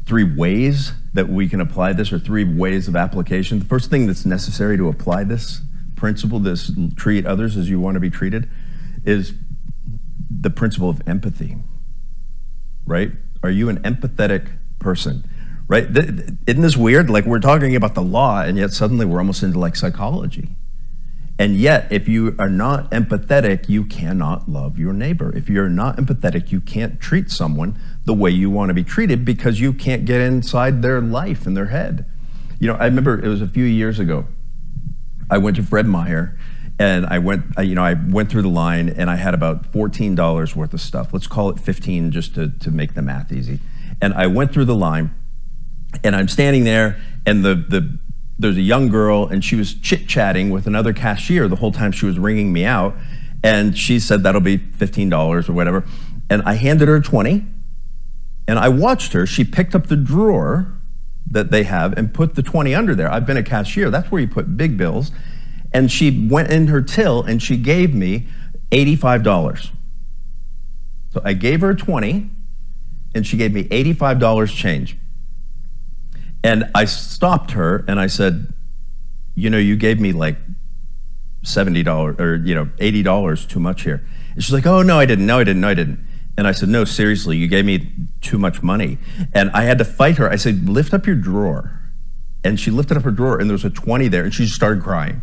three 0.05 0.25
ways 0.25 0.93
that 1.15 1.31
we 1.31 1.49
can 1.49 1.63
apply 1.63 1.95
this, 1.95 2.13
or 2.13 2.19
three 2.19 2.45
ways 2.45 2.89
of 2.89 2.95
application. 2.95 3.59
The 3.59 3.65
first 3.65 3.89
thing 3.89 4.07
that's 4.07 4.27
necessary 4.27 4.77
to 4.77 4.89
apply 4.89 5.25
this 5.25 5.63
principle, 5.99 6.39
this 6.39 6.71
treat 6.97 7.27
others 7.27 7.57
as 7.57 7.69
you 7.69 7.79
want 7.79 7.97
to 7.97 8.01
be 8.01 8.11
treated, 8.11 8.49
is 9.05 9.35
the 10.31 10.51
principle 10.51 10.89
of 10.89 11.07
empathy. 11.07 11.57
Right? 12.87 13.13
Are 13.43 13.51
you 13.51 13.69
an 13.69 13.81
empathetic 13.81 14.59
person? 14.79 15.29
right? 15.69 15.87
Isn't 15.87 16.63
this 16.63 16.77
weird? 16.77 17.09
Like 17.11 17.27
we're 17.27 17.39
talking 17.39 17.77
about 17.77 17.95
the 17.95 18.03
law, 18.03 18.41
and 18.41 18.59
yet 18.59 18.73
suddenly 18.73 19.07
we're 19.07 19.19
almost 19.19 19.43
into 19.43 19.59
like 19.59 19.77
psychology. 19.77 20.57
And 21.41 21.55
yet, 21.55 21.87
if 21.93 22.09
you 22.09 22.35
are 22.37 22.49
not 22.49 22.91
empathetic, 22.91 23.69
you 23.69 23.85
cannot 23.85 24.49
love 24.49 24.77
your 24.77 24.93
neighbor. 24.93 25.35
If 25.37 25.49
you're 25.49 25.69
not 25.69 25.97
empathetic, 25.97 26.51
you 26.51 26.61
can't 26.61 26.99
treat 26.99 27.31
someone 27.31 27.79
the 28.05 28.15
way 28.15 28.31
you 28.31 28.51
want 28.51 28.71
to 28.71 28.75
be 28.75 28.83
treated 28.83 29.25
because 29.25 29.61
you 29.61 29.73
can't 29.73 30.05
get 30.05 30.21
inside 30.21 30.83
their 30.83 31.01
life 31.01 31.47
and 31.47 31.57
their 31.57 31.67
head. 31.67 32.07
You 32.59 32.67
know, 32.67 32.75
I 32.75 32.87
remember 32.87 33.25
it 33.25 33.29
was 33.29 33.41
a 33.41 33.47
few 33.47 33.63
years 33.65 34.01
ago. 34.01 34.27
I 35.31 35.39
went 35.39 35.57
to 35.57 35.63
Fred 35.63 35.87
Meyer 35.87 36.39
and 36.79 37.07
I 37.07 37.19
went, 37.19 37.45
you 37.59 37.75
know, 37.75 37.85
I 37.85 37.95
went 37.95 38.31
through 38.31 38.43
the 38.43 38.49
line 38.49 38.89
and 38.89 39.11
I 39.11 39.17
had 39.17 39.35
about 39.35 39.73
$14 39.73 40.55
worth 40.55 40.73
of 40.73 40.81
stuff. 40.81 41.13
Let's 41.13 41.27
call 41.27 41.51
it 41.51 41.59
15 41.59 42.13
just 42.13 42.35
to, 42.37 42.51
to 42.51 42.71
make 42.71 42.95
the 42.95 43.03
math 43.03 43.33
easy. 43.33 43.61
And 44.01 44.15
I 44.15 44.29
went 44.29 44.53
through 44.53 44.67
the 44.67 44.77
line 44.77 45.15
and 46.05 46.15
I'm 46.15 46.29
standing 46.29 46.65
there, 46.65 47.01
and 47.27 47.45
the, 47.45 47.55
the 47.55 47.99
there's 48.39 48.57
a 48.57 48.63
young 48.63 48.89
girl, 48.89 49.27
and 49.27 49.45
she 49.45 49.57
was 49.57 49.75
chit 49.75 50.07
chatting 50.07 50.51
with 50.51 50.67
another 50.67 50.93
cashier 50.93 51.49
the 51.49 51.57
whole 51.57 51.73
time 51.73 51.91
she 51.91 52.07
was 52.07 52.19
ringing 52.19 52.53
me 52.53 52.65
out. 52.65 52.95
And 53.43 53.77
she 53.77 53.99
said, 53.99 54.23
That'll 54.23 54.41
be 54.41 54.59
$15 54.59 55.49
or 55.49 55.53
whatever. 55.53 55.85
And 56.31 56.43
I 56.43 56.55
handed 56.55 56.89
her 56.89 57.01
20, 57.01 57.45
and 58.47 58.59
I 58.59 58.69
watched 58.69 59.13
her. 59.13 59.27
She 59.27 59.45
picked 59.45 59.75
up 59.75 59.87
the 59.87 59.97
drawer 59.97 60.78
that 61.31 61.51
they 61.51 61.65
have 61.65 61.97
and 61.97 62.13
put 62.13 62.35
the 62.35 62.43
20 62.43 62.75
under 62.75 62.95
there. 62.95 63.11
I've 63.11 63.27
been 63.27 63.37
a 63.37 63.43
cashier, 63.43 63.91
that's 63.91 64.11
where 64.11 64.21
you 64.21 64.29
put 64.29 64.57
big 64.57 64.77
bills. 64.77 65.11
And 65.73 65.93
she 65.93 66.27
went 66.29 66.51
in 66.51 66.69
her 66.69 66.81
till 66.81 67.23
and 67.23 67.43
she 67.43 67.57
gave 67.57 67.95
me 67.95 68.27
$85. 68.71 69.71
So 71.11 71.21
I 71.25 71.35
gave 71.35 71.61
her 71.61 71.75
20 71.75 72.31
and 73.15 73.27
she 73.27 73.37
gave 73.37 73.53
me 73.53 73.65
$85 73.65 74.55
change. 74.55 74.97
And 76.43 76.71
I 76.75 76.85
stopped 76.85 77.53
her 77.53 77.85
and 77.89 77.99
I 77.99 78.07
said, 78.07 78.53
You 79.35 79.51
know, 79.51 79.59
you 79.59 79.77
gave 79.77 80.01
me 80.01 80.13
like 80.13 80.39
$70 81.45 82.21
or, 82.21 82.37
you 82.37 82.55
know, 82.55 82.67
$80 82.77 83.49
too 83.49 83.61
much 83.61 83.83
here. 83.83 84.07
And 84.35 84.43
she's 84.43 84.53
like, 84.53 84.67
Oh, 84.67 84.83
no, 84.83 84.99
I 84.99 85.07
didn't. 85.07 85.27
No, 85.27 85.39
I 85.39 85.45
didn't. 85.45 85.61
No, 85.61 85.69
I 85.69 85.75
didn't. 85.75 86.07
And 86.39 86.47
I 86.47 86.53
said, 86.53 86.69
No, 86.69 86.85
seriously, 86.85 87.37
you 87.37 87.49
gave 87.49 87.65
me 87.65 87.91
too 88.21 88.39
much 88.39 88.63
money. 88.63 88.99
And 89.35 89.51
I 89.51 89.65
had 89.65 89.77
to 89.79 89.85
fight 89.85 90.19
her. 90.19 90.31
I 90.31 90.37
said, 90.37 90.69
Lift 90.69 90.95
up 90.95 91.05
your 91.05 91.17
drawer. 91.17 91.81
And 92.45 92.61
she 92.61 92.71
lifted 92.71 92.97
up 92.97 93.03
her 93.03 93.11
drawer 93.11 93.41
and 93.41 93.51
there 93.51 93.55
was 93.55 93.65
a 93.65 93.71
20 93.71 94.07
there 94.07 94.23
and 94.23 94.33
she 94.33 94.45
just 94.45 94.55
started 94.55 94.81
crying. 94.81 95.21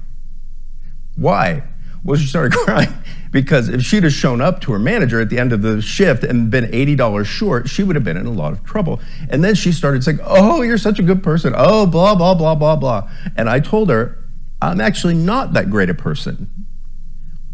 Why? 1.16 1.64
Well, 2.04 2.20
she 2.20 2.28
started 2.28 2.52
crying 2.66 2.94
because 3.32 3.70
if 3.70 3.82
she'd 3.82 4.04
have 4.04 4.12
shown 4.12 4.42
up 4.42 4.60
to 4.62 4.74
her 4.74 4.80
manager 4.80 5.22
at 5.22 5.30
the 5.30 5.40
end 5.40 5.54
of 5.54 5.62
the 5.62 5.82
shift 5.82 6.26
and 6.26 6.52
been 6.52 6.66
$80 6.66 7.26
short, 7.26 7.70
she 7.70 7.82
would 7.82 7.96
have 7.96 8.04
been 8.04 8.18
in 8.18 8.26
a 8.26 8.32
lot 8.32 8.52
of 8.52 8.66
trouble. 8.66 9.00
And 9.30 9.42
then 9.42 9.56
she 9.56 9.72
started 9.72 10.04
saying, 10.04 10.20
Oh, 10.22 10.64
you're 10.64 10.78
such 10.78 11.00
a 11.00 11.04
good 11.04 11.24
person. 11.24 11.54
Oh, 11.56 11.86
blah, 11.86 12.16
blah, 12.16 12.36
blah, 12.36 12.56
blah, 12.56 12.76
blah. 12.76 13.10
And 13.38 13.50
I 13.50 13.62
told 13.62 13.90
her, 13.90 14.22
I'm 14.62 14.82
actually 14.82 15.16
not 15.16 15.54
that 15.54 15.70
great 15.70 15.90
a 15.90 15.94
person. 15.94 16.50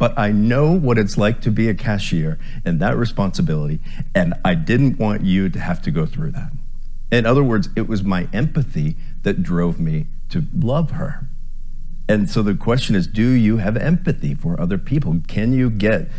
But 0.01 0.17
I 0.17 0.31
know 0.31 0.71
what 0.71 0.97
it's 0.97 1.15
like 1.15 1.41
to 1.41 1.51
be 1.51 1.69
a 1.69 1.75
cashier 1.75 2.39
and 2.65 2.79
that 2.79 2.97
responsibility. 2.97 3.79
And 4.15 4.33
I 4.43 4.55
didn't 4.55 4.97
want 4.97 5.21
you 5.21 5.47
to 5.49 5.59
have 5.59 5.79
to 5.83 5.91
go 5.91 6.07
through 6.07 6.31
that. 6.31 6.51
In 7.11 7.27
other 7.27 7.43
words, 7.43 7.69
it 7.75 7.87
was 7.87 8.01
my 8.01 8.27
empathy 8.33 8.95
that 9.21 9.43
drove 9.43 9.79
me 9.79 10.07
to 10.29 10.45
love 10.57 10.89
her. 10.93 11.27
And 12.09 12.27
so 12.27 12.41
the 12.41 12.55
question 12.55 12.95
is 12.95 13.05
do 13.05 13.29
you 13.29 13.57
have 13.57 13.77
empathy 13.77 14.33
for 14.33 14.59
other 14.59 14.79
people? 14.79 15.21
Can 15.27 15.53
you 15.53 15.69
get, 15.69 16.09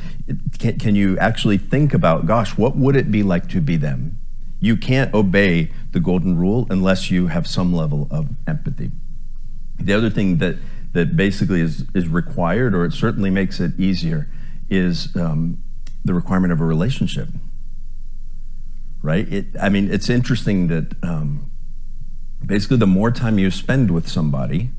can, 0.60 0.78
can 0.78 0.94
you 0.94 1.18
actually 1.18 1.58
think 1.58 1.92
about, 1.92 2.24
gosh, 2.24 2.56
what 2.56 2.76
would 2.76 2.94
it 2.94 3.10
be 3.10 3.24
like 3.24 3.48
to 3.48 3.60
be 3.60 3.74
them? 3.74 4.16
You 4.60 4.76
can't 4.76 5.12
obey 5.12 5.72
the 5.90 5.98
golden 5.98 6.38
rule 6.38 6.68
unless 6.70 7.10
you 7.10 7.26
have 7.26 7.48
some 7.48 7.74
level 7.74 8.06
of 8.12 8.28
empathy. 8.46 8.92
The 9.80 9.92
other 9.92 10.08
thing 10.08 10.38
that, 10.38 10.54
that 10.92 11.16
basically 11.16 11.60
is, 11.60 11.84
is 11.94 12.08
required, 12.08 12.74
or 12.74 12.84
it 12.84 12.92
certainly 12.92 13.30
makes 13.30 13.60
it 13.60 13.78
easier, 13.78 14.28
is 14.68 15.14
um, 15.16 15.62
the 16.04 16.14
requirement 16.14 16.52
of 16.52 16.60
a 16.60 16.64
relationship. 16.64 17.28
Right? 19.02 19.30
It, 19.32 19.46
I 19.60 19.68
mean, 19.68 19.90
it's 19.90 20.08
interesting 20.08 20.68
that 20.68 20.94
um, 21.02 21.50
basically 22.44 22.76
the 22.76 22.86
more 22.86 23.10
time 23.10 23.38
you 23.38 23.50
spend 23.50 23.90
with 23.90 24.08
somebody, 24.08 24.70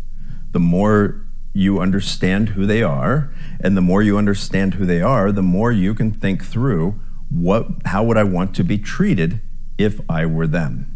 the 0.52 0.60
more 0.60 1.26
you 1.54 1.80
understand 1.80 2.50
who 2.50 2.66
they 2.66 2.82
are, 2.82 3.34
and 3.60 3.78
the 3.78 3.82
more 3.82 4.02
you 4.02 4.18
understand 4.18 4.76
who 4.76 4.86
they 4.86 5.02
are, 5.02 5.32
the 5.32 5.44
more 5.44 5.72
you 5.72 5.94
can 5.94 6.12
think 6.12 6.44
through 6.44 7.00
what 7.30 7.68
how 7.86 8.04
would 8.04 8.18
I 8.18 8.24
want 8.24 8.56
to 8.56 8.64
be 8.64 8.78
treated 8.78 9.42
if 9.78 10.00
I 10.10 10.26
were 10.26 10.48
them. 10.48 10.93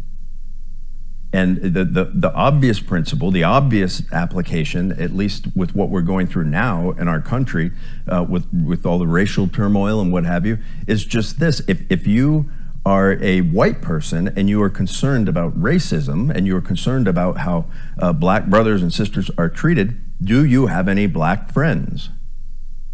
And 1.32 1.58
the, 1.58 1.84
the, 1.84 2.04
the 2.14 2.32
obvious 2.32 2.80
principle, 2.80 3.30
the 3.30 3.44
obvious 3.44 4.02
application, 4.12 4.92
at 4.92 5.14
least 5.14 5.48
with 5.54 5.74
what 5.74 5.90
we're 5.90 6.00
going 6.00 6.26
through 6.26 6.44
now 6.44 6.92
in 6.92 7.06
our 7.06 7.20
country, 7.20 7.72
uh, 8.06 8.24
with, 8.26 8.46
with 8.52 8.86
all 8.86 8.98
the 8.98 9.06
racial 9.06 9.46
turmoil 9.46 10.00
and 10.00 10.10
what 10.10 10.24
have 10.24 10.46
you, 10.46 10.58
is 10.86 11.04
just 11.04 11.38
this. 11.38 11.60
If, 11.68 11.82
if 11.90 12.06
you 12.06 12.50
are 12.86 13.22
a 13.22 13.42
white 13.42 13.82
person 13.82 14.32
and 14.36 14.48
you 14.48 14.62
are 14.62 14.70
concerned 14.70 15.28
about 15.28 15.60
racism 15.60 16.34
and 16.34 16.46
you 16.46 16.56
are 16.56 16.62
concerned 16.62 17.06
about 17.06 17.38
how 17.38 17.66
uh, 17.98 18.14
black 18.14 18.46
brothers 18.46 18.80
and 18.80 18.92
sisters 18.92 19.30
are 19.36 19.50
treated, 19.50 20.00
do 20.22 20.42
you 20.46 20.68
have 20.68 20.88
any 20.88 21.06
black 21.06 21.52
friends? 21.52 22.08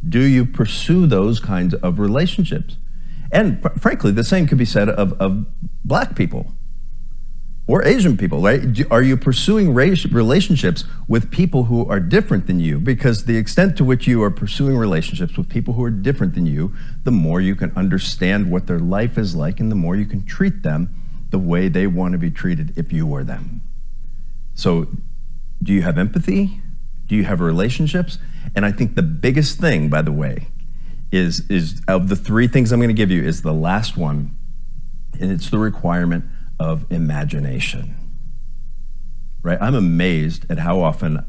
Do 0.07 0.20
you 0.20 0.44
pursue 0.44 1.07
those 1.07 1.38
kinds 1.38 1.75
of 1.75 2.01
relationships? 2.01 2.79
And 3.31 3.62
fr- 3.62 3.68
frankly, 3.79 4.11
the 4.11 4.25
same 4.25 4.49
could 4.49 4.59
be 4.59 4.64
said 4.64 4.88
of, 4.88 5.12
of 5.20 5.47
black 5.85 6.16
people 6.16 6.54
or 7.66 7.85
Asian 7.85 8.16
people, 8.16 8.42
right? 8.42 8.62
Are 8.90 9.03
you 9.03 9.16
pursuing 9.16 9.72
relationships 9.72 10.85
with 11.09 11.31
people 11.31 11.64
who 11.64 11.88
are 11.88 12.00
different 12.00 12.46
than 12.46 12.61
you? 12.61 12.79
Because 12.79 13.24
the 13.24 13.38
extent 13.38 13.77
to 13.79 13.85
which 13.85 14.07
you 14.07 14.22
are 14.22 14.31
pursuing 14.31 14.77
relationships 14.77 15.38
with 15.38 15.48
people 15.48 15.74
who 15.74 15.83
are 15.85 15.90
different 15.90 16.35
than 16.35 16.44
you, 16.44 16.74
the 17.05 17.11
more 17.11 17.40
you 17.40 17.55
can 17.55 17.72
understand 17.74 18.50
what 18.50 18.66
their 18.66 18.79
life 18.79 19.16
is 19.16 19.35
like 19.35 19.61
and 19.61 19.70
the 19.70 19.77
more 19.77 19.96
you 19.96 20.05
can 20.05 20.27
treat 20.27 20.62
them 20.62 20.94
the 21.31 21.38
way 21.38 21.68
they 21.68 21.87
want 21.87 22.12
to 22.12 22.18
be 22.18 22.31
treated 22.31 22.77
if 22.77 22.92
you 22.92 23.07
were 23.07 23.24
them. 23.24 23.62
So, 24.55 24.88
do 25.62 25.72
you 25.72 25.83
have 25.83 25.96
empathy? 25.96 26.61
Do 27.07 27.16
you 27.16 27.24
have 27.24 27.40
relationships? 27.40 28.18
And 28.55 28.66
I 28.66 28.72
think 28.72 28.94
the 28.94 29.03
biggest 29.03 29.59
thing, 29.59 29.88
by 29.88 30.03
the 30.03 30.12
way, 30.12 30.48
is, 31.11 31.48
is 31.48 31.81
of 31.88 32.09
the 32.11 32.16
three 32.16 32.46
things 32.46 32.72
I'm 32.72 32.79
going 32.79 32.88
to 32.88 32.94
give 32.94 33.11
you, 33.11 33.22
is 33.22 33.40
the 33.40 33.55
last 33.55 33.96
one, 33.96 34.37
and 35.18 35.33
it's 35.33 35.48
the 35.48 35.59
requirement 35.59 36.24
of 36.59 36.90
imagination. 36.90 37.97
Right? 39.43 39.59
I'm 39.61 39.75
amazed 39.75 40.47
at 40.51 40.59
how 40.59 40.81
often 40.81 41.25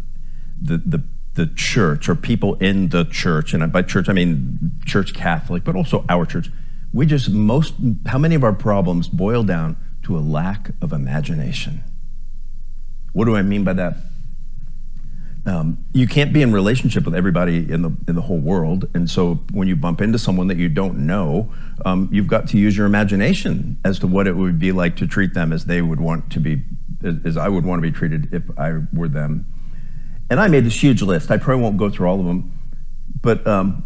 the, 0.61 0.77
the, 0.77 1.03
the 1.33 1.47
church 1.47 2.07
or 2.07 2.15
people 2.15 2.55
in 2.55 2.89
the 2.89 3.03
church, 3.03 3.53
and 3.53 3.71
by 3.71 3.81
church 3.81 4.07
I 4.07 4.13
mean 4.13 4.71
church 4.85 5.13
Catholic, 5.13 5.63
but 5.63 5.75
also 5.75 6.05
our 6.07 6.25
church, 6.25 6.49
we 6.93 7.05
just 7.05 7.29
most, 7.29 7.73
how 8.05 8.17
many 8.17 8.35
of 8.35 8.43
our 8.43 8.53
problems 8.53 9.07
boil 9.07 9.43
down 9.43 9.75
to 10.03 10.17
a 10.17 10.19
lack 10.19 10.71
of 10.81 10.93
imagination? 10.93 11.83
What 13.11 13.25
do 13.25 13.35
I 13.35 13.41
mean 13.41 13.63
by 13.63 13.73
that? 13.73 13.97
Um, 15.47 15.85
you 15.93 16.07
can't 16.07 16.33
be 16.33 16.41
in 16.41 16.51
relationship 16.51 17.05
with 17.05 17.13
everybody 17.13 17.71
in 17.71 17.83
the 17.83 17.95
in 18.07 18.15
the 18.15 18.21
whole 18.21 18.39
world, 18.39 18.89
and 18.95 19.07
so 19.07 19.35
when 19.51 19.67
you 19.67 19.75
bump 19.75 20.01
into 20.01 20.17
someone 20.17 20.47
that 20.47 20.57
you 20.57 20.69
don't 20.69 21.05
know, 21.05 21.53
um, 21.85 22.09
you've 22.11 22.27
got 22.27 22.47
to 22.49 22.57
use 22.57 22.75
your 22.75 22.87
imagination 22.87 23.77
as 23.85 23.99
to 23.99 24.07
what 24.07 24.25
it 24.25 24.35
would 24.35 24.57
be 24.57 24.71
like 24.71 24.95
to 24.97 25.07
treat 25.07 25.35
them 25.35 25.53
as 25.53 25.65
they 25.65 25.83
would 25.83 25.99
want 25.99 26.31
to 26.31 26.39
be, 26.39 26.63
as 27.23 27.37
I 27.37 27.47
would 27.47 27.63
want 27.63 27.77
to 27.77 27.81
be 27.81 27.95
treated 27.95 28.33
if 28.33 28.43
I 28.57 28.81
were 28.91 29.07
them. 29.07 29.45
And 30.31 30.39
I 30.39 30.47
made 30.47 30.65
this 30.65 30.81
huge 30.81 31.03
list. 31.03 31.29
I 31.29 31.37
probably 31.37 31.61
won't 31.61 31.77
go 31.77 31.91
through 31.91 32.07
all 32.07 32.19
of 32.19 32.25
them, 32.25 32.51
but 33.21 33.45
um, 33.45 33.85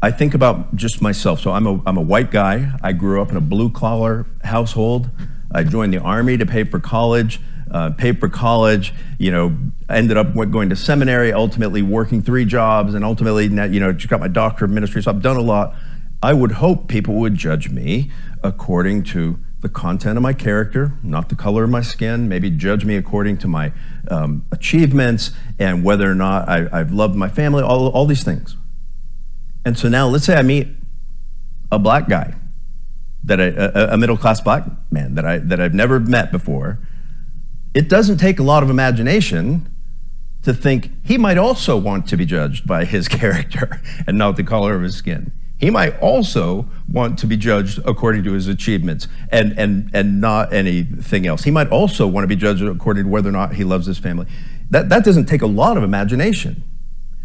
I 0.00 0.10
think 0.10 0.32
about 0.32 0.74
just 0.74 1.02
myself. 1.02 1.38
So 1.40 1.52
I'm 1.52 1.66
a 1.66 1.82
I'm 1.84 1.98
a 1.98 2.02
white 2.02 2.30
guy. 2.30 2.78
I 2.82 2.92
grew 2.92 3.20
up 3.20 3.30
in 3.30 3.36
a 3.36 3.42
blue 3.42 3.68
collar 3.68 4.24
household. 4.42 5.10
I 5.52 5.64
joined 5.64 5.92
the 5.92 6.00
army 6.00 6.38
to 6.38 6.46
pay 6.46 6.64
for 6.64 6.80
college 6.80 7.40
uh, 7.74 7.90
paid 7.90 8.20
for 8.20 8.28
college, 8.28 8.94
you 9.18 9.32
know, 9.32 9.58
ended 9.90 10.16
up 10.16 10.32
going 10.32 10.68
to 10.68 10.76
seminary, 10.76 11.32
ultimately 11.32 11.82
working 11.82 12.22
three 12.22 12.44
jobs, 12.44 12.94
and 12.94 13.04
ultimately, 13.04 13.46
you 13.46 13.80
know, 13.80 13.92
got 13.92 14.20
my 14.20 14.28
doctorate 14.28 14.70
of 14.70 14.74
ministry. 14.74 15.02
So 15.02 15.10
I've 15.10 15.20
done 15.20 15.36
a 15.36 15.42
lot. 15.42 15.74
I 16.22 16.34
would 16.34 16.52
hope 16.52 16.86
people 16.86 17.16
would 17.16 17.34
judge 17.34 17.70
me 17.70 18.12
according 18.44 19.02
to 19.04 19.40
the 19.60 19.68
content 19.68 20.16
of 20.16 20.22
my 20.22 20.32
character, 20.32 20.92
not 21.02 21.30
the 21.30 21.34
color 21.34 21.64
of 21.64 21.70
my 21.70 21.80
skin. 21.80 22.28
Maybe 22.28 22.48
judge 22.48 22.84
me 22.84 22.94
according 22.96 23.38
to 23.38 23.48
my 23.48 23.72
um, 24.08 24.46
achievements 24.52 25.32
and 25.58 25.82
whether 25.82 26.08
or 26.08 26.14
not 26.14 26.48
I, 26.48 26.78
have 26.78 26.92
loved 26.92 27.16
my 27.16 27.28
family, 27.28 27.64
all, 27.64 27.88
all 27.88 28.06
these 28.06 28.22
things. 28.22 28.56
And 29.64 29.76
so 29.76 29.88
now 29.88 30.06
let's 30.06 30.26
say 30.26 30.36
I 30.36 30.42
meet 30.42 30.68
a 31.72 31.80
black 31.80 32.08
guy, 32.08 32.34
that 33.24 33.40
I, 33.40 33.46
a, 33.46 33.94
a 33.94 33.96
middle 33.96 34.16
class 34.16 34.40
black 34.40 34.64
man 34.92 35.16
that, 35.16 35.24
I, 35.24 35.38
that 35.38 35.60
I've 35.60 35.74
never 35.74 35.98
met 35.98 36.30
before 36.30 36.78
it 37.74 37.88
doesn't 37.88 38.18
take 38.18 38.38
a 38.38 38.42
lot 38.42 38.62
of 38.62 38.70
imagination 38.70 39.70
to 40.42 40.54
think 40.54 40.90
he 41.04 41.18
might 41.18 41.38
also 41.38 41.76
want 41.76 42.06
to 42.08 42.16
be 42.16 42.24
judged 42.24 42.66
by 42.66 42.84
his 42.84 43.08
character 43.20 43.80
and 44.06 44.16
not 44.16 44.36
the 44.36 44.44
color 44.44 44.74
of 44.74 44.82
his 44.82 44.96
skin. 44.96 45.32
He 45.58 45.70
might 45.70 45.98
also 46.00 46.68
want 46.90 47.18
to 47.20 47.26
be 47.26 47.36
judged 47.36 47.80
according 47.86 48.24
to 48.24 48.32
his 48.32 48.48
achievements 48.48 49.08
and, 49.30 49.58
and, 49.58 49.90
and 49.94 50.20
not 50.20 50.52
anything 50.52 51.26
else. 51.26 51.44
He 51.44 51.50
might 51.50 51.68
also 51.68 52.06
want 52.06 52.24
to 52.24 52.28
be 52.28 52.36
judged 52.36 52.62
according 52.62 53.04
to 53.04 53.10
whether 53.10 53.28
or 53.28 53.32
not 53.32 53.54
he 53.54 53.64
loves 53.64 53.86
his 53.86 53.98
family. 53.98 54.26
That, 54.70 54.88
that 54.90 55.04
doesn't 55.04 55.26
take 55.26 55.42
a 55.42 55.46
lot 55.46 55.76
of 55.76 55.82
imagination. 55.82 56.62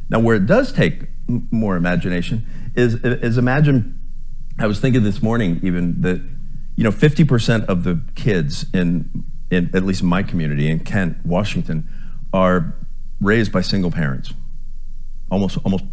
Now, 0.09 0.19
where 0.19 0.35
it 0.35 0.45
does 0.45 0.71
take 0.71 1.07
more 1.27 1.75
imagination 1.75 2.45
is, 2.75 2.95
is 3.03 3.37
imagine, 3.37 3.99
I 4.57 4.67
was 4.67 4.79
thinking 4.79 5.03
this 5.03 5.21
morning 5.21 5.59
even 5.61 6.01
that, 6.01 6.21
you 6.75 6.83
know, 6.83 6.91
50% 6.91 7.65
of 7.65 7.83
the 7.83 8.01
kids 8.15 8.65
in 8.73 9.25
in 9.51 9.69
at 9.73 9.83
least 9.83 10.01
in 10.01 10.07
my 10.07 10.23
community 10.23 10.69
in 10.69 10.79
Kent, 10.79 11.25
Washington, 11.25 11.87
are 12.33 12.75
raised 13.19 13.51
by 13.51 13.61
single 13.61 13.91
parents, 13.91 14.33
almost 15.31 15.57
almost 15.63 15.85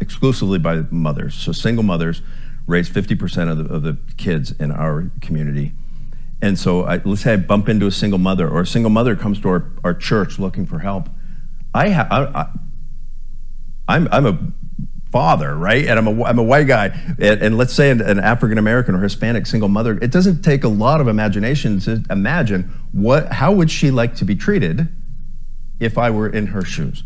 exclusively 0.00 0.58
by 0.58 0.84
mothers. 0.90 1.34
So 1.34 1.52
single 1.52 1.84
mothers 1.84 2.22
raise 2.66 2.88
50% 2.88 3.50
of 3.50 3.58
the, 3.58 3.74
of 3.74 3.82
the 3.82 3.96
kids 4.16 4.52
in 4.52 4.70
our 4.70 5.10
community. 5.20 5.72
And 6.40 6.58
so 6.58 6.84
I, 6.84 7.00
let's 7.04 7.22
say 7.22 7.32
I 7.32 7.36
bump 7.36 7.68
into 7.68 7.86
a 7.86 7.90
single 7.90 8.18
mother 8.18 8.48
or 8.48 8.60
a 8.60 8.66
single 8.66 8.90
mother 8.90 9.16
comes 9.16 9.40
to 9.40 9.48
our, 9.48 9.72
our 9.82 9.94
church 9.94 10.38
looking 10.38 10.66
for 10.66 10.80
help. 10.80 11.08
I, 11.74 11.90
ha- 11.90 12.06
I, 12.10 12.40
I 12.40 12.48
I'm, 13.88 14.06
I'm 14.12 14.26
a 14.26 14.38
father, 15.10 15.56
right? 15.56 15.86
And 15.86 15.98
I'm 15.98 16.06
a, 16.06 16.24
I'm 16.24 16.38
a 16.38 16.42
white 16.42 16.66
guy. 16.66 16.86
And, 17.18 17.42
and 17.42 17.56
let's 17.56 17.72
say 17.72 17.90
an, 17.90 18.00
an 18.00 18.18
African 18.18 18.58
American 18.58 18.94
or 18.94 19.02
Hispanic 19.02 19.46
single 19.46 19.68
mother, 19.68 19.98
it 20.02 20.10
doesn't 20.10 20.42
take 20.42 20.64
a 20.64 20.68
lot 20.68 21.00
of 21.00 21.08
imagination 21.08 21.80
to 21.80 22.04
imagine 22.10 22.72
what, 22.92 23.32
how 23.32 23.52
would 23.52 23.70
she 23.70 23.90
like 23.90 24.14
to 24.16 24.24
be 24.24 24.34
treated 24.34 24.88
if 25.80 25.96
I 25.96 26.10
were 26.10 26.28
in 26.28 26.48
her 26.48 26.62
shoes? 26.62 27.04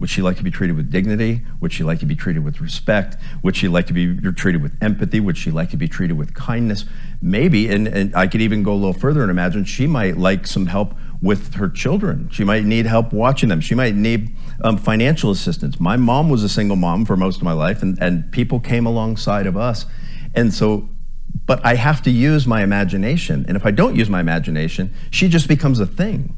Would 0.00 0.08
she 0.08 0.22
like 0.22 0.38
to 0.38 0.42
be 0.42 0.50
treated 0.50 0.76
with 0.76 0.90
dignity? 0.90 1.42
Would 1.60 1.74
she 1.74 1.84
like 1.84 1.98
to 1.98 2.06
be 2.06 2.16
treated 2.16 2.42
with 2.42 2.58
respect? 2.60 3.18
Would 3.42 3.54
she 3.54 3.68
like 3.68 3.86
to 3.88 3.92
be 3.92 4.16
treated 4.32 4.62
with 4.62 4.74
empathy? 4.82 5.20
Would 5.20 5.36
she 5.36 5.50
like 5.50 5.68
to 5.70 5.76
be 5.76 5.88
treated 5.88 6.16
with 6.16 6.34
kindness? 6.34 6.86
Maybe, 7.20 7.68
and, 7.68 7.86
and 7.86 8.16
I 8.16 8.26
could 8.26 8.40
even 8.40 8.62
go 8.62 8.72
a 8.72 8.76
little 8.76 8.94
further 8.94 9.20
and 9.20 9.30
imagine 9.30 9.64
she 9.64 9.86
might 9.86 10.16
like 10.16 10.46
some 10.46 10.66
help 10.66 10.94
with 11.20 11.54
her 11.54 11.68
children. 11.68 12.30
She 12.32 12.44
might 12.44 12.64
need 12.64 12.86
help 12.86 13.12
watching 13.12 13.50
them. 13.50 13.60
She 13.60 13.74
might 13.74 13.94
need 13.94 14.34
um, 14.62 14.76
financial 14.76 15.30
assistance. 15.30 15.80
My 15.80 15.96
mom 15.96 16.28
was 16.28 16.42
a 16.42 16.48
single 16.48 16.76
mom 16.76 17.04
for 17.04 17.16
most 17.16 17.38
of 17.38 17.42
my 17.42 17.52
life, 17.52 17.82
and, 17.82 17.98
and 18.00 18.30
people 18.32 18.60
came 18.60 18.86
alongside 18.86 19.46
of 19.46 19.56
us. 19.56 19.86
And 20.34 20.52
so, 20.52 20.88
but 21.46 21.64
I 21.64 21.74
have 21.74 22.02
to 22.02 22.10
use 22.10 22.46
my 22.46 22.62
imagination. 22.62 23.44
And 23.48 23.56
if 23.56 23.64
I 23.66 23.70
don't 23.70 23.96
use 23.96 24.08
my 24.08 24.20
imagination, 24.20 24.92
she 25.10 25.28
just 25.28 25.48
becomes 25.48 25.80
a 25.80 25.86
thing, 25.86 26.36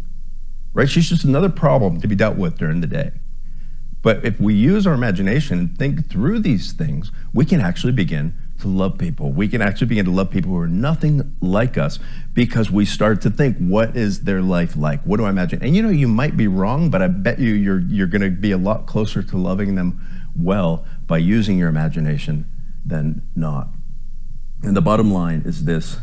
right? 0.73 0.89
She's 0.89 1.09
just 1.09 1.25
another 1.25 1.49
problem 1.49 2.01
to 2.01 2.09
be 2.09 2.15
dealt 2.15 2.37
with 2.37 2.59
during 2.59 2.81
the 2.81 2.87
day. 2.87 3.13
But 4.03 4.25
if 4.25 4.41
we 4.41 4.55
use 4.55 4.87
our 4.87 4.95
imagination 4.95 5.59
and 5.59 5.79
think 5.79 6.09
through 6.11 6.41
these 6.41 6.73
things, 6.73 7.13
we 7.33 7.45
can 7.45 7.61
actually 7.61 7.93
begin 7.93 8.35
to 8.63 8.69
love 8.69 8.99
people. 8.99 9.33
We 9.33 9.49
can 9.49 9.61
actually 9.61 9.89
begin 9.89 10.05
to 10.07 10.11
love 10.11 10.31
people 10.31 10.51
who 10.51 10.59
are 10.59 10.69
nothing 10.69 11.37
like 11.41 11.77
us 11.77 11.99
because 12.33 12.71
we 12.71 12.85
start 12.85 13.21
to 13.23 13.31
think, 13.31 13.59
what 13.59 13.97
is 13.97 14.23
their 14.23 14.41
life 14.41 14.77
like? 14.77 15.03
What 15.03 15.19
do 15.19 15.25
I 15.25 15.31
imagine? 15.31 15.63
And 15.63 15.77
you 15.77 15.83
know, 15.83 15.91
you 15.91 16.09
might 16.09 16.37
be 16.37 16.49
wrong, 16.49 16.91
but 16.91 17.03
I 17.03 17.09
bet 17.09 17.39
you 17.39 17.53
you're, 17.53 17.81
you're 17.81 18.07
going 18.07 18.23
to 18.23 18.31
be 18.31 18.51
a 18.51 18.59
lot 18.59 18.87
closer 18.87 19.23
to 19.23 19.37
loving 19.37 19.75
them 19.75 20.01
well 20.37 20.85
by 21.07 21.19
using 21.19 21.59
your 21.59 21.69
imagination 21.69 22.47
than 22.85 23.23
not. 23.37 23.69
And 24.63 24.77
the 24.77 24.81
bottom 24.81 25.13
line 25.13 25.43
is 25.45 25.65
this 25.65 25.99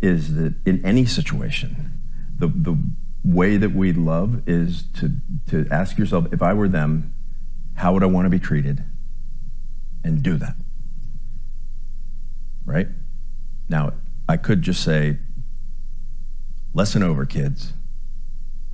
is 0.00 0.34
that 0.34 0.54
in 0.64 0.84
any 0.84 1.04
situation, 1.04 2.00
the, 2.36 2.46
the 2.46 2.78
way 3.24 3.56
that 3.56 3.74
we 3.74 3.92
love 3.92 4.48
is 4.48 4.84
to, 4.94 5.10
to 5.48 5.66
ask 5.70 5.98
yourself, 5.98 6.26
if 6.32 6.40
I 6.40 6.52
were 6.54 6.68
them, 6.68 7.12
how 7.74 7.92
would 7.92 8.02
I 8.02 8.06
want 8.06 8.26
to 8.26 8.30
be 8.30 8.38
treated? 8.38 8.84
And 10.04 10.22
do 10.22 10.36
that. 10.36 10.54
Right? 12.68 12.88
Now, 13.70 13.94
I 14.28 14.36
could 14.36 14.60
just 14.60 14.84
say, 14.84 15.16
lesson 16.74 17.02
over, 17.02 17.24
kids. 17.24 17.72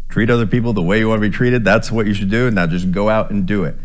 Treat 0.09 0.31
other 0.31 0.47
people 0.47 0.73
the 0.73 0.83
way 0.83 0.99
you 0.99 1.09
want 1.09 1.23
to 1.23 1.29
be 1.29 1.35
treated. 1.35 1.65
That's 1.65 1.93
what 1.93 2.07
you 2.07 2.13
should 2.13 2.29
do. 2.29 2.51
Now 2.51 2.67
just 2.67 2.91
go 2.91 3.09
out 3.09 3.31
and 3.31 3.47
do 3.47 3.63
it. 3.63 3.77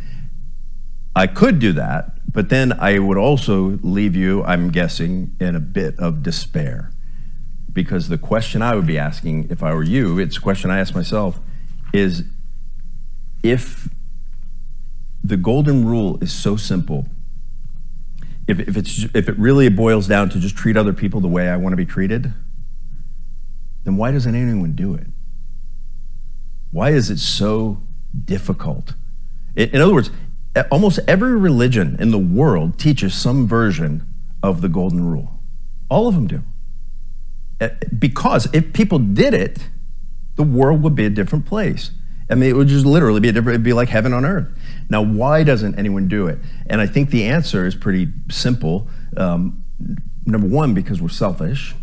I 1.16 1.28
could 1.28 1.60
do 1.60 1.74
that, 1.74 2.18
but 2.34 2.50
then 2.50 2.74
I 2.80 2.98
would 2.98 3.20
also 3.20 3.78
leave 3.84 4.16
you, 4.16 4.44
I'm 4.46 4.72
guessing, 4.72 5.36
in 5.40 5.56
a 5.56 5.60
bit 5.60 5.98
of 6.00 6.24
despair. 6.24 6.92
Because 7.72 8.10
the 8.10 8.18
question 8.18 8.64
I 8.64 8.74
would 8.74 8.88
be 8.88 8.98
asking 8.98 9.48
if 9.52 9.62
I 9.62 9.76
were 9.76 9.84
you, 9.84 10.18
it's 10.18 10.38
a 10.38 10.42
question 10.42 10.72
I 10.72 10.80
ask 10.80 10.96
myself, 10.96 11.40
is 11.94 12.24
if 13.44 13.90
the 15.24 15.38
golden 15.38 15.86
rule 15.86 16.18
is 16.20 16.34
so 16.34 16.58
simple. 16.58 17.08
If, 18.50 18.60
if, 18.60 18.78
it's, 18.78 19.06
if 19.14 19.30
it 19.30 19.38
really 19.38 19.70
boils 19.70 20.08
down 20.08 20.30
to 20.32 20.40
just 20.40 20.58
treat 20.58 20.76
other 20.76 20.92
people 20.92 21.22
the 21.22 21.28
way 21.28 21.50
I 21.50 21.56
want 21.56 21.74
to 21.74 21.78
be 21.78 21.86
treated, 21.86 22.34
then 23.84 23.96
why 23.96 24.10
doesn't 24.10 24.34
anyone 24.34 24.74
do 24.74 24.96
it? 24.96 25.06
Why 26.72 26.90
is 26.90 27.12
it 27.12 27.20
so 27.20 27.84
difficult? 28.26 28.96
In 29.56 29.80
other 29.80 29.94
words, 29.94 30.10
almost 30.72 31.00
every 31.08 31.36
religion 31.38 31.96
in 32.00 32.10
the 32.10 32.18
world 32.18 32.80
teaches 32.80 33.14
some 33.14 33.48
version 33.48 34.08
of 34.42 34.62
the 34.62 34.70
golden 34.70 35.06
rule. 35.06 35.40
All 35.88 36.08
of 36.08 36.16
them 36.16 36.26
do. 36.26 36.42
Because 38.00 38.52
if 38.52 38.74
people 38.74 38.98
did 38.98 39.36
it, 39.36 39.70
the 40.38 40.44
world 40.44 40.82
would 40.82 40.96
be 40.96 41.06
a 41.06 41.12
different 41.12 41.46
place. 41.46 41.92
I 42.30 42.36
mean, 42.36 42.50
it 42.50 42.56
would 42.56 42.68
just 42.68 42.86
literally 42.86 43.20
be 43.20 43.30
a 43.30 43.32
different, 43.32 43.56
it'd 43.56 43.64
be 43.64 43.74
like 43.74 43.90
heaven 43.90 44.14
on 44.14 44.24
earth. 44.24 44.48
Now, 44.90 45.02
why 45.02 45.44
doesn't 45.44 45.78
anyone 45.80 46.08
do 46.08 46.28
it? 46.28 46.40
And 46.68 46.80
I 46.80 46.86
think 46.86 47.10
the 47.10 47.26
answer 47.26 47.66
is 47.66 47.76
pretty 47.76 48.12
simple. 48.30 48.88
Um, 49.18 49.64
number 50.26 50.48
one, 50.48 50.74
because 50.74 51.02
we're 51.02 51.10
selfish. 51.10 51.76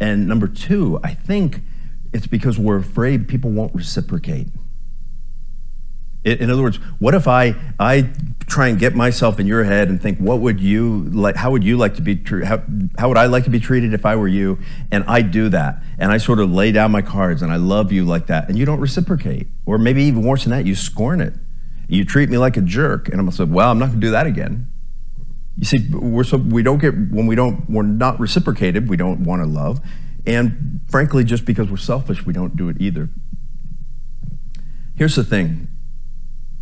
And 0.00 0.26
number 0.26 0.48
two, 0.48 0.98
I 1.04 1.14
think 1.14 1.60
it's 2.12 2.26
because 2.26 2.58
we're 2.58 2.78
afraid 2.78 3.28
people 3.28 3.50
won't 3.50 3.74
reciprocate. 3.74 4.48
In 6.22 6.50
other 6.50 6.62
words, 6.62 6.76
what 6.98 7.14
if 7.14 7.26
I 7.26 7.54
I 7.78 8.10
try 8.46 8.68
and 8.68 8.78
get 8.78 8.94
myself 8.94 9.40
in 9.40 9.46
your 9.46 9.64
head 9.64 9.88
and 9.88 10.02
think, 10.02 10.18
what 10.18 10.40
would 10.40 10.60
you 10.60 11.04
like? 11.04 11.36
How 11.36 11.50
would 11.50 11.64
you 11.64 11.78
like 11.78 11.94
to 11.94 12.02
be 12.02 12.16
treated? 12.16 12.46
How, 12.46 12.62
how 12.98 13.08
would 13.08 13.16
I 13.16 13.26
like 13.26 13.44
to 13.44 13.50
be 13.50 13.60
treated 13.60 13.94
if 13.94 14.04
I 14.04 14.16
were 14.16 14.28
you? 14.28 14.58
And 14.90 15.04
I 15.06 15.22
do 15.22 15.48
that, 15.48 15.82
and 15.98 16.12
I 16.12 16.18
sort 16.18 16.40
of 16.40 16.50
lay 16.50 16.72
down 16.72 16.90
my 16.90 17.00
cards, 17.00 17.40
and 17.40 17.50
I 17.50 17.56
love 17.56 17.90
you 17.90 18.04
like 18.04 18.26
that, 18.26 18.48
and 18.48 18.58
you 18.58 18.66
don't 18.66 18.80
reciprocate, 18.80 19.46
or 19.64 19.78
maybe 19.78 20.02
even 20.02 20.22
worse 20.22 20.44
than 20.44 20.50
that, 20.50 20.66
you 20.66 20.74
scorn 20.74 21.20
it. 21.22 21.32
You 21.88 22.04
treat 22.04 22.28
me 22.28 22.36
like 22.36 22.56
a 22.56 22.60
jerk, 22.60 23.08
and 23.08 23.18
I'm 23.18 23.26
like, 23.26 23.48
well, 23.48 23.70
I'm 23.70 23.78
not 23.78 23.86
going 23.86 24.00
to 24.00 24.06
do 24.06 24.10
that 24.10 24.26
again. 24.26 24.66
You 25.56 25.64
see, 25.64 25.88
we're 25.90 26.24
so 26.24 26.36
we 26.36 26.62
don't 26.62 26.78
get 26.78 26.94
when 26.94 27.26
we 27.26 27.34
don't 27.34 27.68
we're 27.70 27.82
not 27.82 28.20
reciprocated, 28.20 28.88
we 28.90 28.96
don't 28.96 29.24
want 29.24 29.42
to 29.42 29.48
love, 29.48 29.80
and 30.26 30.80
frankly, 30.90 31.24
just 31.24 31.46
because 31.46 31.70
we're 31.70 31.78
selfish, 31.78 32.26
we 32.26 32.34
don't 32.34 32.56
do 32.56 32.68
it 32.68 32.76
either. 32.78 33.08
Here's 34.96 35.16
the 35.16 35.24
thing 35.24 35.68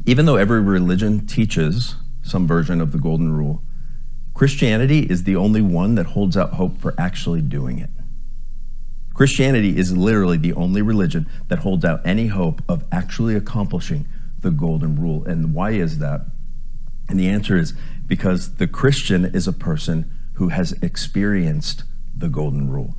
even 0.09 0.25
though 0.25 0.37
every 0.37 0.63
religion 0.63 1.27
teaches 1.27 1.97
some 2.23 2.47
version 2.47 2.81
of 2.81 2.93
the 2.93 2.99
golden 2.99 3.31
rule, 3.31 3.63
Christianity 4.33 5.01
is 5.01 5.25
the 5.25 5.37
only 5.37 5.61
one 5.61 5.97
that 5.97 6.07
holds 6.07 6.35
out 6.35 6.55
hope 6.55 6.79
for 6.79 6.95
actually 6.97 7.43
doing 7.43 7.79
it. 7.79 7.91
Christianity 9.13 9.77
is 9.77 9.95
literally 9.95 10.39
the 10.39 10.55
only 10.55 10.81
religion 10.81 11.29
that 11.49 11.59
holds 11.59 11.85
out 11.85 12.01
any 12.07 12.29
hope 12.29 12.63
of 12.67 12.87
actually 12.91 13.35
accomplishing 13.35 14.09
the 14.41 14.51
golden 14.51 14.99
rule. 14.99 15.27
And 15.27 15.53
why 15.53 15.73
is 15.73 15.99
that? 15.99 16.23
And 17.11 17.21
the 17.21 17.29
answer 17.29 17.59
is 17.59 17.75
because 18.07 18.55
the 18.55 18.67
Christian 18.67 19.27
is 19.27 19.47
a 19.47 19.53
person 19.53 20.11
who 20.37 20.49
has 20.49 20.73
experienced 20.81 21.85
the 22.17 22.31
golden 22.31 22.71
rule. 22.71 22.95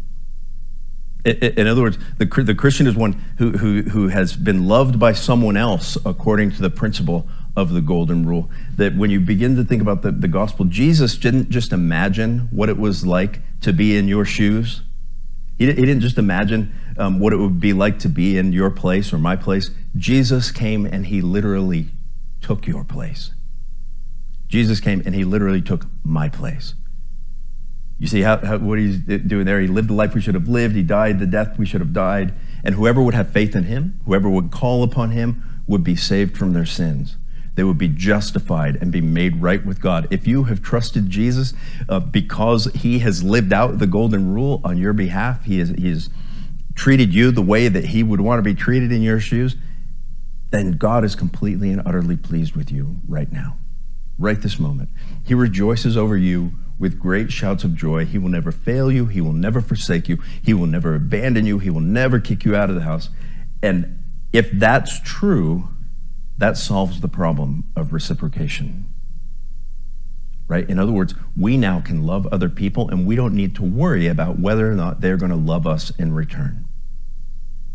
In 1.30 1.68
other 1.68 1.82
words, 1.82 1.98
the, 2.18 2.26
the 2.26 2.56
Christian 2.56 2.88
is 2.88 2.96
one 2.96 3.14
who, 3.38 3.52
who, 3.52 3.84
who 3.84 4.08
has 4.08 4.36
been 4.36 4.68
loved 4.68 5.00
by 5.00 5.14
someone 5.14 5.58
else 5.58 5.98
according 6.06 6.52
to 6.52 6.62
the 6.62 6.70
principle 6.70 7.28
of 7.56 7.74
the 7.74 7.82
golden 7.82 8.26
rule. 8.26 8.50
That 8.76 8.96
when 8.96 9.10
you 9.10 9.20
begin 9.20 9.56
to 9.58 9.64
think 9.64 9.82
about 9.82 10.02
the, 10.02 10.12
the 10.12 10.28
gospel, 10.28 10.66
Jesus 10.66 11.18
didn't 11.18 11.50
just 11.50 11.72
imagine 11.72 12.48
what 12.52 12.70
it 12.70 12.78
was 12.78 13.06
like 13.06 13.42
to 13.62 13.74
be 13.74 13.98
in 13.98 14.08
your 14.08 14.26
shoes. 14.26 14.82
He, 15.58 15.66
he 15.66 15.74
didn't 15.74 16.02
just 16.02 16.18
imagine 16.18 16.74
um, 16.98 17.20
what 17.20 17.34
it 17.34 17.38
would 17.38 17.60
be 17.60 17.74
like 17.74 18.00
to 18.00 18.10
be 18.10 18.38
in 18.38 18.54
your 18.54 18.70
place 18.70 19.14
or 19.14 19.18
my 19.18 19.36
place. 19.36 19.72
Jesus 19.96 20.52
came 20.52 20.86
and 20.86 21.08
he 21.08 21.22
literally 21.22 21.88
took 22.42 22.66
your 22.66 22.84
place. 22.84 23.32
Jesus 24.48 24.80
came 24.80 25.02
and 25.06 25.14
he 25.14 25.24
literally 25.24 25.62
took 25.62 25.86
my 26.04 26.30
place. 26.30 26.74
You 28.00 28.08
see 28.08 28.22
how, 28.22 28.38
how, 28.38 28.58
what 28.58 28.80
he's 28.80 28.98
doing 28.98 29.46
there? 29.46 29.60
He 29.60 29.68
lived 29.68 29.90
the 29.90 29.94
life 29.94 30.16
we 30.16 30.22
should 30.22 30.36
have 30.36 30.48
lived. 30.48 30.76
He 30.76 30.84
died 30.84 31.20
the 31.20 31.26
death 31.28 31.60
we 31.60 31.66
should 31.66 31.82
have 31.82 31.94
died. 31.94 32.34
And 32.64 32.76
whoever 32.76 33.02
would 33.02 33.14
have 33.14 33.30
faith 33.30 33.56
in 33.56 33.64
him, 33.66 34.00
whoever 34.06 34.30
would 34.30 34.52
call 34.52 34.84
upon 34.84 35.12
him, 35.12 35.44
would 35.68 35.84
be 35.84 35.96
saved 35.96 36.38
from 36.38 36.54
their 36.54 36.66
sins. 36.66 37.18
They 37.56 37.64
would 37.64 37.78
be 37.78 37.90
justified 37.90 38.78
and 38.78 38.90
be 38.90 39.02
made 39.02 39.42
right 39.42 39.66
with 39.66 39.82
God. 39.82 40.08
If 40.12 40.26
you 40.26 40.46
have 40.46 40.64
trusted 40.64 41.10
Jesus 41.10 41.54
uh, 41.90 42.00
because 42.00 42.66
he 42.74 43.00
has 43.00 43.22
lived 43.22 43.52
out 43.52 43.80
the 43.80 43.88
golden 43.88 44.34
rule 44.34 44.62
on 44.64 44.78
your 44.78 44.94
behalf, 44.94 45.44
he 45.44 45.60
has, 45.60 45.70
he 45.72 45.90
has 45.90 46.10
treated 46.76 47.14
you 47.14 47.32
the 47.32 47.42
way 47.42 47.68
that 47.68 47.86
he 47.86 48.02
would 48.02 48.22
want 48.22 48.40
to 48.40 48.44
be 48.44 48.56
treated 48.56 48.94
in 48.94 49.02
your 49.02 49.20
shoes, 49.20 49.58
then 50.52 50.72
God 50.78 51.04
is 51.04 51.16
completely 51.16 51.70
and 51.70 51.82
utterly 51.86 52.16
pleased 52.16 52.56
with 52.56 52.72
you 52.72 53.02
right 53.08 53.32
now, 53.32 53.58
right 54.18 54.42
this 54.42 54.58
moment. 54.58 54.88
He 55.26 55.34
rejoices 55.34 55.98
over 55.98 56.16
you 56.16 56.54
with 56.80 56.98
great 56.98 57.32
shouts 57.32 57.64
of 57.64 57.76
joy. 57.76 58.06
He 58.06 58.18
will 58.18 58.30
never 58.30 58.52
fail 58.52 58.90
you. 58.90 59.06
He 59.06 59.22
will 59.22 59.34
never 59.34 59.62
forsake 59.62 60.08
you. 60.08 60.18
He 60.42 60.54
will 60.54 60.66
never 60.66 60.96
abandon 60.96 61.46
you. 61.46 61.60
He 61.60 61.70
will 61.70 61.82
never 61.82 62.20
kick 62.20 62.46
you 62.46 62.56
out 62.56 62.70
of 62.70 62.76
the 62.76 62.84
house. 62.84 63.10
And 63.62 64.02
if 64.32 64.50
that's 64.52 65.02
true, 65.02 65.70
that 66.38 66.58
solves 66.58 67.02
the 67.02 67.10
problem 67.10 67.66
of 67.76 67.92
reciprocation. 67.92 68.86
Right? 70.48 70.68
In 70.68 70.80
other 70.80 70.94
words, 70.94 71.14
we 71.38 71.58
now 71.58 71.82
can 71.82 72.06
love 72.06 72.26
other 72.28 72.50
people 72.50 72.90
and 72.90 73.06
we 73.06 73.16
don't 73.16 73.36
need 73.36 73.56
to 73.56 73.64
worry 73.64 74.08
about 74.08 74.40
whether 74.40 74.72
or 74.72 74.76
not 74.76 75.02
they're 75.02 75.18
going 75.18 75.32
to 75.32 75.38
love 75.38 75.68
us 75.68 75.92
in 76.00 76.14
return. 76.14 76.66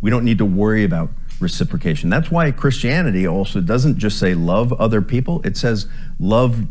We 0.01 0.11
don't 0.11 0.25
need 0.25 0.39
to 0.39 0.45
worry 0.45 0.83
about 0.83 1.11
reciprocation. 1.41 2.11
That's 2.11 2.31
why 2.31 2.51
Christianity 2.51 3.27
also 3.27 3.61
doesn't 3.61 3.99
just 3.99 4.19
say 4.19 4.35
love 4.35 4.73
other 4.75 5.03
people, 5.03 5.41
it 5.45 5.57
says 5.57 5.87
love 6.19 6.67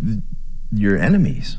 your 0.71 0.97
enemies. 0.97 1.57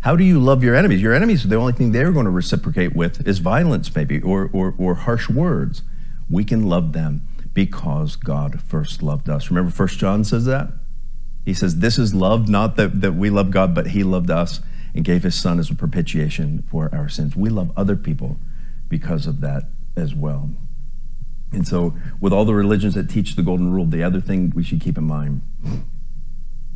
How 0.00 0.14
do 0.14 0.24
you 0.24 0.38
love 0.38 0.62
your 0.62 0.74
enemies? 0.74 1.02
Your 1.02 1.14
enemies, 1.14 1.48
the 1.48 1.56
only 1.56 1.72
thing 1.72 1.92
they're 1.92 2.12
going 2.12 2.26
to 2.26 2.30
reciprocate 2.30 2.94
with 2.94 3.26
is 3.26 3.38
violence, 3.38 3.94
maybe, 3.94 4.20
or, 4.20 4.50
or, 4.52 4.74
or 4.78 4.94
harsh 4.94 5.28
words. 5.28 5.82
We 6.30 6.44
can 6.44 6.64
love 6.68 6.92
them 6.92 7.26
because 7.54 8.16
God 8.16 8.60
first 8.60 9.02
loved 9.02 9.28
us. 9.28 9.50
Remember, 9.50 9.70
First 9.70 9.98
John 9.98 10.24
says 10.24 10.44
that? 10.44 10.68
He 11.44 11.54
says, 11.54 11.78
This 11.78 11.98
is 11.98 12.14
love, 12.14 12.48
not 12.48 12.76
that, 12.76 13.00
that 13.00 13.14
we 13.14 13.30
love 13.30 13.50
God, 13.50 13.74
but 13.74 13.88
He 13.88 14.04
loved 14.04 14.30
us 14.30 14.60
and 14.94 15.04
gave 15.04 15.22
His 15.22 15.34
Son 15.34 15.58
as 15.58 15.70
a 15.70 15.74
propitiation 15.74 16.64
for 16.70 16.90
our 16.94 17.08
sins. 17.08 17.34
We 17.34 17.48
love 17.48 17.72
other 17.76 17.96
people 17.96 18.38
because 18.88 19.26
of 19.26 19.40
that 19.40 19.64
as 19.96 20.14
well. 20.14 20.50
And 21.52 21.66
so, 21.66 21.96
with 22.20 22.32
all 22.32 22.44
the 22.44 22.54
religions 22.54 22.94
that 22.94 23.08
teach 23.08 23.36
the 23.36 23.42
golden 23.42 23.72
rule, 23.72 23.86
the 23.86 24.02
other 24.02 24.20
thing 24.20 24.52
we 24.54 24.62
should 24.62 24.80
keep 24.80 24.98
in 24.98 25.04
mind 25.04 25.42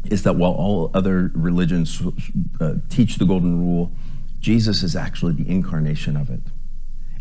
is 0.04 0.22
that 0.22 0.36
while 0.36 0.52
all 0.52 0.90
other 0.94 1.30
religions 1.34 2.02
uh, 2.60 2.74
teach 2.88 3.16
the 3.16 3.24
golden 3.24 3.60
rule, 3.60 3.92
Jesus 4.38 4.82
is 4.82 4.96
actually 4.96 5.34
the 5.34 5.48
incarnation 5.48 6.16
of 6.16 6.30
it. 6.30 6.40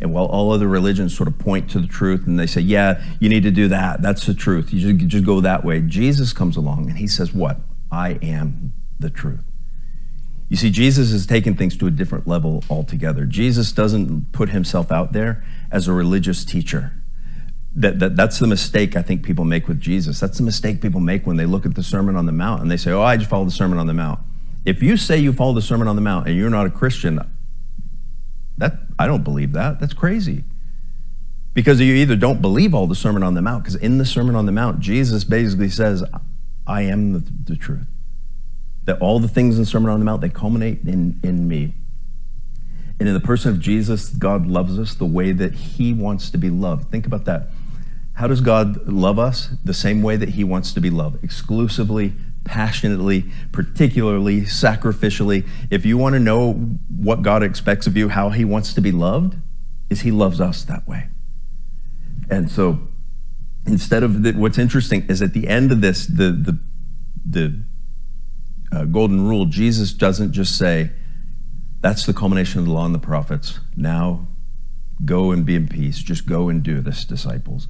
And 0.01 0.13
while 0.13 0.25
all 0.25 0.51
other 0.51 0.67
religions 0.67 1.15
sort 1.15 1.27
of 1.27 1.37
point 1.37 1.69
to 1.71 1.79
the 1.79 1.87
truth 1.87 2.25
and 2.25 2.39
they 2.39 2.47
say, 2.47 2.61
yeah, 2.61 3.03
you 3.19 3.27
need 3.27 3.43
to 3.43 3.51
do 3.51 3.67
that, 3.67 4.01
that's 4.01 4.25
the 4.25 4.33
truth, 4.33 4.71
you 4.71 4.93
just, 4.93 5.07
just 5.07 5.25
go 5.25 5.41
that 5.41 5.65
way, 5.65 5.81
Jesus 5.81 6.31
comes 6.31 6.55
along 6.55 6.89
and 6.89 6.97
he 6.97 7.07
says, 7.07 7.33
what? 7.33 7.57
I 7.91 8.11
am 8.21 8.73
the 8.97 9.09
truth. 9.09 9.43
You 10.47 10.57
see, 10.57 10.69
Jesus 10.69 11.11
has 11.11 11.27
taken 11.27 11.55
things 11.55 11.77
to 11.77 11.87
a 11.87 11.91
different 11.91 12.27
level 12.27 12.63
altogether. 12.69 13.25
Jesus 13.25 13.71
doesn't 13.71 14.31
put 14.31 14.49
himself 14.49 14.91
out 14.91 15.11
there 15.11 15.43
as 15.71 15.87
a 15.87 15.93
religious 15.93 16.45
teacher. 16.45 16.93
That, 17.75 17.99
that, 17.99 18.15
that's 18.15 18.39
the 18.39 18.47
mistake 18.47 18.95
I 18.95 19.01
think 19.01 19.23
people 19.23 19.45
make 19.45 19.67
with 19.67 19.79
Jesus. 19.79 20.19
That's 20.19 20.38
the 20.38 20.43
mistake 20.43 20.82
people 20.82 20.99
make 20.99 21.27
when 21.27 21.38
they 21.38 21.45
look 21.45 21.65
at 21.65 21.75
the 21.75 21.84
Sermon 21.84 22.15
on 22.15 22.25
the 22.25 22.32
Mount 22.32 22.62
and 22.62 22.71
they 22.71 22.77
say, 22.77 22.91
Oh, 22.91 23.01
I 23.01 23.17
just 23.17 23.29
follow 23.29 23.45
the 23.45 23.51
Sermon 23.51 23.77
on 23.77 23.88
the 23.88 23.93
Mount. 23.93 24.19
If 24.65 24.82
you 24.84 24.97
say 24.97 25.17
you 25.17 25.34
follow 25.34 25.53
the 25.53 25.62
Sermon 25.62 25.88
on 25.88 25.95
the 25.95 26.01
Mount 26.01 26.27
and 26.27 26.36
you're 26.36 26.49
not 26.49 26.65
a 26.65 26.69
Christian, 26.69 27.19
that 28.58 28.73
I 28.97 29.08
don't 29.08 29.23
believe 29.23 29.53
that. 29.53 29.79
That's 29.79 29.93
crazy. 29.93 30.43
Because 31.53 31.79
you 31.79 31.93
either 31.95 32.15
don't 32.15 32.41
believe 32.41 32.73
all 32.73 32.88
the 32.88 32.95
Sermon 32.95 33.23
on 33.23 33.34
the 33.34 33.41
Mount, 33.41 33.63
because 33.63 33.75
in 33.75 33.97
the 33.97 34.05
Sermon 34.05 34.36
on 34.36 34.45
the 34.45 34.51
Mount, 34.51 34.79
Jesus 34.79 35.23
basically 35.23 35.69
says, 35.69 36.03
I 36.67 36.84
am 36.84 37.13
the, 37.13 37.19
the 37.19 37.55
truth. 37.55 37.88
That 38.86 38.99
all 38.99 39.19
the 39.19 39.27
things 39.27 39.55
in 39.55 39.63
the 39.63 39.69
Sermon 39.69 39.91
on 39.91 39.99
the 39.99 40.05
Mount, 40.05 40.21
they 40.21 40.29
culminate 40.29 40.82
in, 40.86 41.19
in 41.23 41.47
me. 41.47 41.73
And 42.99 43.08
in 43.08 43.13
the 43.13 43.19
person 43.19 43.51
of 43.51 43.60
Jesus, 43.60 44.10
God 44.10 44.45
loves 44.45 44.77
us 44.77 44.93
the 44.93 45.05
way 45.05 45.32
that 45.32 45.53
he 45.53 45.93
wants 45.93 46.29
to 46.32 46.38
be 46.38 46.49
loved. 46.49 46.91
Think 46.91 47.05
about 47.08 47.25
that. 47.25 47.47
How 48.19 48.27
does 48.27 48.41
God 48.41 48.86
love 48.86 49.17
us? 49.17 49.47
The 49.63 49.73
same 49.73 50.01
way 50.01 50.17
that 50.17 50.29
he 50.29 50.43
wants 50.43 50.73
to 50.73 50.82
be 50.82 50.89
loved, 50.89 51.23
exclusively, 51.23 52.15
passionately, 52.43 53.23
particularly, 53.53 54.41
sacrificially. 54.41 55.47
If 55.71 55.86
you 55.86 55.97
want 55.97 56.15
to 56.15 56.19
know 56.19 56.51
what 56.89 57.21
God 57.21 57.43
expects 57.43 57.88
of 57.88 57.95
you, 57.95 58.10
how 58.10 58.32
he 58.32 58.43
wants 58.43 58.73
to 58.73 58.82
be 58.82 58.91
loved, 58.91 59.38
is 59.89 60.01
he 60.01 60.12
loves 60.12 60.41
us 60.41 60.65
that 60.65 60.86
way. 60.86 61.08
And 62.29 62.51
so 62.51 62.89
instead 63.65 64.03
of 64.03 64.23
the, 64.23 64.34
what's 64.34 64.58
interesting 64.58 65.05
is 65.08 65.21
at 65.21 65.32
the 65.32 65.47
end 65.47 65.71
of 65.71 65.79
this, 65.79 66.05
the, 66.05 66.34
the, 66.34 66.60
the 67.25 67.63
uh, 68.73 68.84
golden 68.84 69.29
rule, 69.29 69.45
Jesus 69.45 69.93
doesn't 69.93 70.34
just 70.34 70.58
say, 70.58 70.91
that's 71.79 72.05
the 72.05 72.13
culmination 72.13 72.60
of 72.60 72.65
the 72.65 72.73
law 72.73 72.84
and 72.84 72.93
the 72.93 72.99
prophets. 72.99 73.62
Now 73.77 74.27
go 75.05 75.32
and 75.32 75.45
be 75.45 75.55
in 75.55 75.69
peace. 75.69 75.99
Just 75.99 76.25
go 76.25 76.49
and 76.49 76.62
do 76.62 76.82
this, 76.82 77.05
disciples. 77.05 77.69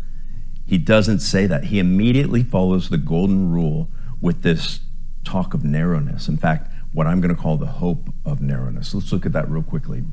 He 0.70 0.78
doesn't 0.78 1.22
say 1.22 1.48
that. 1.48 1.66
He 1.66 1.80
immediately 1.80 2.44
follows 2.44 2.90
the 2.90 3.00
golden 3.00 3.50
rule 3.50 3.90
with 4.22 4.44
this 4.44 4.82
talk 5.24 5.56
of 5.56 5.64
narrowness. 5.64 6.28
In 6.28 6.38
fact, 6.38 6.72
what 6.94 7.08
I'm 7.08 7.22
going 7.22 7.36
to 7.36 7.42
call 7.42 7.58
the 7.58 7.66
hope 7.66 8.10
of 8.24 8.40
narrowness. 8.40 8.94
Let's 8.94 9.12
look 9.12 9.26
at 9.26 9.32
that 9.32 9.50
real 9.50 9.64
quickly. 9.64 10.04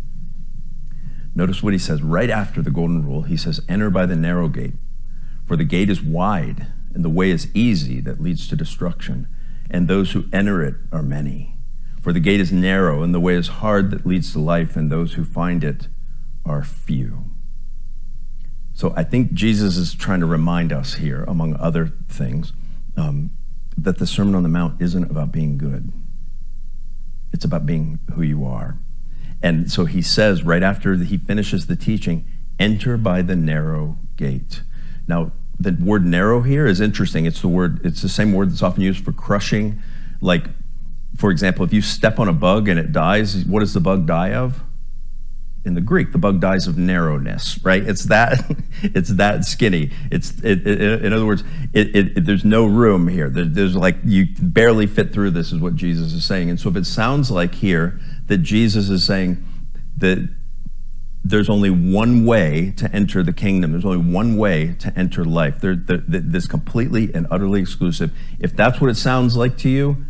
Notice 1.34 1.62
what 1.62 1.74
he 1.74 1.78
says 1.78 2.02
right 2.02 2.30
after 2.30 2.62
the 2.62 2.70
golden 2.70 3.04
rule. 3.04 3.22
He 3.22 3.36
says, 3.36 3.60
Enter 3.68 3.90
by 3.90 4.06
the 4.06 4.16
narrow 4.16 4.48
gate, 4.48 4.72
for 5.44 5.56
the 5.56 5.64
gate 5.64 5.90
is 5.90 6.00
wide 6.00 6.68
and 6.94 7.04
the 7.04 7.10
way 7.10 7.28
is 7.28 7.54
easy 7.54 8.00
that 8.00 8.22
leads 8.22 8.48
to 8.48 8.56
destruction, 8.56 9.28
and 9.68 9.88
those 9.88 10.12
who 10.12 10.24
enter 10.32 10.62
it 10.64 10.76
are 10.90 11.02
many. 11.02 11.54
For 12.00 12.14
the 12.14 12.20
gate 12.20 12.40
is 12.40 12.50
narrow 12.50 13.02
and 13.02 13.12
the 13.12 13.20
way 13.20 13.34
is 13.34 13.48
hard 13.48 13.90
that 13.90 14.06
leads 14.06 14.32
to 14.32 14.38
life, 14.38 14.74
and 14.74 14.90
those 14.90 15.12
who 15.12 15.24
find 15.24 15.62
it 15.62 15.88
are 16.46 16.64
few. 16.64 17.35
So 18.76 18.92
I 18.94 19.04
think 19.04 19.32
Jesus 19.32 19.78
is 19.78 19.94
trying 19.94 20.20
to 20.20 20.26
remind 20.26 20.70
us 20.70 20.94
here, 20.94 21.24
among 21.26 21.56
other 21.56 21.94
things, 22.08 22.52
um, 22.94 23.30
that 23.74 23.96
the 23.96 24.06
Sermon 24.06 24.34
on 24.34 24.42
the 24.42 24.50
Mount 24.50 24.82
isn't 24.82 25.10
about 25.10 25.32
being 25.32 25.56
good. 25.56 25.90
It's 27.32 27.46
about 27.46 27.64
being 27.64 28.00
who 28.14 28.20
you 28.20 28.44
are. 28.44 28.78
And 29.42 29.72
so 29.72 29.86
he 29.86 30.02
says 30.02 30.42
right 30.42 30.62
after 30.62 30.94
he 30.94 31.16
finishes 31.16 31.68
the 31.68 31.76
teaching, 31.76 32.26
enter 32.58 32.98
by 32.98 33.22
the 33.22 33.34
narrow 33.34 33.96
gate. 34.16 34.60
Now, 35.08 35.32
the 35.58 35.72
word 35.72 36.04
narrow 36.04 36.42
here 36.42 36.66
is 36.66 36.78
interesting. 36.78 37.24
It's 37.24 37.40
the 37.40 37.48
word, 37.48 37.80
it's 37.82 38.02
the 38.02 38.10
same 38.10 38.34
word 38.34 38.50
that's 38.50 38.62
often 38.62 38.82
used 38.82 39.02
for 39.02 39.12
crushing, 39.12 39.82
like 40.20 40.48
for 41.16 41.30
example, 41.30 41.64
if 41.64 41.72
you 41.72 41.80
step 41.80 42.18
on 42.18 42.28
a 42.28 42.34
bug 42.34 42.68
and 42.68 42.78
it 42.78 42.92
dies, 42.92 43.42
what 43.46 43.60
does 43.60 43.72
the 43.72 43.80
bug 43.80 44.06
die 44.06 44.34
of? 44.34 44.62
In 45.66 45.74
the 45.74 45.80
Greek, 45.80 46.12
the 46.12 46.18
bug 46.18 46.40
dies 46.40 46.66
of 46.66 46.78
narrowness, 46.78 47.62
right? 47.64 47.82
It's 47.82 48.04
that, 48.04 48.38
it's 48.82 49.10
that 49.10 49.44
skinny. 49.44 49.90
It's, 50.10 50.30
it, 50.40 50.66
it, 50.66 51.04
in 51.04 51.12
other 51.12 51.26
words, 51.26 51.42
it, 51.72 52.24
there's 52.24 52.44
no 52.44 52.64
room 52.64 53.08
here. 53.08 53.28
There, 53.28 53.44
there's 53.44 53.74
like 53.74 53.96
you 54.04 54.28
barely 54.40 54.86
fit 54.86 55.12
through. 55.12 55.30
This 55.30 55.52
is 55.52 55.60
what 55.60 55.74
Jesus 55.74 56.12
is 56.12 56.24
saying. 56.24 56.48
And 56.50 56.58
so, 56.58 56.68
if 56.68 56.76
it 56.76 56.86
sounds 56.86 57.30
like 57.30 57.56
here 57.56 58.00
that 58.26 58.38
Jesus 58.38 58.88
is 58.88 59.04
saying 59.04 59.44
that 59.98 60.28
there's 61.24 61.50
only 61.50 61.70
one 61.70 62.24
way 62.24 62.72
to 62.76 62.90
enter 62.94 63.22
the 63.22 63.32
kingdom. 63.32 63.72
There's 63.72 63.84
only 63.84 64.12
one 64.12 64.36
way 64.36 64.76
to 64.78 64.96
enter 64.96 65.24
life. 65.24 65.60
There, 65.60 65.74
there, 65.74 65.98
this 66.06 66.46
completely 66.46 67.12
and 67.12 67.26
utterly 67.30 67.60
exclusive. 67.60 68.12
If 68.38 68.54
that's 68.54 68.80
what 68.80 68.90
it 68.90 68.96
sounds 68.96 69.36
like 69.36 69.58
to 69.58 69.68
you, 69.68 70.04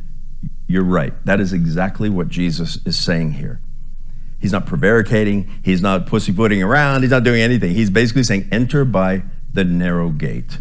you're 0.66 0.84
right. 0.84 1.14
That 1.24 1.40
is 1.40 1.52
exactly 1.52 2.10
what 2.10 2.28
Jesus 2.28 2.78
is 2.84 2.98
saying 2.98 3.32
here. 3.32 3.60
He's 4.38 4.52
not 4.52 4.66
prevaricating, 4.66 5.50
he's 5.62 5.80
not 5.80 6.06
pussyfooting 6.06 6.62
around, 6.62 7.02
he's 7.02 7.10
not 7.10 7.24
doing 7.24 7.40
anything. 7.40 7.74
He's 7.74 7.90
basically 7.90 8.22
saying, 8.22 8.48
enter 8.52 8.84
by 8.84 9.22
the 9.52 9.64
narrow 9.64 10.10
gate. 10.10 10.58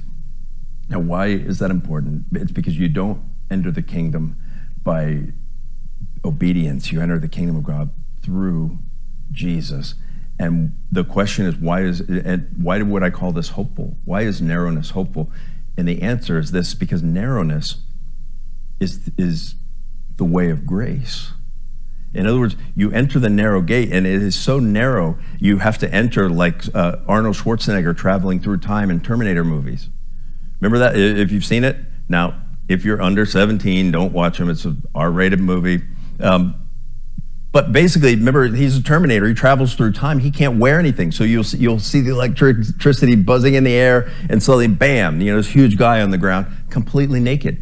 Now, 0.88 1.00
why 1.00 1.28
is 1.28 1.60
that 1.60 1.72
important? 1.72 2.26
It's 2.32 2.52
because 2.52 2.78
you 2.78 2.88
don't 2.88 3.22
enter 3.52 3.72
the 3.72 3.82
kingdom 3.82 4.38
by 4.84 5.34
obedience, 6.24 6.92
you 6.92 7.02
enter 7.02 7.20
the 7.20 7.28
kingdom 7.28 7.58
of 7.58 7.64
God 7.64 7.90
through 8.22 8.80
Jesus. 9.32 9.96
And 10.40 10.74
the 10.92 11.04
question 11.04 11.46
is, 11.46 11.56
why 11.56 11.82
is 11.82 12.02
and 12.02 12.50
why 12.58 12.82
would 12.82 13.04
I 13.04 13.10
call 13.10 13.32
this 13.32 13.50
hopeful? 13.50 13.98
Why 14.06 14.22
is 14.22 14.42
narrowness 14.42 14.92
hopeful? 14.92 15.32
And 15.78 15.88
the 15.88 16.02
answer 16.02 16.38
is 16.38 16.52
this: 16.52 16.74
because 16.74 17.02
narrowness 17.02 17.78
is 18.80 19.10
is 19.18 19.56
the 20.18 20.26
way 20.26 20.50
of 20.50 20.66
grace. 20.66 21.32
In 22.16 22.26
other 22.28 22.40
words, 22.40 22.56
you 22.76 22.92
enter 22.92 23.20
the 23.20 23.30
narrow 23.30 23.62
gate, 23.62 23.92
and 23.92 24.08
it 24.08 24.22
is 24.22 24.36
so 24.36 24.60
narrow, 24.60 25.18
you 25.40 25.58
have 25.60 25.78
to 25.80 25.94
enter 25.94 26.30
like 26.30 26.64
uh, 26.74 26.98
Arnold 27.08 27.36
Schwarzenegger 27.36 27.96
traveling 27.96 28.40
through 28.40 28.58
time 28.58 28.90
in 28.90 29.02
Terminator 29.02 29.44
movies. 29.44 29.90
Remember 30.60 30.78
that? 30.80 30.98
If 30.98 31.32
you've 31.32 31.46
seen 31.46 31.64
it? 31.64 31.78
Now, 32.08 32.42
if 32.68 32.86
you're 32.86 33.02
under 33.02 33.26
17, 33.26 33.92
don't 33.92 34.14
watch 34.14 34.38
them. 34.38 34.50
It's 34.50 34.66
an 34.66 34.84
R 34.96 35.12
rated 35.12 35.40
movie. 35.40 35.84
Um, 36.20 36.56
but 37.52 37.72
basically, 37.72 38.16
remember, 38.16 38.48
he's 38.48 38.78
a 38.78 38.84
Terminator. 38.84 39.28
He 39.28 39.34
travels 39.34 39.76
through 39.76 39.94
time. 39.94 40.20
He 40.20 40.32
can't 40.32 40.60
wear 40.60 40.80
anything. 40.80 41.12
So 41.12 41.24
you'll 41.24 41.44
see, 41.44 41.58
you'll 41.58 41.80
see 41.80 42.02
the 42.02 42.12
electricity 42.12 43.16
buzzing 43.16 43.54
in 43.54 43.64
the 43.64 43.74
air, 43.74 44.12
and 44.30 44.44
slowly, 44.44 44.68
bam, 44.68 45.22
you 45.22 45.32
know, 45.32 45.38
this 45.38 45.50
huge 45.50 45.78
guy 45.78 46.02
on 46.02 46.10
the 46.10 46.18
ground, 46.18 46.48
completely 46.70 47.20
naked 47.20 47.62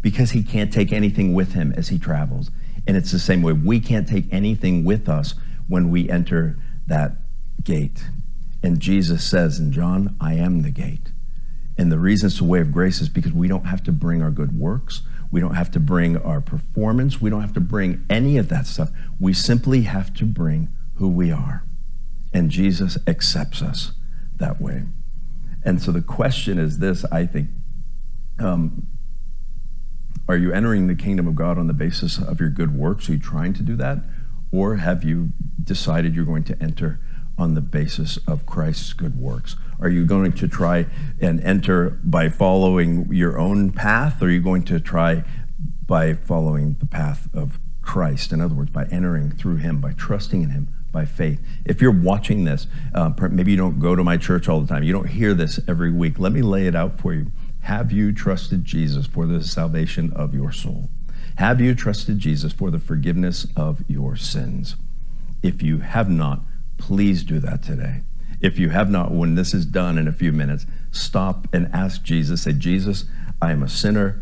because 0.00 0.30
he 0.30 0.42
can't 0.42 0.72
take 0.72 0.92
anything 0.92 1.34
with 1.34 1.52
him 1.52 1.72
as 1.76 1.88
he 1.88 1.98
travels. 1.98 2.50
And 2.86 2.96
it's 2.96 3.12
the 3.12 3.18
same 3.18 3.42
way. 3.42 3.52
We 3.52 3.80
can't 3.80 4.08
take 4.08 4.32
anything 4.32 4.84
with 4.84 5.08
us 5.08 5.34
when 5.68 5.90
we 5.90 6.08
enter 6.08 6.58
that 6.86 7.16
gate. 7.62 8.04
And 8.62 8.80
Jesus 8.80 9.24
says 9.24 9.58
in 9.58 9.72
John, 9.72 10.16
I 10.20 10.34
am 10.34 10.62
the 10.62 10.70
gate. 10.70 11.12
And 11.76 11.90
the 11.90 11.98
reason 11.98 12.28
it's 12.28 12.40
a 12.40 12.44
way 12.44 12.60
of 12.60 12.72
grace 12.72 13.00
is 13.00 13.08
because 13.08 13.32
we 13.32 13.48
don't 13.48 13.66
have 13.66 13.82
to 13.84 13.92
bring 13.92 14.22
our 14.22 14.30
good 14.30 14.58
works. 14.58 15.02
We 15.30 15.40
don't 15.40 15.54
have 15.54 15.70
to 15.72 15.80
bring 15.80 16.16
our 16.16 16.40
performance. 16.40 17.20
We 17.20 17.30
don't 17.30 17.40
have 17.40 17.54
to 17.54 17.60
bring 17.60 18.04
any 18.08 18.38
of 18.38 18.48
that 18.50 18.66
stuff. 18.66 18.90
We 19.18 19.32
simply 19.32 19.82
have 19.82 20.14
to 20.14 20.24
bring 20.24 20.68
who 20.94 21.08
we 21.08 21.32
are. 21.32 21.64
And 22.32 22.50
Jesus 22.50 22.96
accepts 23.06 23.60
us 23.60 23.92
that 24.36 24.60
way. 24.60 24.84
And 25.64 25.82
so 25.82 25.90
the 25.90 26.02
question 26.02 26.58
is 26.58 26.78
this 26.78 27.04
I 27.06 27.26
think 27.26 27.48
um, 28.38 28.86
are 30.28 30.36
you 30.36 30.52
entering 30.52 30.86
the 30.86 30.94
kingdom 30.94 31.26
of 31.26 31.34
God 31.34 31.58
on 31.58 31.66
the 31.66 31.74
basis 31.74 32.18
of 32.18 32.40
your 32.40 32.48
good 32.48 32.74
works? 32.74 33.08
Are 33.08 33.12
you 33.12 33.18
trying 33.18 33.52
to 33.54 33.62
do 33.62 33.76
that? 33.76 33.98
Or 34.50 34.76
have 34.76 35.04
you 35.04 35.32
decided 35.62 36.14
you're 36.14 36.24
going 36.24 36.44
to 36.44 36.62
enter 36.62 37.00
on 37.36 37.54
the 37.54 37.60
basis 37.60 38.16
of 38.26 38.46
Christ's 38.46 38.92
good 38.92 39.18
works? 39.18 39.56
Are 39.80 39.88
you 39.88 40.06
going 40.06 40.32
to 40.32 40.48
try 40.48 40.86
and 41.20 41.40
enter 41.42 42.00
by 42.04 42.28
following 42.28 43.12
your 43.12 43.38
own 43.38 43.72
path? 43.72 44.22
Or 44.22 44.26
are 44.26 44.30
you 44.30 44.40
going 44.40 44.64
to 44.64 44.80
try 44.80 45.24
by 45.86 46.14
following 46.14 46.76
the 46.78 46.86
path 46.86 47.28
of 47.34 47.58
Christ? 47.82 48.32
In 48.32 48.40
other 48.40 48.54
words, 48.54 48.70
by 48.70 48.84
entering 48.86 49.30
through 49.30 49.56
Him, 49.56 49.80
by 49.80 49.92
trusting 49.92 50.42
in 50.42 50.50
Him, 50.50 50.68
by 50.92 51.04
faith. 51.04 51.40
If 51.64 51.82
you're 51.82 51.90
watching 51.90 52.44
this, 52.44 52.66
uh, 52.94 53.10
maybe 53.30 53.50
you 53.50 53.58
don't 53.58 53.80
go 53.80 53.96
to 53.96 54.04
my 54.04 54.16
church 54.16 54.48
all 54.48 54.60
the 54.60 54.68
time, 54.68 54.84
you 54.84 54.92
don't 54.92 55.08
hear 55.08 55.34
this 55.34 55.60
every 55.68 55.92
week. 55.92 56.18
Let 56.18 56.32
me 56.32 56.40
lay 56.40 56.66
it 56.66 56.76
out 56.76 56.98
for 57.00 57.12
you. 57.12 57.32
Have 57.64 57.90
you 57.90 58.12
trusted 58.12 58.66
Jesus 58.66 59.06
for 59.06 59.24
the 59.24 59.42
salvation 59.42 60.12
of 60.12 60.34
your 60.34 60.52
soul? 60.52 60.90
Have 61.36 61.62
you 61.62 61.74
trusted 61.74 62.18
Jesus 62.18 62.52
for 62.52 62.70
the 62.70 62.78
forgiveness 62.78 63.46
of 63.56 63.82
your 63.88 64.16
sins? 64.16 64.76
If 65.42 65.62
you 65.62 65.78
have 65.78 66.10
not, 66.10 66.42
please 66.76 67.24
do 67.24 67.38
that 67.40 67.62
today. 67.62 68.02
If 68.38 68.58
you 68.58 68.68
have 68.68 68.90
not, 68.90 69.12
when 69.12 69.34
this 69.34 69.54
is 69.54 69.64
done 69.64 69.96
in 69.96 70.06
a 70.06 70.12
few 70.12 70.30
minutes, 70.30 70.66
stop 70.90 71.48
and 71.54 71.70
ask 71.72 72.02
Jesus. 72.02 72.42
Say, 72.42 72.52
Jesus, 72.52 73.06
I 73.40 73.52
am 73.52 73.62
a 73.62 73.68
sinner, 73.70 74.20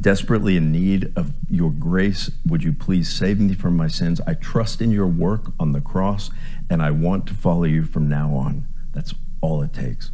desperately 0.00 0.56
in 0.56 0.72
need 0.72 1.12
of 1.14 1.34
your 1.48 1.70
grace. 1.70 2.32
Would 2.44 2.64
you 2.64 2.72
please 2.72 3.08
save 3.08 3.38
me 3.38 3.54
from 3.54 3.76
my 3.76 3.86
sins? 3.86 4.20
I 4.26 4.34
trust 4.34 4.82
in 4.82 4.90
your 4.90 5.06
work 5.06 5.52
on 5.60 5.70
the 5.70 5.80
cross, 5.80 6.30
and 6.68 6.82
I 6.82 6.90
want 6.90 7.28
to 7.28 7.34
follow 7.34 7.62
you 7.62 7.84
from 7.84 8.08
now 8.08 8.34
on. 8.34 8.66
That's 8.92 9.14
all 9.40 9.62
it 9.62 9.72
takes. 9.72 10.10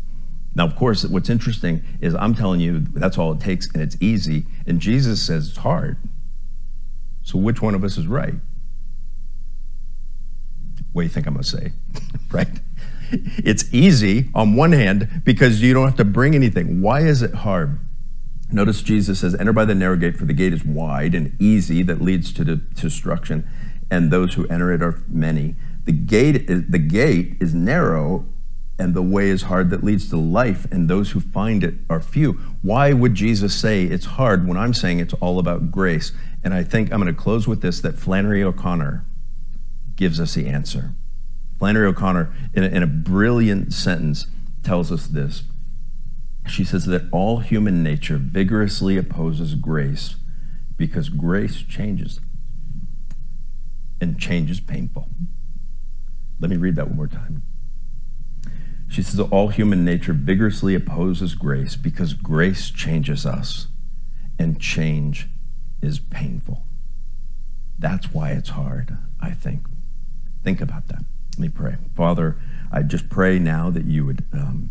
Now, 0.59 0.67
of 0.67 0.75
course, 0.75 1.05
what's 1.05 1.31
interesting 1.31 1.85
is 2.01 2.17
I'm 2.17 2.35
telling 2.35 2.59
you 2.59 2.81
that's 2.81 3.17
all 3.17 3.33
it 3.33 3.39
takes 3.39 3.73
and 3.73 3.81
it's 3.81 3.97
easy. 4.01 4.45
And 4.67 4.81
Jesus 4.81 5.25
says 5.25 5.51
it's 5.51 5.59
hard. 5.59 5.99
So, 7.23 7.39
which 7.39 7.63
one 7.63 7.77
of 7.77 7.85
us 7.85 7.97
is 7.97 8.09
right? 8.09 8.35
What 10.93 11.03
do 11.03 11.07
you 11.07 11.11
think 11.11 11.29
I'm 11.29 11.35
going 11.35 11.45
to 11.45 11.49
say? 11.49 11.73
right? 12.33 12.61
It's 13.13 13.73
easy 13.73 14.31
on 14.35 14.57
one 14.57 14.73
hand 14.73 15.23
because 15.25 15.63
you 15.63 15.73
don't 15.73 15.87
have 15.87 15.97
to 15.97 16.05
bring 16.05 16.35
anything. 16.35 16.83
Why 16.83 17.03
is 17.03 17.23
it 17.23 17.35
hard? 17.35 17.79
Notice 18.51 18.83
Jesus 18.83 19.21
says, 19.21 19.37
Enter 19.37 19.53
by 19.53 19.65
the 19.65 19.77
narrow 19.77 19.97
gate, 19.97 20.17
for 20.17 20.25
the 20.25 20.33
gate 20.33 20.53
is 20.53 20.65
wide 20.65 21.15
and 21.15 21.41
easy 21.41 21.85
that 21.85 22.01
leads 22.01 22.33
to 22.33 22.45
destruction, 22.45 23.49
and 23.93 24.11
those 24.11 24.35
who 24.35 24.45
enter 24.49 24.73
it 24.73 24.83
are 24.83 25.05
many. 25.07 25.55
The 25.85 25.93
gate 25.93 26.51
is, 26.51 26.65
the 26.69 26.81
gate 26.81 27.37
is 27.39 27.55
narrow 27.55 28.27
and 28.79 28.95
the 28.95 29.03
way 29.03 29.29
is 29.29 29.43
hard 29.43 29.71
that 29.71 29.83
leads 29.83 30.09
to 30.09 30.17
life, 30.17 30.71
and 30.71 30.89
those 30.89 31.11
who 31.11 31.21
find 31.21 31.65
it 31.65 31.75
are 31.91 32.01
few. 32.01 32.35
Why 32.63 32.93
would 32.93 33.15
Jesus 33.15 33.55
say 33.55 33.85
it's 33.85 34.07
hard 34.07 34.47
when 34.47 34.57
I'm 34.57 34.73
saying 34.73 35.01
it's 35.01 35.15
all 35.15 35.39
about 35.39 35.71
grace? 35.73 36.13
And 36.45 36.55
I 36.55 36.63
think 36.63 36.93
I'm 36.93 37.01
going 37.01 37.13
to 37.13 37.21
close 37.21 37.49
with 37.49 37.61
this 37.61 37.81
that 37.81 37.99
Flannery 37.99 38.43
O'Connor 38.43 39.05
gives 39.97 40.21
us 40.21 40.35
the 40.35 40.47
answer. 40.47 40.95
Flannery 41.59 41.89
O'Connor, 41.89 42.33
in 42.55 42.63
a, 42.63 42.69
in 42.69 42.83
a 42.85 42.87
brilliant 42.87 43.73
sentence, 43.73 44.27
tells 44.63 44.93
us 44.93 45.09
this. 45.09 45.43
She 46.47 46.65
says 46.65 46.87
that 46.87 47.09
all 47.11 47.41
human 47.41 47.83
nature 47.83 48.17
vigorously 48.17 48.97
opposes 48.97 49.57
grace 49.57 50.17
because 50.77 51.09
grace 51.09 51.63
changes, 51.63 52.21
and 54.01 54.21
change 54.21 54.51
is 54.51 54.61
painful. 54.61 55.09
Let 56.39 56.51
me 56.51 56.57
read 56.57 56.77
that 56.77 56.87
one 56.87 56.97
more 56.97 57.09
time. 57.09 57.43
She 58.89 59.03
says 59.03 59.21
all 59.21 59.49
human 59.49 59.85
nature 59.85 60.15
vigorously 60.15 60.75
opposes 60.75 61.35
grace 61.35 61.77
because 61.77 62.15
grace 62.15 62.71
changes 62.71 63.27
us, 63.27 63.69
and 64.39 64.61
change 64.61 65.29
is 65.83 65.99
painful. 65.99 66.65
That's 67.79 68.13
why 68.13 68.31
it's 68.31 68.51
hard, 68.51 68.97
I 69.21 69.31
think. 69.31 69.67
Think 70.43 70.61
about 70.61 70.89
that. 70.89 71.05
Let 71.37 71.39
me 71.39 71.49
pray. 71.51 71.77
Father, 71.95 72.39
I 72.73 72.83
just 72.83 73.09
pray 73.09 73.39
now 73.39 73.71
that 73.71 73.85
you 73.85 74.05
would 74.07 74.25
um, 74.33 74.71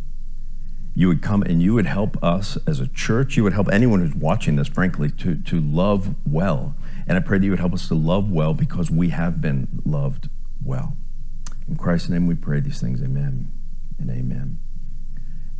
you 0.95 1.07
would 1.07 1.21
come 1.21 1.43
and 1.43 1.61
you 1.61 1.75
would 1.75 1.85
help 1.85 2.21
us 2.23 2.57
as 2.65 2.79
a 2.79 2.87
church. 2.87 3.37
You 3.37 3.43
would 3.43 3.53
help 3.53 3.71
anyone 3.71 3.99
who's 3.99 4.15
watching 4.15 4.55
this, 4.55 4.67
frankly, 4.67 5.09
to, 5.11 5.35
to 5.35 5.61
love 5.61 6.15
well. 6.25 6.75
And 7.05 7.15
I 7.17 7.21
pray 7.21 7.37
that 7.37 7.45
you 7.45 7.51
would 7.51 7.59
help 7.59 7.73
us 7.73 7.87
to 7.89 7.95
love 7.95 8.31
well 8.31 8.55
because 8.55 8.89
we 8.89 9.09
have 9.09 9.39
been 9.39 9.83
loved 9.85 10.27
well. 10.61 10.97
In 11.67 11.75
Christ's 11.75 12.09
name 12.09 12.25
we 12.25 12.33
pray 12.33 12.59
these 12.61 12.81
things. 12.81 13.03
Amen 13.03 13.56
and 13.99 14.09
amen. 14.09 14.59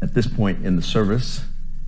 At 0.01 0.13
this 0.13 0.27
point 0.27 0.65
in 0.65 0.75
the 0.75 0.81
service, 0.81 1.45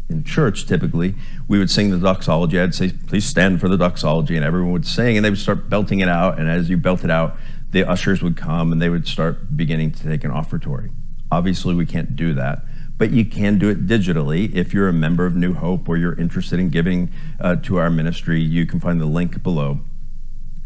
in 0.09 0.23
church 0.23 0.65
typically, 0.65 1.15
we 1.47 1.59
would 1.59 1.69
sing 1.69 1.91
the 1.91 1.97
doxology. 1.97 2.59
I'd 2.59 2.73
say, 2.73 2.91
please 2.91 3.25
stand 3.25 3.59
for 3.59 3.69
the 3.69 3.77
doxology, 3.77 4.35
and 4.35 4.43
everyone 4.43 4.71
would 4.71 4.87
sing, 4.87 5.15
and 5.15 5.25
they 5.25 5.29
would 5.29 5.39
start 5.39 5.69
belting 5.69 5.99
it 5.99 6.09
out. 6.09 6.39
And 6.39 6.49
as 6.49 6.69
you 6.69 6.77
belt 6.77 7.03
it 7.03 7.11
out, 7.11 7.37
the 7.71 7.87
ushers 7.87 8.23
would 8.23 8.35
come 8.35 8.71
and 8.71 8.81
they 8.81 8.89
would 8.89 9.07
start 9.07 9.55
beginning 9.55 9.91
to 9.91 10.03
take 10.03 10.23
an 10.23 10.31
offertory. 10.31 10.91
Obviously, 11.31 11.75
we 11.75 11.85
can't 11.85 12.15
do 12.15 12.33
that 12.33 12.63
but 12.99 13.11
you 13.11 13.25
can 13.25 13.57
do 13.57 13.69
it 13.69 13.87
digitally. 13.87 14.53
If 14.53 14.73
you're 14.73 14.89
a 14.89 14.93
member 14.93 15.25
of 15.25 15.33
New 15.35 15.53
Hope 15.53 15.87
or 15.87 15.95
you're 15.95 16.19
interested 16.19 16.59
in 16.59 16.69
giving 16.69 17.09
uh, 17.39 17.55
to 17.55 17.77
our 17.77 17.89
ministry, 17.89 18.41
you 18.41 18.65
can 18.65 18.81
find 18.81 18.99
the 18.99 19.05
link 19.05 19.41
below. 19.41 19.79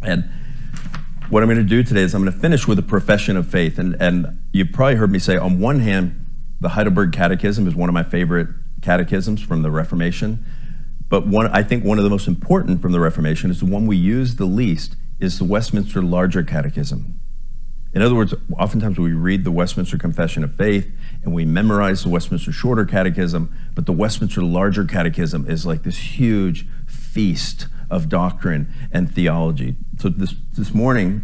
And 0.02 0.28
what 1.34 1.42
I'm 1.42 1.50
going 1.50 1.58
to 1.58 1.64
do 1.64 1.82
today 1.82 2.02
is 2.02 2.14
I'm 2.14 2.22
going 2.22 2.32
to 2.32 2.40
finish 2.40 2.68
with 2.68 2.78
a 2.78 2.84
profession 2.84 3.36
of 3.36 3.48
faith. 3.48 3.80
And, 3.80 3.96
and 4.00 4.40
you've 4.52 4.72
probably 4.72 4.96
heard 4.96 5.12
me 5.12 5.18
say, 5.18 5.36
on 5.36 5.60
one 5.60 5.80
hand, 5.80 6.24
the 6.60 6.70
Heidelberg 6.70 7.12
Catechism 7.12 7.68
is 7.68 7.74
one 7.74 7.90
of 7.90 7.94
my 7.94 8.04
favorite 8.04 8.50
catechisms 8.84 9.42
from 9.42 9.64
the 9.64 9.72
Reformation. 9.72 10.46
But 11.10 11.26
one, 11.26 11.48
I 11.48 11.64
think 11.64 11.84
one 11.84 11.98
of 11.98 12.04
the 12.04 12.10
most 12.12 12.28
important 12.28 12.84
from 12.84 12.92
the 12.92 13.00
Reformation 13.00 13.50
is 13.50 13.62
the 13.62 13.66
one 13.66 13.88
we 13.88 13.98
use 13.98 14.36
the 14.36 14.46
least 14.46 14.96
is 15.20 15.40
the 15.40 15.44
Westminster 15.44 16.04
Larger 16.04 16.44
Catechism. 16.44 17.20
In 17.94 18.04
other 18.04 18.14
words, 18.14 18.36
oftentimes 18.60 19.00
we 19.00 19.14
read 19.14 19.44
the 19.44 19.52
Westminster 19.52 19.98
Confession 19.98 20.44
of 20.44 20.56
Faith 20.56 20.92
and 21.24 21.34
we 21.34 21.46
memorize 21.46 22.04
the 22.04 22.10
Westminster 22.10 22.52
Shorter 22.52 22.86
Catechism, 22.86 23.52
but 23.74 23.88
the 23.88 23.92
Westminster 23.92 24.44
Larger 24.44 24.86
Catechism 24.86 25.50
is 25.50 25.66
like 25.66 25.82
this 25.82 25.98
huge 25.98 26.68
feast 26.86 27.68
of 27.94 28.10
doctrine 28.10 28.74
and 28.92 29.14
theology. 29.14 29.76
So 30.00 30.10
this, 30.10 30.36
this 30.54 30.74
morning, 30.74 31.22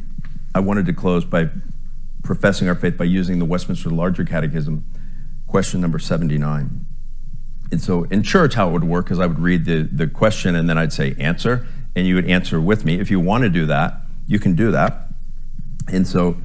I 0.53 0.59
wanted 0.59 0.85
to 0.85 0.93
close 0.93 1.25
by 1.25 1.49
professing 2.23 2.67
our 2.67 2.75
faith 2.75 2.97
by 2.97 3.05
using 3.05 3.39
the 3.39 3.45
Westminster 3.45 3.89
Larger 3.89 4.23
Catechism, 4.23 4.85
question 5.47 5.81
number 5.81 5.99
79. 5.99 6.85
And 7.71 7.81
so 7.81 8.03
in 8.05 8.23
church, 8.23 8.53
how 8.53 8.69
it 8.69 8.71
would 8.71 8.83
work 8.83 9.11
is 9.11 9.19
I 9.19 9.25
would 9.25 9.39
read 9.39 9.65
the, 9.65 9.81
the 9.83 10.07
question 10.07 10.55
and 10.55 10.69
then 10.69 10.77
I'd 10.77 10.93
say 10.93 11.15
answer, 11.19 11.67
and 11.95 12.05
you 12.05 12.15
would 12.15 12.29
answer 12.29 12.61
with 12.61 12.85
me. 12.85 12.99
If 12.99 13.09
you 13.09 13.19
want 13.19 13.43
to 13.43 13.49
do 13.49 13.65
that, 13.65 14.01
you 14.27 14.39
can 14.39 14.55
do 14.55 14.71
that. 14.71 15.07
And 15.87 16.07
so 16.07 16.37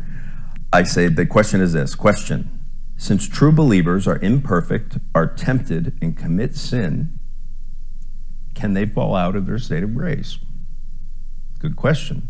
I 0.73 0.85
say 0.85 1.09
the 1.09 1.27
question 1.27 1.61
is 1.61 1.75
this 1.75 1.95
question. 1.95 2.51
Since 2.97 3.29
true 3.29 3.53
believers 3.53 4.07
are 4.09 4.19
imperfect, 4.19 4.99
are 5.15 5.27
tempted, 5.27 5.99
and 6.01 6.17
commit 6.17 6.57
sin, 6.57 7.19
can 8.55 8.75
they 8.75 8.87
fall 8.87 9.15
out 9.15 9.37
of 9.37 9.47
their 9.47 9.59
state 9.59 9.83
of 9.83 9.95
grace? 9.95 10.39
Good 11.59 11.77
question. 11.77 12.29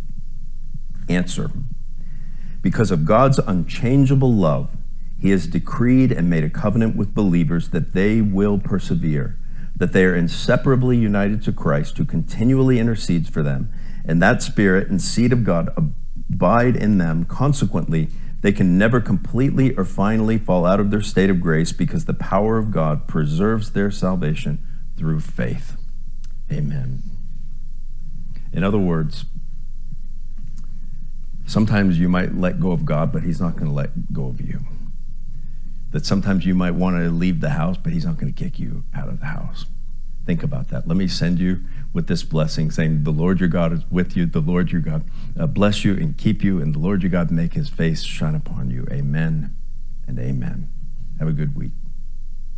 Answer. 1.09 1.51
Because 2.63 2.91
of 2.91 3.05
God's 3.05 3.39
unchangeable 3.39 4.33
love, 4.33 4.77
he 5.21 5.31
has 5.31 5.47
decreed 5.47 6.13
and 6.13 6.31
made 6.31 6.45
a 6.45 6.51
covenant 6.51 6.97
with 6.97 7.15
believers 7.15 7.71
that 7.71 7.93
they 7.93 8.21
will 8.21 8.59
persevere, 8.59 9.39
that 9.77 9.93
they 9.93 10.05
are 10.05 10.15
inseparably 10.15 10.97
united 10.97 11.43
to 11.43 11.53
Christ, 11.53 11.99
who 11.99 12.05
continually 12.05 12.79
intercedes 12.79 13.29
for 13.29 13.43
them, 13.43 13.71
and 14.05 14.23
that 14.23 14.43
Spirit 14.43 14.89
and 14.89 15.01
seed 15.01 15.33
of 15.33 15.45
God 15.45 15.71
abide 15.77 16.77
in 16.77 16.99
them. 16.99 17.25
Consequently, 17.25 18.09
they 18.41 18.53
can 18.53 18.77
never 18.77 19.01
completely 19.01 19.75
or 19.77 19.85
finally 19.85 20.37
fall 20.37 20.67
out 20.67 20.81
of 20.81 20.91
their 20.91 21.01
state 21.01 21.31
of 21.31 21.41
grace 21.41 21.73
because 21.73 22.05
the 22.05 22.13
power 22.13 22.59
of 22.59 22.71
God 22.71 23.09
preserves 23.09 23.73
their 23.73 23.91
salvation 23.91 24.59
through 24.97 25.21
faith. 25.21 25.77
Amen. 26.53 27.03
In 28.53 28.63
other 28.63 28.79
words, 28.79 29.25
sometimes 31.47 31.99
you 31.99 32.09
might 32.09 32.35
let 32.35 32.61
go 32.61 32.73
of 32.73 32.85
God, 32.85 33.13
but 33.13 33.23
He's 33.23 33.41
not 33.41 33.55
going 33.57 33.67
to 33.67 33.73
let 33.73 34.13
go 34.13 34.27
of 34.27 34.41
you. 34.41 34.61
That 35.91 36.07
sometimes 36.07 36.45
you 36.45 36.55
might 36.55 36.73
want 36.73 36.97
to 36.97 37.11
leave 37.11 37.41
the 37.41 37.51
house, 37.51 37.77
but 37.77 37.93
He's 37.93 38.05
not 38.05 38.19
going 38.19 38.33
to 38.33 38.45
kick 38.45 38.59
you 38.59 38.85
out 38.95 39.09
of 39.09 39.21
the 39.21 39.27
house. 39.27 39.67
Think 40.27 40.43
about 40.43 40.69
that. 40.69 40.89
Let 40.89 40.97
me 40.97 41.07
send 41.07 41.39
you 41.39 41.61
with 41.93 42.07
this 42.07 42.23
blessing, 42.23 42.71
saying, 42.71 43.05
The 43.05 43.11
Lord 43.11 43.41
your 43.41 43.49
God 43.49 43.73
is 43.73 43.83
with 43.91 44.17
you. 44.17 44.25
The 44.25 44.41
Lord 44.41 44.73
your 44.73 44.81
God 44.81 45.05
uh, 45.39 45.47
bless 45.47 45.85
you 45.85 45.93
and 45.95 46.17
keep 46.17 46.43
you, 46.43 46.63
and 46.63 46.75
the 46.75 46.79
Lord 46.79 47.03
your 47.03 47.11
God 47.11 47.31
make 47.31 47.53
his 47.53 47.69
face 47.69 48.03
shine 48.03 48.35
upon 48.35 48.71
you. 48.71 48.87
Amen 48.91 49.55
and 50.07 50.19
amen. 50.19 50.71
Have 51.19 51.29
a 51.29 51.33
good 51.33 51.55
week. 51.55 51.73